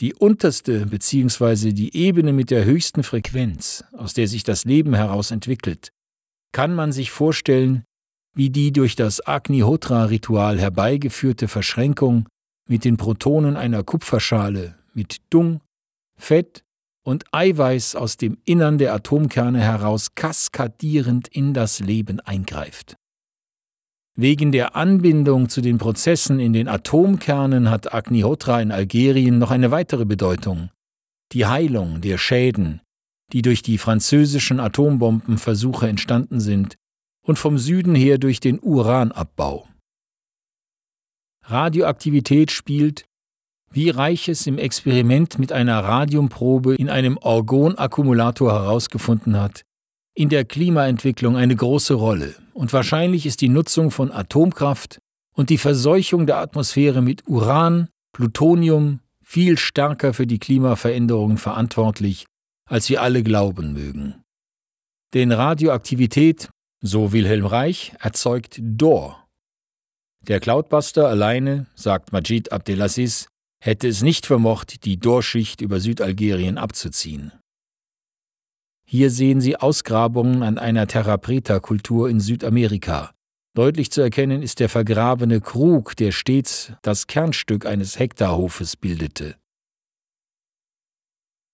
die 0.00 0.14
unterste 0.14 0.86
bzw. 0.86 1.72
die 1.72 1.94
Ebene 1.94 2.32
mit 2.32 2.50
der 2.50 2.64
höchsten 2.64 3.02
Frequenz, 3.02 3.84
aus 3.92 4.14
der 4.14 4.28
sich 4.28 4.44
das 4.44 4.64
Leben 4.64 4.94
heraus 4.94 5.30
entwickelt, 5.30 5.90
kann 6.52 6.74
man 6.74 6.90
sich 6.90 7.10
vorstellen, 7.10 7.84
wie 8.34 8.48
die 8.48 8.72
durch 8.72 8.96
das 8.96 9.26
Agnihotra-Ritual 9.26 10.58
herbeigeführte 10.58 11.48
Verschränkung 11.48 12.26
mit 12.70 12.84
den 12.84 12.96
Protonen 12.96 13.56
einer 13.56 13.82
Kupferschale 13.82 14.76
mit 14.94 15.16
Dung, 15.30 15.60
Fett 16.16 16.62
und 17.02 17.24
Eiweiß 17.32 17.96
aus 17.96 18.16
dem 18.16 18.38
Innern 18.44 18.78
der 18.78 18.94
Atomkerne 18.94 19.60
heraus 19.60 20.14
kaskadierend 20.14 21.26
in 21.26 21.52
das 21.52 21.80
Leben 21.80 22.20
eingreift. 22.20 22.96
Wegen 24.16 24.52
der 24.52 24.76
Anbindung 24.76 25.48
zu 25.48 25.62
den 25.62 25.78
Prozessen 25.78 26.38
in 26.38 26.52
den 26.52 26.68
Atomkernen 26.68 27.70
hat 27.70 27.92
Agnihotra 27.92 28.60
in 28.60 28.70
Algerien 28.70 29.38
noch 29.38 29.50
eine 29.50 29.72
weitere 29.72 30.04
Bedeutung. 30.04 30.70
Die 31.32 31.46
Heilung 31.46 32.00
der 32.00 32.18
Schäden, 32.18 32.82
die 33.32 33.42
durch 33.42 33.62
die 33.62 33.78
französischen 33.78 34.60
Atombombenversuche 34.60 35.88
entstanden 35.88 36.38
sind 36.38 36.76
und 37.22 37.36
vom 37.36 37.58
Süden 37.58 37.96
her 37.96 38.18
durch 38.18 38.38
den 38.38 38.60
Uranabbau. 38.60 39.69
Radioaktivität 41.44 42.50
spielt, 42.50 43.04
wie 43.72 43.90
Reiches 43.90 44.46
im 44.46 44.58
Experiment 44.58 45.38
mit 45.38 45.52
einer 45.52 45.82
Radiumprobe 45.84 46.74
in 46.74 46.88
einem 46.88 47.16
Orgonakkumulator 47.18 48.52
herausgefunden 48.52 49.40
hat, 49.40 49.62
in 50.14 50.28
der 50.28 50.44
Klimaentwicklung 50.44 51.36
eine 51.36 51.54
große 51.54 51.94
Rolle 51.94 52.34
und 52.52 52.72
wahrscheinlich 52.72 53.26
ist 53.26 53.40
die 53.40 53.48
Nutzung 53.48 53.90
von 53.90 54.10
Atomkraft 54.10 54.98
und 55.34 55.50
die 55.50 55.58
Verseuchung 55.58 56.26
der 56.26 56.38
Atmosphäre 56.38 57.00
mit 57.00 57.26
Uran, 57.28 57.88
Plutonium 58.12 59.00
viel 59.22 59.56
stärker 59.56 60.12
für 60.12 60.26
die 60.26 60.40
Klimaveränderungen 60.40 61.38
verantwortlich, 61.38 62.26
als 62.68 62.88
wir 62.90 63.00
alle 63.00 63.22
glauben 63.22 63.72
mögen. 63.72 64.22
Denn 65.14 65.32
Radioaktivität, 65.32 66.50
so 66.82 67.12
Wilhelm 67.12 67.46
Reich, 67.46 67.92
erzeugt 68.00 68.58
Dor. 68.60 69.19
Der 70.26 70.38
Cloudbuster 70.38 71.08
alleine, 71.08 71.66
sagt 71.74 72.12
Majid 72.12 72.52
Abdelaziz, 72.52 73.28
hätte 73.62 73.88
es 73.88 74.02
nicht 74.02 74.26
vermocht, 74.26 74.84
die 74.84 74.98
Dorschicht 74.98 75.60
über 75.60 75.80
Südalgerien 75.80 76.58
abzuziehen. 76.58 77.32
Hier 78.86 79.10
sehen 79.10 79.40
Sie 79.40 79.56
Ausgrabungen 79.56 80.42
an 80.42 80.58
einer 80.58 80.86
Terra 80.86 81.16
Preta-Kultur 81.16 82.10
in 82.10 82.20
Südamerika. 82.20 83.14
Deutlich 83.54 83.90
zu 83.90 84.00
erkennen 84.00 84.42
ist 84.42 84.60
der 84.60 84.68
vergrabene 84.68 85.40
Krug, 85.40 85.96
der 85.96 86.12
stets 86.12 86.72
das 86.82 87.06
Kernstück 87.06 87.66
eines 87.66 87.98
Hektarhofes 87.98 88.76
bildete. 88.76 89.36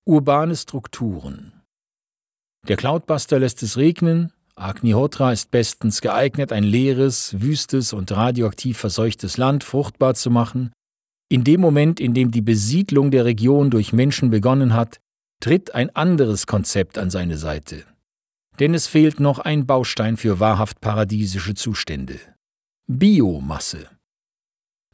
Urbane 0.06 0.56
Strukturen 0.56 1.62
Der 2.68 2.76
Cloudbuster 2.76 3.38
lässt 3.38 3.62
es 3.62 3.76
regnen, 3.76 4.32
Agnihotra 4.58 5.32
ist 5.32 5.50
bestens 5.50 6.00
geeignet, 6.00 6.50
ein 6.50 6.64
leeres, 6.64 7.40
wüstes 7.40 7.92
und 7.92 8.10
radioaktiv 8.10 8.78
verseuchtes 8.78 9.36
Land 9.36 9.64
fruchtbar 9.64 10.14
zu 10.14 10.30
machen, 10.30 10.72
in 11.28 11.44
dem 11.44 11.60
Moment, 11.60 12.00
in 12.00 12.14
dem 12.14 12.30
die 12.30 12.40
Besiedlung 12.40 13.10
der 13.10 13.24
Region 13.24 13.70
durch 13.70 13.92
Menschen 13.92 14.30
begonnen 14.30 14.74
hat, 14.74 15.00
tritt 15.40 15.74
ein 15.74 15.94
anderes 15.94 16.46
Konzept 16.46 16.98
an 16.98 17.10
seine 17.10 17.36
Seite. 17.36 17.84
Denn 18.58 18.74
es 18.74 18.86
fehlt 18.86 19.20
noch 19.20 19.40
ein 19.40 19.66
Baustein 19.66 20.16
für 20.16 20.40
wahrhaft 20.40 20.80
paradiesische 20.80 21.54
Zustände. 21.54 22.18
Biomasse. 22.86 23.90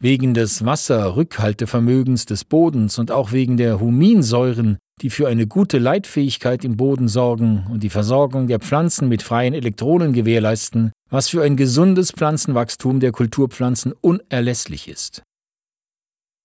Wegen 0.03 0.35
des 0.35 0.65
Wasserrückhaltevermögens 0.65 2.27
des 2.27 2.45
Bodens 2.45 2.99
und 2.99 3.13
auch 3.13 3.31
wegen 3.31 3.57
der 3.57 3.79
Huminsäuren, 3.79 4.79
die 5.01 5.11
für 5.11 5.29
eine 5.29 5.47
gute 5.47 5.79
Leitfähigkeit 5.79 6.65
im 6.65 6.77
Boden 6.77 7.07
sorgen 7.07 7.69
und 7.71 7.85
die 7.85 7.89
Versorgung 7.89 8.49
der 8.49 8.59
Pflanzen 8.59 9.09
mit 9.09 9.23
freien 9.23 9.55
Elektronen 9.55 10.13
gewährleisten, 10.13 10.91
was 11.09 11.29
für 11.29 11.45
ein 11.45 11.57
gesundes 11.57 12.11
Pflanzenwachstum 12.11 12.99
der 12.99 13.13
Kulturpflanzen 13.13 13.93
unerlässlich 13.93 14.89
ist. 14.89 15.23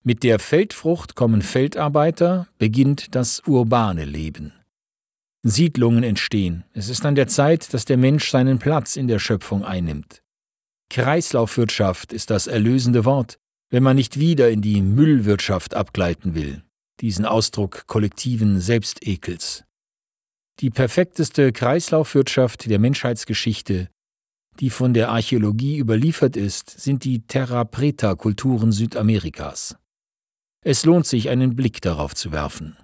Mit 0.03 0.21
der 0.21 0.37
Feldfrucht 0.37 1.15
kommen 1.15 1.41
Feldarbeiter, 1.41 2.47
beginnt 2.59 3.15
das 3.15 3.41
urbane 3.47 4.05
Leben. 4.05 4.53
Siedlungen 5.41 6.03
entstehen. 6.03 6.63
Es 6.73 6.89
ist 6.89 7.03
an 7.07 7.15
der 7.15 7.27
Zeit, 7.27 7.73
dass 7.73 7.85
der 7.85 7.97
Mensch 7.97 8.29
seinen 8.29 8.59
Platz 8.59 8.97
in 8.97 9.07
der 9.07 9.17
Schöpfung 9.17 9.65
einnimmt. 9.65 10.21
Kreislaufwirtschaft 10.91 12.13
ist 12.13 12.29
das 12.29 12.45
erlösende 12.45 13.03
Wort, 13.03 13.39
wenn 13.69 13.83
man 13.83 13.95
nicht 13.95 14.19
wieder 14.19 14.49
in 14.49 14.61
die 14.61 14.81
Müllwirtschaft 14.81 15.73
abgleiten 15.73 16.33
will, 16.33 16.63
diesen 17.01 17.25
Ausdruck 17.25 17.87
kollektiven 17.87 18.59
Selbstekels. 18.61 19.63
Die 20.59 20.69
perfekteste 20.69 21.51
Kreislaufwirtschaft 21.51 22.69
der 22.69 22.79
Menschheitsgeschichte, 22.79 23.89
die 24.59 24.69
von 24.69 24.93
der 24.93 25.09
Archäologie 25.09 25.77
überliefert 25.77 26.35
ist, 26.35 26.69
sind 26.69 27.03
die 27.03 27.27
Terra 27.27 27.63
Preta-Kulturen 27.63 28.71
Südamerikas. 28.71 29.75
Es 30.65 30.83
lohnt 30.85 31.05
sich, 31.05 31.29
einen 31.29 31.55
Blick 31.55 31.81
darauf 31.81 32.15
zu 32.15 32.31
werfen. 32.31 32.75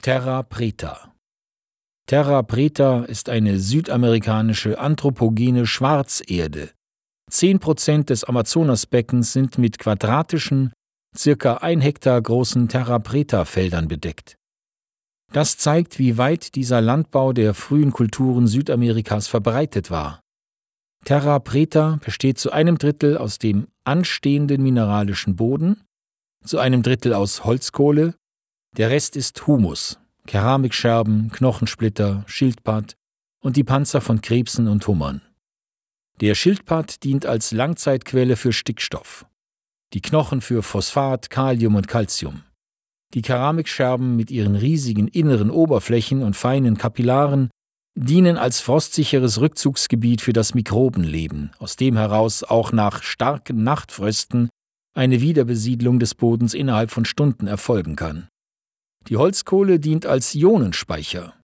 Terra 0.00 0.42
Preta 0.42 1.14
Terra 2.06 2.42
Preta 2.42 3.04
ist 3.04 3.28
eine 3.28 3.58
südamerikanische 3.58 4.78
anthropogene 4.78 5.66
Schwarzerde. 5.66 6.70
Zehn 7.30 7.58
Prozent 7.58 8.10
des 8.10 8.24
Amazonasbeckens 8.24 9.32
sind 9.32 9.58
mit 9.58 9.78
quadratischen, 9.78 10.72
circa 11.16 11.54
ein 11.58 11.80
Hektar 11.80 12.20
großen 12.20 12.68
Terra 12.68 12.98
Preta-Feldern 12.98 13.88
bedeckt. 13.88 14.36
Das 15.32 15.58
zeigt, 15.58 15.98
wie 15.98 16.16
weit 16.16 16.54
dieser 16.54 16.80
Landbau 16.80 17.32
der 17.32 17.54
frühen 17.54 17.92
Kulturen 17.92 18.46
Südamerikas 18.46 19.26
verbreitet 19.26 19.90
war. 19.90 20.20
Terra 21.04 21.38
Preta 21.38 21.98
besteht 22.04 22.38
zu 22.38 22.52
einem 22.52 22.78
Drittel 22.78 23.18
aus 23.18 23.38
dem 23.38 23.66
anstehenden 23.84 24.62
mineralischen 24.62 25.36
Boden, 25.36 25.82
zu 26.44 26.58
einem 26.58 26.82
Drittel 26.82 27.14
aus 27.14 27.44
Holzkohle, 27.44 28.14
der 28.76 28.90
Rest 28.90 29.16
ist 29.16 29.46
Humus, 29.46 29.98
Keramikscherben, 30.26 31.30
Knochensplitter, 31.30 32.24
Schildpad 32.26 32.96
und 33.40 33.56
die 33.56 33.64
Panzer 33.64 34.00
von 34.00 34.20
Krebsen 34.20 34.68
und 34.68 34.86
Hummern. 34.86 35.20
Der 36.20 36.36
Schildpad 36.36 37.02
dient 37.02 37.26
als 37.26 37.50
Langzeitquelle 37.50 38.36
für 38.36 38.52
Stickstoff, 38.52 39.26
die 39.94 40.00
Knochen 40.00 40.40
für 40.40 40.62
Phosphat, 40.62 41.28
Kalium 41.28 41.74
und 41.74 41.88
Calcium. 41.88 42.44
Die 43.14 43.22
Keramikscherben 43.22 44.14
mit 44.14 44.30
ihren 44.30 44.54
riesigen 44.54 45.08
inneren 45.08 45.50
Oberflächen 45.50 46.22
und 46.22 46.36
feinen 46.36 46.78
Kapillaren 46.78 47.50
dienen 47.96 48.36
als 48.36 48.60
frostsicheres 48.60 49.40
Rückzugsgebiet 49.40 50.20
für 50.20 50.32
das 50.32 50.54
Mikrobenleben, 50.54 51.52
aus 51.58 51.76
dem 51.76 51.96
heraus 51.96 52.44
auch 52.44 52.72
nach 52.72 53.02
starken 53.02 53.64
Nachtfrösten 53.64 54.48
eine 54.94 55.20
Wiederbesiedlung 55.20 55.98
des 55.98 56.14
Bodens 56.14 56.54
innerhalb 56.54 56.92
von 56.92 57.04
Stunden 57.04 57.48
erfolgen 57.48 57.96
kann. 57.96 58.28
Die 59.08 59.16
Holzkohle 59.16 59.80
dient 59.80 60.06
als 60.06 60.34
Ionenspeicher. 60.34 61.34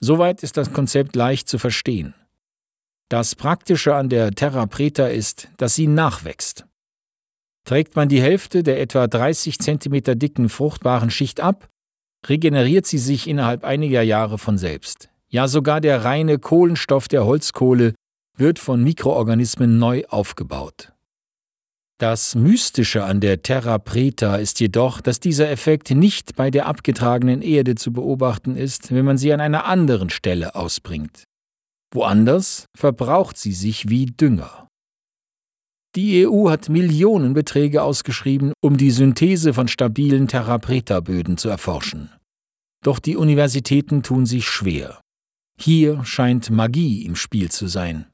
Soweit 0.00 0.42
ist 0.42 0.58
das 0.58 0.72
Konzept 0.72 1.16
leicht 1.16 1.48
zu 1.48 1.58
verstehen. 1.58 2.14
Das 3.10 3.34
Praktische 3.34 3.94
an 3.94 4.10
der 4.10 4.32
Terra 4.32 4.66
Preta 4.66 5.06
ist, 5.06 5.48
dass 5.56 5.74
sie 5.74 5.86
nachwächst. 5.86 6.66
Trägt 7.64 7.96
man 7.96 8.10
die 8.10 8.20
Hälfte 8.20 8.62
der 8.62 8.80
etwa 8.80 9.06
30 9.06 9.58
cm 9.58 10.18
dicken 10.18 10.50
fruchtbaren 10.50 11.10
Schicht 11.10 11.40
ab, 11.40 11.68
regeneriert 12.26 12.84
sie 12.84 12.98
sich 12.98 13.26
innerhalb 13.26 13.64
einiger 13.64 14.02
Jahre 14.02 14.36
von 14.36 14.58
selbst. 14.58 15.08
Ja, 15.28 15.48
sogar 15.48 15.80
der 15.80 16.04
reine 16.04 16.38
Kohlenstoff 16.38 17.08
der 17.08 17.24
Holzkohle 17.24 17.94
wird 18.36 18.58
von 18.58 18.82
Mikroorganismen 18.84 19.78
neu 19.78 20.04
aufgebaut. 20.08 20.92
Das 21.98 22.34
Mystische 22.34 23.04
an 23.04 23.20
der 23.20 23.42
Terra 23.42 23.78
Preta 23.78 24.36
ist 24.36 24.60
jedoch, 24.60 25.00
dass 25.00 25.18
dieser 25.18 25.50
Effekt 25.50 25.90
nicht 25.90 26.36
bei 26.36 26.50
der 26.50 26.66
abgetragenen 26.66 27.42
Erde 27.42 27.74
zu 27.74 27.92
beobachten 27.92 28.54
ist, 28.54 28.92
wenn 28.92 29.04
man 29.04 29.18
sie 29.18 29.32
an 29.32 29.40
einer 29.40 29.64
anderen 29.64 30.10
Stelle 30.10 30.54
ausbringt. 30.54 31.27
Woanders 31.92 32.66
verbraucht 32.76 33.38
sie 33.38 33.52
sich 33.52 33.88
wie 33.88 34.06
Dünger. 34.06 34.68
Die 35.96 36.26
EU 36.26 36.50
hat 36.50 36.68
Millionenbeträge 36.68 37.82
ausgeschrieben, 37.82 38.52
um 38.60 38.76
die 38.76 38.90
Synthese 38.90 39.54
von 39.54 39.68
stabilen 39.68 40.28
Terra 40.28 40.58
Preta-Böden 40.58 41.38
zu 41.38 41.48
erforschen. 41.48 42.10
Doch 42.84 42.98
die 42.98 43.16
Universitäten 43.16 44.02
tun 44.02 44.26
sich 44.26 44.46
schwer. 44.46 45.00
Hier 45.58 46.04
scheint 46.04 46.50
Magie 46.50 47.04
im 47.04 47.16
Spiel 47.16 47.50
zu 47.50 47.66
sein. 47.66 48.06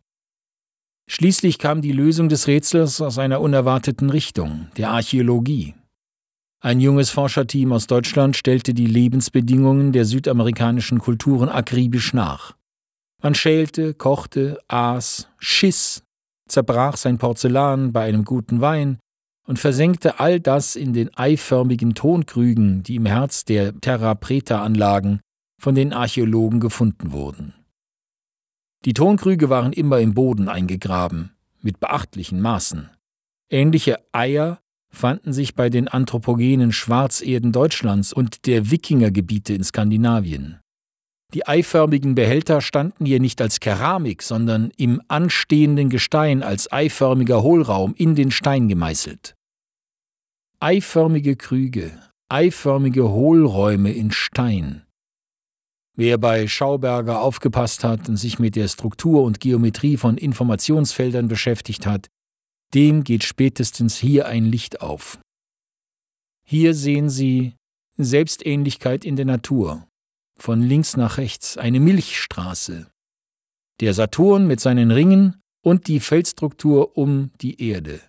Schließlich 1.11 1.59
kam 1.59 1.83
die 1.83 1.93
Lösung 1.93 2.31
des 2.31 2.47
Rätsels 2.47 3.03
aus 3.03 3.19
einer 3.19 3.41
unerwarteten 3.41 4.09
Richtung, 4.09 4.69
der 4.79 4.91
Archäologie. 4.91 5.75
Ein 6.63 6.81
junges 6.81 7.11
Forscherteam 7.11 7.73
aus 7.73 7.87
Deutschland 7.87 8.37
stellte 8.37 8.73
die 8.73 8.87
Lebensbedingungen 8.87 9.93
der 9.93 10.07
südamerikanischen 10.07 10.99
Kulturen 10.99 11.51
akribisch 11.51 12.15
nach. 12.15 12.55
Man 13.25 13.35
schälte, 13.35 13.95
kochte, 13.95 14.59
aß, 14.69 15.31
schiss, 15.39 16.03
zerbrach 16.47 16.99
sein 16.99 17.17
Porzellan 17.17 17.91
bei 17.91 18.05
einem 18.05 18.27
guten 18.27 18.61
Wein, 18.61 18.99
und 19.47 19.59
versenkte 19.59 20.21
all 20.21 20.41
das 20.41 20.77
in 20.77 20.93
den 20.93 21.09
eiförmigen 21.17 21.95
Tonkrügen, 21.95 22.83
die 22.83 22.97
im 22.97 23.07
Herz 23.07 23.47
der 23.47 23.81
Terra 23.81 24.15
Preta-Anlagen 24.15 25.21
von 25.59 25.75
den 25.75 25.95
Archäologen 25.95 26.61
gefunden 26.61 27.13
wurden. 27.13 27.55
Die 28.85 28.93
Tonkrüge 28.93 29.49
waren 29.49 29.73
immer 29.73 30.01
im 30.01 30.13
Boden 30.13 30.51
eingegraben, 30.51 31.31
mit 31.63 31.81
beachtlichen 31.81 32.43
Maßen. 32.43 32.91
Ähnliche 33.49 34.01
Eier 34.13 34.61
fanden 34.91 35.33
sich 35.33 35.55
bei 35.55 35.71
den 35.71 35.89
anthropogenen 35.89 36.73
Schwarzerden 36.73 37.53
Deutschlands 37.53 38.13
und 38.13 38.45
der 38.45 38.71
Wikingergebiete 38.71 39.55
in 39.55 39.65
Skandinavien. 39.65 40.61
Die 41.35 41.49
eiförmigen 41.49 42.15
Behälter 42.15 42.61
standen 42.61 43.07
hier 43.07 43.19
nicht 43.19 43.41
als 43.43 43.59
Keramik, 43.59 44.23
sondern 44.23 44.71
im 44.77 45.03
anstehenden 45.09 45.91
Gestein 45.91 46.45
als 46.45 46.71
eiförmiger 46.71 47.43
Hohlraum 47.43 47.93
in 47.97 48.15
den 48.15 48.31
Stein 48.31 48.69
gemeißelt. 48.69 49.35
Eiförmige 50.61 51.35
Krüge, 51.35 52.01
eiförmige 52.29 53.11
Hohlräume 53.11 53.93
in 53.93 54.13
Stein. 54.13 54.85
Wer 55.97 56.19
bei 56.19 56.47
Schauberger 56.47 57.21
aufgepasst 57.21 57.83
hat 57.83 58.09
und 58.09 58.17
sich 58.17 58.39
mit 58.39 58.55
der 58.55 58.69
Struktur 58.69 59.25
und 59.25 59.41
Geometrie 59.41 59.97
von 59.97 60.17
Informationsfeldern 60.17 61.27
beschäftigt 61.27 61.85
hat, 61.85 62.07
dem 62.75 63.03
geht 63.03 63.25
spätestens 63.25 63.97
hier 63.97 64.27
ein 64.27 64.45
Licht 64.45 64.81
auf. 64.81 65.19
Hier 66.47 66.75
sehen 66.75 67.11
Sie 67.11 67.55
Selbstähnlichkeit 67.97 69.05
in 69.05 69.17
der 69.17 69.25
Natur, 69.25 69.87
von 70.45 70.61
links 70.61 70.99
nach 70.99 71.17
rechts 71.17 71.57
eine 71.57 71.81
Milchstraße, 71.81 72.87
der 73.81 73.95
Saturn 73.95 74.47
mit 74.47 74.61
seinen 74.61 74.91
Ringen 74.91 75.41
und 75.65 75.89
die 75.89 76.01
Feldstruktur 76.01 76.99
um 76.99 77.31
die 77.41 77.63
Erde. 77.67 78.03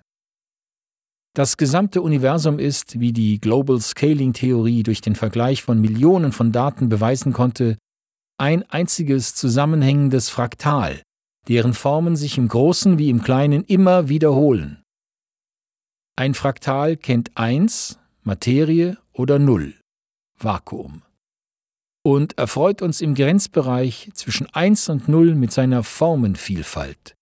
Das 1.33 1.55
gesamte 1.55 2.01
Universum 2.01 2.59
ist, 2.59 2.99
wie 2.99 3.13
die 3.13 3.39
Global 3.39 3.79
Scaling 3.79 4.33
Theorie 4.33 4.83
durch 4.83 4.99
den 4.99 5.15
Vergleich 5.15 5.63
von 5.63 5.79
Millionen 5.79 6.33
von 6.33 6.51
Daten 6.51 6.89
beweisen 6.89 7.31
konnte, 7.31 7.77
ein 8.37 8.69
einziges 8.69 9.33
zusammenhängendes 9.35 10.27
Fraktal, 10.27 11.03
deren 11.47 11.73
Formen 11.73 12.17
sich 12.17 12.37
im 12.37 12.49
Großen 12.49 12.97
wie 12.97 13.09
im 13.09 13.21
Kleinen 13.21 13.63
immer 13.63 14.09
wiederholen. 14.09 14.83
Ein 16.17 16.33
Fraktal 16.33 16.97
kennt 16.97 17.37
1, 17.37 17.97
Materie 18.23 18.97
oder 19.13 19.39
0, 19.39 19.73
Vakuum. 20.37 21.04
Und 22.05 22.37
erfreut 22.37 22.83
uns 22.83 23.01
im 23.01 23.15
Grenzbereich 23.15 24.11
zwischen 24.13 24.45
1 24.53 24.89
und 24.89 25.07
0 25.07 25.33
mit 25.33 25.51
seiner 25.51 25.81
Formenvielfalt. 25.81 27.15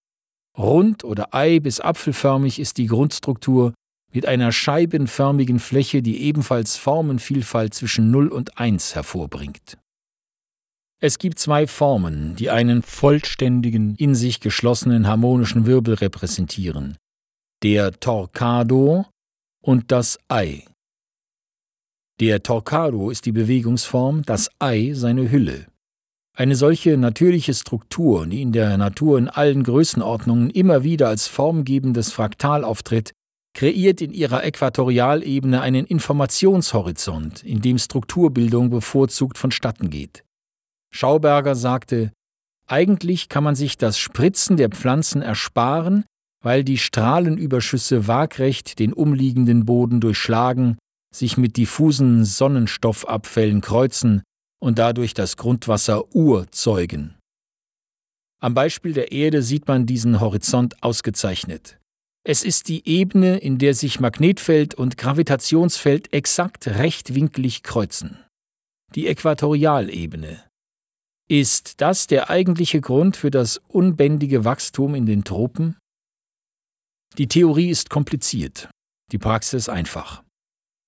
Rund 0.58 1.06
oder 1.06 1.34
ei- 1.34 1.60
bis 1.60 1.80
apfelförmig 1.80 2.60
ist 2.60 2.78
die 2.78 2.88
Grundstruktur, 2.88 3.74
mit 4.12 4.26
einer 4.26 4.52
scheibenförmigen 4.52 5.60
Fläche, 5.60 6.02
die 6.02 6.24
ebenfalls 6.24 6.76
Formenvielfalt 6.76 7.74
zwischen 7.74 8.12
0 8.12 8.28
und 8.28 8.58
1 8.60 8.94
hervorbringt. 8.94 9.78
Es 11.02 11.18
gibt 11.18 11.40
zwei 11.40 11.66
Formen, 11.66 12.36
die 12.36 12.50
einen 12.50 12.82
vollständigen, 12.82 13.96
in 13.96 14.16
sich 14.16 14.42
geschlossenen 14.42 15.08
harmonischen 15.08 15.66
Wirbel 15.66 15.94
repräsentieren. 15.94 16.98
Der 17.64 17.98
Torcado 18.02 19.06
und 19.62 19.94
das 19.94 20.20
Ei. 20.28 20.66
Der 22.20 22.44
Torcado 22.44 23.10
ist 23.10 23.26
die 23.26 23.32
Bewegungsform, 23.32 24.22
das 24.24 24.50
Ei 24.60 24.92
seine 24.94 25.32
Hülle. 25.32 25.66
Eine 26.36 26.56
solche 26.56 26.98
natürliche 26.98 27.54
Struktur, 27.54 28.28
die 28.28 28.42
in 28.42 28.52
der 28.52 28.78
Natur 28.78 29.18
in 29.18 29.30
allen 29.30 29.64
Größenordnungen 29.64 30.50
immer 30.52 30.84
wieder 30.84 31.08
als 31.08 31.28
formgebendes 31.28 32.12
Fraktal 32.12 32.64
auftritt, 32.64 33.14
kreiert 33.56 34.02
in 34.02 34.14
ihrer 34.14 34.44
Äquatorialebene 34.44 35.62
einen 35.62 35.86
Informationshorizont, 35.86 37.44
in 37.44 37.62
dem 37.62 37.78
Strukturbildung 37.78 38.70
bevorzugt 38.70 39.38
vonstatten 39.38 39.90
geht. 39.90 40.24
Schauberger 40.92 41.56
sagte, 41.56 42.12
eigentlich 42.68 43.30
kann 43.30 43.44
man 43.44 43.56
sich 43.56 43.78
das 43.78 43.98
Spritzen 43.98 44.58
der 44.58 44.70
Pflanzen 44.70 45.22
ersparen, 45.22 46.06
weil 46.42 46.64
die 46.64 46.78
Strahlenüberschüsse 46.78 48.08
waagrecht 48.08 48.80
den 48.80 48.94
umliegenden 48.94 49.66
Boden 49.66 50.00
durchschlagen, 50.00 50.78
sich 51.14 51.38
mit 51.38 51.58
diffusen 51.58 52.26
Sonnenstoffabfällen 52.26 53.62
kreuzen 53.62 54.24
und 54.62 54.80
dadurch 54.80 55.14
das 55.14 55.38
Grundwasser 55.38 56.16
urzeugen. 56.16 57.16
Am 58.42 58.54
Beispiel 58.54 58.94
der 58.94 59.12
Erde 59.12 59.42
sieht 59.42 59.68
man 59.68 59.86
diesen 59.86 60.20
Horizont 60.20 60.84
ausgezeichnet. 60.84 61.80
Es 62.26 62.44
ist 62.44 62.70
die 62.70 62.88
Ebene, 62.88 63.38
in 63.38 63.58
der 63.58 63.74
sich 63.74 64.00
Magnetfeld 64.00 64.76
und 64.76 64.98
Gravitationsfeld 64.98 66.14
exakt 66.14 66.68
rechtwinklig 66.68 67.64
kreuzen. 67.64 68.18
Die 68.96 69.08
Äquatorialebene. 69.08 70.44
Ist 71.30 71.82
das 71.82 72.08
der 72.08 72.30
eigentliche 72.30 72.80
Grund 72.80 73.18
für 73.18 73.32
das 73.32 73.62
unbändige 73.68 74.46
Wachstum 74.46 74.96
in 74.96 75.06
den 75.06 75.24
Tropen? 75.24 75.78
Die 77.18 77.28
Theorie 77.28 77.70
ist 77.70 77.90
kompliziert, 77.90 78.70
die 79.12 79.18
Praxis 79.18 79.70
einfach. 79.70 80.23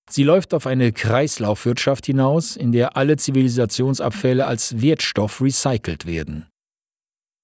Sie 0.09 0.23
läuft 0.23 0.53
auf 0.53 0.67
eine 0.67 0.91
Kreislaufwirtschaft 0.91 2.05
hinaus, 2.05 2.55
in 2.55 2.71
der 2.71 2.95
alle 2.95 3.17
Zivilisationsabfälle 3.17 4.45
als 4.45 4.81
Wertstoff 4.81 5.41
recycelt 5.41 6.05
werden. 6.05 6.45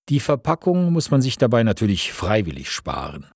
Die 0.10 0.20
Verpackung 0.20 0.92
muss 0.92 1.10
man 1.10 1.22
sich 1.22 1.38
dabei 1.38 1.64
natürlich 1.64 2.14
freiwillig 2.14 2.70
sparen. 2.70 3.28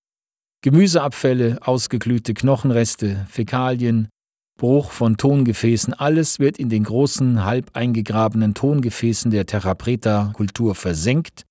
Gemüseabfälle, 0.62 1.60
ausgeglühte 1.62 2.34
Knochenreste, 2.34 3.26
Fäkalien, 3.30 4.10
Bruch 4.58 4.92
von 4.92 5.18
Tongefäßen, 5.18 5.94
alles 5.94 6.40
wird 6.40 6.58
in 6.58 6.70
den 6.70 6.84
großen, 6.84 7.44
halb 7.44 7.72
eingegrabenen 7.74 8.54
Tongefäßen 8.54 9.30
der 9.32 9.46
Terra 9.46 9.74
Preta-Kultur 9.76 10.76
versenkt, 10.76 11.44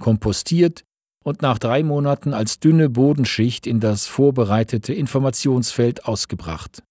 kompostiert 0.00 0.82
und 1.22 1.42
nach 1.42 1.58
drei 1.58 1.82
Monaten 1.82 2.32
als 2.32 2.58
dünne 2.58 2.88
Bodenschicht 2.88 3.66
in 3.66 3.80
das 3.80 4.06
vorbereitete 4.06 4.94
Informationsfeld 4.94 6.06
ausgebracht. 6.06 6.82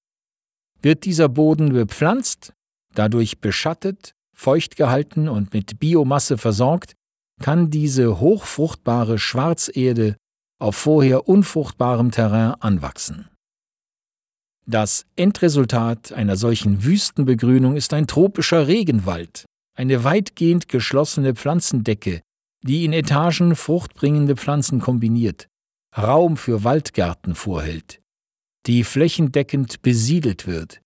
Wird 0.85 1.05
dieser 1.05 1.29
Boden 1.29 1.73
bepflanzt, 1.73 2.53
dadurch 2.93 3.41
beschattet, 3.41 4.13
feucht 4.37 4.75
gehalten 4.75 5.27
und 5.27 5.51
mit 5.51 5.79
Biomasse 5.79 6.37
versorgt, 6.37 6.93
kann 7.41 7.71
diese 7.71 8.19
hochfruchtbare 8.19 9.17
Schwarzerde 9.17 10.15
auf 10.59 10.75
vorher 10.75 11.27
unfruchtbarem 11.27 12.11
Terrain 12.11 12.53
anwachsen. 12.61 13.29
Das 14.67 15.07
Endresultat 15.15 16.13
einer 16.13 16.35
solchen 16.35 16.83
Wüstenbegrünung 16.83 17.75
ist 17.77 17.91
ein 17.91 18.05
tropischer 18.05 18.67
Regenwald, 18.67 19.45
eine 19.75 20.03
weitgehend 20.03 20.67
geschlossene 20.67 21.33
Pflanzendecke, 21.33 22.21
die 22.61 22.85
in 22.85 22.93
Etagen 22.93 23.55
fruchtbringende 23.55 24.35
Pflanzen 24.35 24.81
kombiniert, 24.81 25.47
Raum 25.97 26.37
für 26.37 26.63
Waldgärten 26.63 27.33
vorhält, 27.33 28.03
die 28.67 28.83
flächendeckend 28.83 29.81
besiedelt 29.81 30.47
wird, 30.47 30.81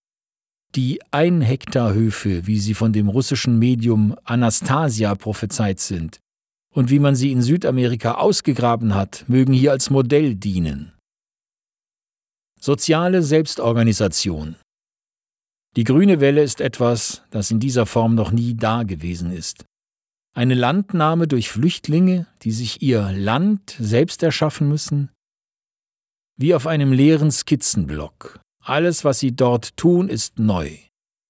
die 0.75 0.99
Ein-Hektar-Höfe, 1.11 2.45
wie 2.45 2.59
sie 2.59 2.73
von 2.73 2.93
dem 2.93 3.09
russischen 3.09 3.57
Medium 3.57 4.15
Anastasia 4.23 5.15
prophezeit 5.15 5.79
sind, 5.79 6.19
und 6.73 6.89
wie 6.89 6.99
man 6.99 7.15
sie 7.15 7.31
in 7.31 7.41
Südamerika 7.41 8.15
ausgegraben 8.15 8.93
hat, 8.93 9.25
mögen 9.27 9.53
hier 9.53 9.71
als 9.71 9.89
Modell 9.89 10.35
dienen. 10.35 10.93
Soziale 12.59 13.23
Selbstorganisation 13.23 14.55
Die 15.75 15.85
grüne 15.85 16.19
Welle 16.19 16.43
ist 16.43 16.61
etwas, 16.61 17.23
das 17.31 17.49
in 17.49 17.59
dieser 17.59 17.85
Form 17.85 18.13
noch 18.15 18.31
nie 18.31 18.53
da 18.55 18.83
gewesen 18.83 19.31
ist. 19.31 19.65
Eine 20.35 20.53
Landnahme 20.53 21.27
durch 21.27 21.49
Flüchtlinge, 21.49 22.27
die 22.43 22.51
sich 22.51 22.81
ihr 22.81 23.11
Land 23.13 23.75
selbst 23.79 24.21
erschaffen 24.21 24.69
müssen, 24.69 25.09
wie 26.39 26.55
auf 26.55 26.67
einem 26.67 26.93
leeren 26.93 27.31
Skizzenblock. 27.31 28.39
Alles, 28.63 29.03
was 29.03 29.19
sie 29.19 29.35
dort 29.35 29.75
tun, 29.77 30.07
ist 30.07 30.39
neu. 30.39 30.77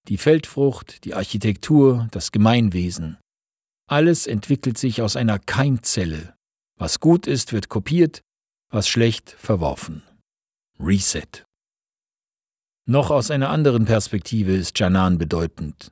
Die 0.07 0.17
Feldfrucht, 0.17 1.03
die 1.03 1.15
Architektur, 1.15 2.07
das 2.11 2.31
Gemeinwesen. 2.31 3.17
Alles 3.89 4.27
entwickelt 4.27 4.77
sich 4.77 5.01
aus 5.01 5.15
einer 5.15 5.39
Keimzelle. 5.39 6.35
Was 6.77 6.99
gut 6.99 7.25
ist, 7.27 7.53
wird 7.53 7.69
kopiert, 7.69 8.21
was 8.71 8.87
schlecht 8.87 9.31
verworfen. 9.31 10.03
Reset. 10.79 11.43
Noch 12.87 13.09
aus 13.09 13.31
einer 13.31 13.49
anderen 13.49 13.85
Perspektive 13.85 14.55
ist 14.55 14.79
Janan 14.79 15.17
bedeutend. 15.17 15.91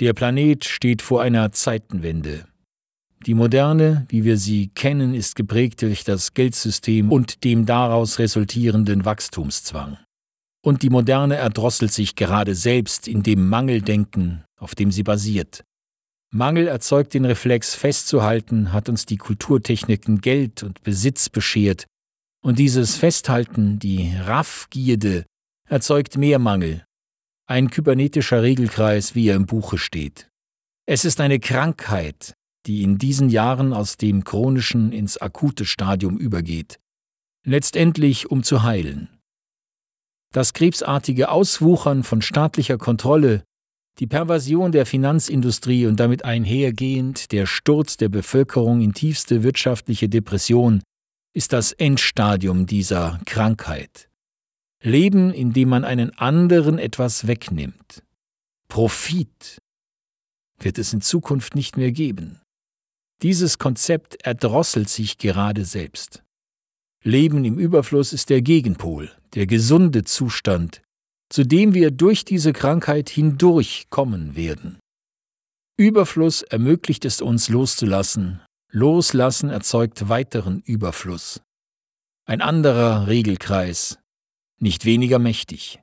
Der 0.00 0.12
Planet 0.12 0.64
steht 0.64 1.00
vor 1.00 1.22
einer 1.22 1.52
Zeitenwende. 1.52 2.46
Die 3.26 3.34
Moderne, 3.34 4.06
wie 4.08 4.22
wir 4.22 4.36
sie 4.36 4.68
kennen, 4.68 5.12
ist 5.12 5.34
geprägt 5.34 5.82
durch 5.82 6.04
das 6.04 6.32
Geldsystem 6.32 7.10
und 7.10 7.42
dem 7.42 7.66
daraus 7.66 8.20
resultierenden 8.20 9.04
Wachstumszwang. 9.04 9.98
Und 10.64 10.82
die 10.82 10.90
Moderne 10.90 11.34
erdrosselt 11.34 11.92
sich 11.92 12.14
gerade 12.14 12.54
selbst 12.54 13.08
in 13.08 13.24
dem 13.24 13.48
Mangeldenken, 13.48 14.44
auf 14.60 14.76
dem 14.76 14.92
sie 14.92 15.02
basiert. 15.02 15.64
Mangel 16.32 16.68
erzeugt 16.68 17.14
den 17.14 17.24
Reflex 17.24 17.74
festzuhalten, 17.74 18.72
hat 18.72 18.88
uns 18.88 19.06
die 19.06 19.16
Kulturtechniken 19.16 20.20
Geld 20.20 20.62
und 20.62 20.82
Besitz 20.82 21.28
beschert, 21.28 21.86
Und 22.44 22.60
dieses 22.60 22.94
Festhalten, 22.94 23.80
die 23.80 24.14
Raffgierde, 24.24 25.24
erzeugt 25.68 26.16
mehr 26.16 26.38
Mangel. 26.38 26.84
Ein 27.48 27.70
kybernetischer 27.70 28.42
Regelkreis, 28.42 29.16
wie 29.16 29.28
er 29.28 29.34
im 29.34 29.46
Buche 29.46 29.78
steht. 29.78 30.28
Es 30.86 31.04
ist 31.04 31.20
eine 31.20 31.40
Krankheit, 31.40 32.35
die 32.66 32.82
in 32.82 32.98
diesen 32.98 33.28
Jahren 33.28 33.72
aus 33.72 33.96
dem 33.96 34.24
chronischen 34.24 34.92
ins 34.92 35.18
akute 35.18 35.64
Stadium 35.64 36.16
übergeht, 36.16 36.78
letztendlich 37.44 38.30
um 38.30 38.42
zu 38.42 38.62
heilen. 38.62 39.08
Das 40.32 40.52
krebsartige 40.52 41.30
Auswuchern 41.30 42.02
von 42.02 42.20
staatlicher 42.20 42.78
Kontrolle, 42.78 43.44
die 43.98 44.06
Perversion 44.06 44.72
der 44.72 44.84
Finanzindustrie 44.84 45.86
und 45.86 45.98
damit 45.98 46.24
einhergehend 46.24 47.32
der 47.32 47.46
Sturz 47.46 47.96
der 47.96 48.10
Bevölkerung 48.10 48.82
in 48.82 48.92
tiefste 48.92 49.42
wirtschaftliche 49.42 50.08
Depression 50.08 50.82
ist 51.32 51.52
das 51.52 51.72
Endstadium 51.72 52.66
dieser 52.66 53.20
Krankheit. 53.24 54.08
Leben, 54.82 55.32
indem 55.32 55.70
man 55.70 55.84
einen 55.84 56.10
anderen 56.18 56.78
etwas 56.78 57.26
wegnimmt. 57.26 58.02
Profit 58.68 59.58
wird 60.58 60.78
es 60.78 60.92
in 60.92 61.00
Zukunft 61.00 61.54
nicht 61.54 61.76
mehr 61.76 61.92
geben. 61.92 62.40
Dieses 63.22 63.58
Konzept 63.58 64.16
erdrosselt 64.24 64.88
sich 64.88 65.18
gerade 65.18 65.64
selbst. 65.64 66.22
Leben 67.02 67.44
im 67.44 67.58
Überfluss 67.58 68.12
ist 68.12 68.30
der 68.30 68.42
Gegenpol, 68.42 69.10
der 69.34 69.46
gesunde 69.46 70.04
Zustand, 70.04 70.82
zu 71.28 71.44
dem 71.44 71.72
wir 71.72 71.90
durch 71.90 72.24
diese 72.24 72.52
Krankheit 72.52 73.08
hindurchkommen 73.08 74.36
werden. 74.36 74.78
Überfluss 75.78 76.42
ermöglicht 76.42 77.04
es 77.04 77.20
uns 77.20 77.48
loszulassen, 77.48 78.40
Loslassen 78.70 79.50
erzeugt 79.50 80.08
weiteren 80.08 80.60
Überfluss. 80.60 81.40
Ein 82.26 82.40
anderer 82.40 83.06
Regelkreis, 83.06 83.98
nicht 84.58 84.84
weniger 84.84 85.18
mächtig. 85.18 85.80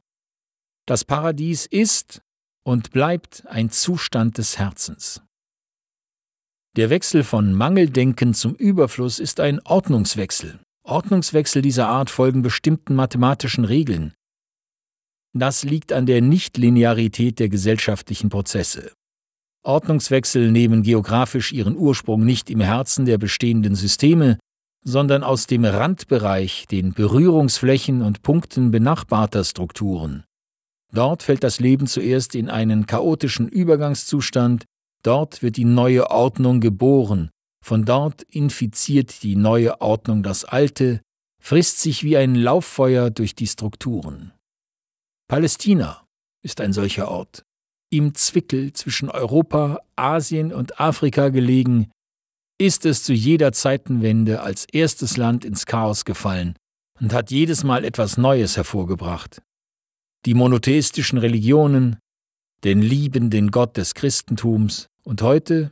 Das 0.85 1.05
Paradies 1.05 1.65
ist 1.65 2.21
und 2.63 2.91
bleibt 2.91 3.47
ein 3.47 3.69
Zustand 3.69 4.37
des 4.37 4.57
Herzens. 4.57 5.21
Der 6.75 6.89
Wechsel 6.89 7.23
von 7.23 7.53
Mangeldenken 7.53 8.33
zum 8.33 8.55
Überfluss 8.55 9.19
ist 9.19 9.39
ein 9.39 9.59
Ordnungswechsel. 9.63 10.59
Ordnungswechsel 10.83 11.61
dieser 11.61 11.87
Art 11.87 12.09
folgen 12.09 12.41
bestimmten 12.41 12.95
mathematischen 12.95 13.63
Regeln. 13.63 14.15
Das 15.33 15.63
liegt 15.63 15.93
an 15.93 16.07
der 16.07 16.21
Nichtlinearität 16.21 17.37
der 17.37 17.49
gesellschaftlichen 17.49 18.29
Prozesse. 18.29 18.91
Ordnungswechsel 19.63 20.51
nehmen 20.51 20.81
geografisch 20.81 21.53
ihren 21.53 21.77
Ursprung 21.77 22.25
nicht 22.25 22.49
im 22.49 22.59
Herzen 22.59 23.05
der 23.05 23.19
bestehenden 23.19 23.75
Systeme, 23.75 24.39
sondern 24.83 25.23
aus 25.23 25.45
dem 25.45 25.65
Randbereich, 25.65 26.65
den 26.71 26.93
Berührungsflächen 26.93 28.01
und 28.01 28.23
Punkten 28.23 28.71
benachbarter 28.71 29.43
Strukturen. 29.43 30.23
Dort 30.91 31.21
fällt 31.21 31.43
das 31.43 31.59
Leben 31.59 31.85
zuerst 31.85 32.33
in 32.33 32.49
einen 32.49 32.87
chaotischen 32.87 33.47
Übergangszustand, 33.47 34.65
dort 35.03 35.41
wird 35.43 35.57
die 35.57 35.65
neue 35.65 36.09
Ordnung 36.09 36.59
geboren, 36.59 37.29
von 37.63 37.85
dort 37.85 38.23
infiziert 38.23 39.23
die 39.23 39.35
neue 39.35 39.79
Ordnung 39.81 40.23
das 40.23 40.43
Alte, 40.43 41.01
frisst 41.41 41.79
sich 41.79 42.03
wie 42.03 42.17
ein 42.17 42.35
Lauffeuer 42.35 43.09
durch 43.09 43.35
die 43.35 43.47
Strukturen. 43.47 44.33
Palästina 45.29 46.05
ist 46.43 46.61
ein 46.61 46.73
solcher 46.73 47.09
Ort, 47.09 47.43
im 47.89 48.15
Zwickel 48.15 48.73
zwischen 48.73 49.09
Europa, 49.09 49.79
Asien 49.95 50.51
und 50.51 50.79
Afrika 50.79 51.29
gelegen, 51.29 51.91
ist 52.59 52.85
es 52.85 53.03
zu 53.03 53.13
jeder 53.13 53.51
Zeitenwende 53.51 54.41
als 54.41 54.65
erstes 54.65 55.17
Land 55.17 55.45
ins 55.45 55.65
Chaos 55.65 56.05
gefallen 56.05 56.55
und 56.99 57.13
hat 57.13 57.31
jedes 57.31 57.63
Mal 57.63 57.83
etwas 57.83 58.17
Neues 58.17 58.57
hervorgebracht. 58.57 59.41
Die 60.25 60.33
monotheistischen 60.33 61.17
Religionen, 61.17 61.97
den 62.63 62.81
liebenden 62.81 63.51
Gott 63.51 63.77
des 63.77 63.93
Christentums 63.93 64.87
und 65.03 65.21
heute, 65.21 65.71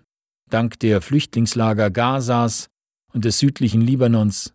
dank 0.49 0.79
der 0.79 1.01
Flüchtlingslager 1.01 1.89
Gazas 1.89 2.69
und 3.13 3.25
des 3.25 3.39
südlichen 3.39 3.81
Libanons, 3.81 4.53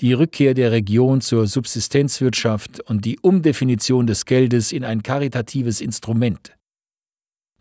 die 0.00 0.12
Rückkehr 0.12 0.54
der 0.54 0.72
Region 0.72 1.20
zur 1.20 1.46
Subsistenzwirtschaft 1.46 2.80
und 2.80 3.04
die 3.04 3.18
Umdefinition 3.20 4.06
des 4.06 4.24
Geldes 4.24 4.72
in 4.72 4.84
ein 4.84 5.02
karitatives 5.02 5.80
Instrument. 5.80 6.56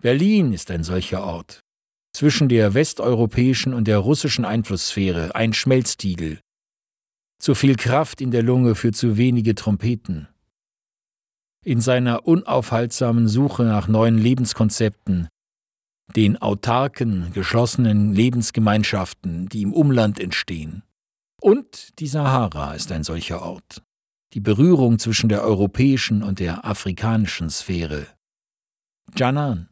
Berlin 0.01 0.53
ist 0.53 0.72
ein 0.72 0.84
solcher 0.84 1.24
Ort, 1.24 1.59
zwischen 2.14 2.49
der 2.49 2.74
westeuropäischen 2.74 3.74
und 3.74 3.88
der 3.88 3.99
russischen 3.99 4.45
Einflusssphäre 4.45 5.36
ein 5.36 5.53
Schmelztiegel. 5.53 6.39
Zu 7.39 7.55
viel 7.55 7.76
Kraft 7.76 8.22
in 8.22 8.32
der 8.32 8.43
Lunge 8.43 8.76
für 8.76 8.91
zu 8.91 9.18
wenige 9.18 9.55
Trompeten 9.55 10.28
in 11.64 11.80
seiner 11.80 12.26
unaufhaltsamen 12.28 13.28
Suche 13.28 13.64
nach 13.64 13.88
neuen 13.88 14.18
Lebenskonzepten, 14.18 15.28
den 16.16 16.38
autarken, 16.38 17.32
geschlossenen 17.34 18.14
Lebensgemeinschaften, 18.14 19.47
die 19.49 19.62
im 19.62 19.74
Umland 19.74 20.20
entstehen. 20.20 20.84
Und 21.41 21.99
die 21.99 22.08
Sahara 22.08 22.74
ist 22.74 22.91
ein 22.91 23.04
solcher 23.04 23.41
Ort. 23.41 23.82
Die 24.34 24.39
Berührung 24.39 24.99
zwischen 24.99 25.30
der 25.30 25.43
europäischen 25.43 26.24
und 26.24 26.39
der 26.39 26.66
afrikanischen 26.66 27.49
Sphäre. 27.49 28.08
Janan. 29.16 29.70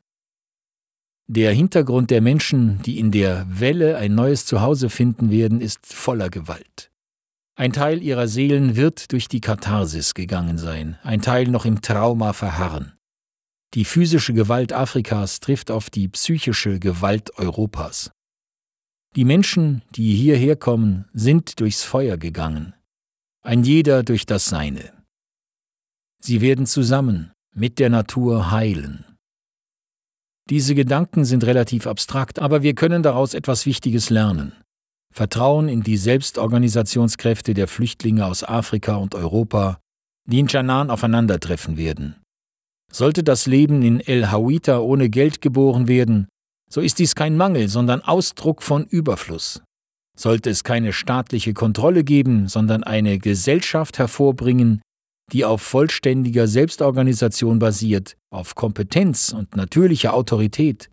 Der 1.28 1.54
Hintergrund 1.54 2.10
der 2.10 2.22
Menschen, 2.22 2.82
die 2.82 2.98
in 2.98 3.12
der 3.12 3.46
Welle 3.48 3.98
ein 3.98 4.16
neues 4.16 4.46
Zuhause 4.46 4.90
finden 4.90 5.30
werden, 5.30 5.62
ist 5.62 5.86
voller 5.86 6.30
Gewalt. 6.30 6.92
Ein 7.56 7.72
Teil 7.72 8.02
ihrer 8.02 8.28
Seelen 8.28 8.76
wird 8.76 9.12
durch 9.12 9.28
die 9.28 9.42
Katharsis 9.42 10.14
gegangen 10.14 10.58
sein, 10.58 10.98
ein 11.04 11.22
Teil 11.22 11.50
noch 11.50 11.66
im 11.66 11.82
Trauma 11.82 12.34
verharren. 12.34 12.94
Die 13.76 13.86
physische 13.86 14.34
Gewalt 14.34 14.74
Afrikas 14.74 15.40
trifft 15.40 15.70
auf 15.70 15.90
die 15.90 16.08
psychische 16.08 16.80
Gewalt 16.80 17.38
Europas. 17.38 18.12
Die 19.16 19.26
Menschen, 19.26 19.84
die 19.92 20.16
hierher 20.16 20.56
kommen, 20.56 21.06
sind 21.14 21.60
durchs 21.60 21.84
Feuer 21.84 22.18
gegangen, 22.18 22.74
ein 23.44 23.64
jeder 23.64 24.04
durch 24.04 24.26
das 24.26 24.46
Seine. 24.46 24.94
Sie 26.22 26.42
werden 26.42 26.66
zusammen 26.66 27.32
mit 27.56 27.80
der 27.80 27.90
Natur 27.90 28.52
heilen. 28.52 29.06
Diese 30.50 30.74
Gedanken 30.74 31.26
sind 31.26 31.44
relativ 31.44 31.86
abstrakt, 31.86 32.40
aber 32.40 32.64
wir 32.64 32.74
können 32.74 33.04
daraus 33.04 33.36
etwas 33.36 33.68
Wichtiges 33.68 34.10
lernen. 34.10 34.54
Vertrauen 35.14 35.70
in 35.70 35.82
die 35.82 35.98
Selbstorganisationskräfte 35.98 37.54
der 37.54 37.68
Flüchtlinge 37.68 38.26
aus 38.26 38.44
Afrika 38.44 38.96
und 38.96 39.16
Europa, 39.16 39.80
die 40.26 40.40
in 40.40 40.48
Janan 40.48 40.90
aufeinandertreffen 40.90 41.78
werden. 41.78 42.19
Sollte 42.92 43.24
das 43.24 43.46
Leben 43.46 43.82
in 43.82 44.00
El 44.00 44.32
Hawita 44.32 44.80
ohne 44.80 45.10
Geld 45.10 45.42
geboren 45.42 45.88
werden, 45.88 46.28
so 46.72 46.82
ist 46.82 47.00
dies 47.00 47.16
kein 47.16 47.36
Mangel, 47.36 47.68
sondern 47.68 48.02
Ausdruck 48.02 48.62
von 48.62 48.86
Überfluss. 48.86 49.62
Sollte 50.16 50.50
es 50.50 50.64
keine 50.64 50.94
staatliche 50.94 51.54
Kontrolle 51.54 52.04
geben, 52.04 52.48
sondern 52.48 52.84
eine 52.84 53.20
Gesellschaft 53.20 53.98
hervorbringen, 53.98 54.82
die 55.32 55.46
auf 55.46 55.62
vollständiger 55.62 56.48
Selbstorganisation 56.48 57.60
basiert, 57.60 58.18
auf 58.32 58.56
Kompetenz 58.56 59.32
und 59.32 59.56
natürlicher 59.56 60.14
Autorität, 60.14 60.90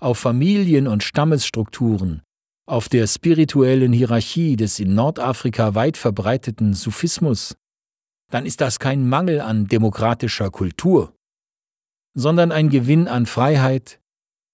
auf 0.00 0.18
Familien- 0.18 0.88
und 0.88 1.02
Stammesstrukturen, 1.02 2.22
auf 2.68 2.88
der 2.88 3.06
spirituellen 3.06 3.92
Hierarchie 3.92 4.56
des 4.56 4.78
in 4.78 4.94
Nordafrika 4.94 5.74
weit 5.74 5.96
verbreiteten 5.96 6.74
Sufismus, 6.74 7.56
dann 8.30 8.44
ist 8.44 8.60
das 8.60 8.78
kein 8.78 9.08
Mangel 9.08 9.40
an 9.40 9.66
demokratischer 9.66 10.50
Kultur, 10.50 11.15
sondern 12.16 12.50
ein 12.50 12.70
Gewinn 12.70 13.06
an 13.06 13.26
Freiheit, 13.26 14.00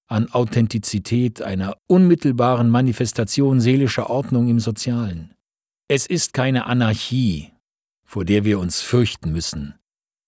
an 0.08 0.30
Authentizität, 0.30 1.40
einer 1.40 1.78
unmittelbaren 1.86 2.68
Manifestation 2.68 3.60
seelischer 3.60 4.10
Ordnung 4.10 4.48
im 4.48 4.60
Sozialen. 4.60 5.34
Es 5.88 6.06
ist 6.06 6.34
keine 6.34 6.66
Anarchie, 6.66 7.52
vor 8.04 8.24
der 8.24 8.44
wir 8.44 8.58
uns 8.58 8.82
fürchten 8.82 9.32
müssen, 9.32 9.78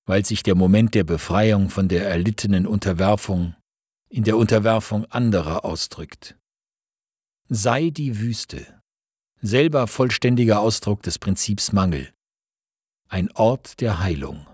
weil 0.07 0.24
sich 0.24 0.43
der 0.43 0.55
Moment 0.55 0.95
der 0.95 1.05
Befreiung 1.05 1.68
von 1.68 1.89
der 1.89 2.09
erlittenen 2.09 2.66
Unterwerfung 2.66 3.55
in 4.09 4.24
der 4.24 4.37
Unterwerfung 4.37 5.05
anderer 5.11 5.64
ausdrückt 5.64 6.37
sei 7.49 7.91
die 7.91 8.20
Wüste, 8.20 8.80
selber 9.43 9.87
vollständiger 9.87 10.61
Ausdruck 10.61 11.03
des 11.03 11.18
Prinzips 11.18 11.72
Mangel, 11.72 12.12
ein 13.09 13.30
Ort 13.32 13.80
der 13.80 14.01
Heilung. 14.01 14.47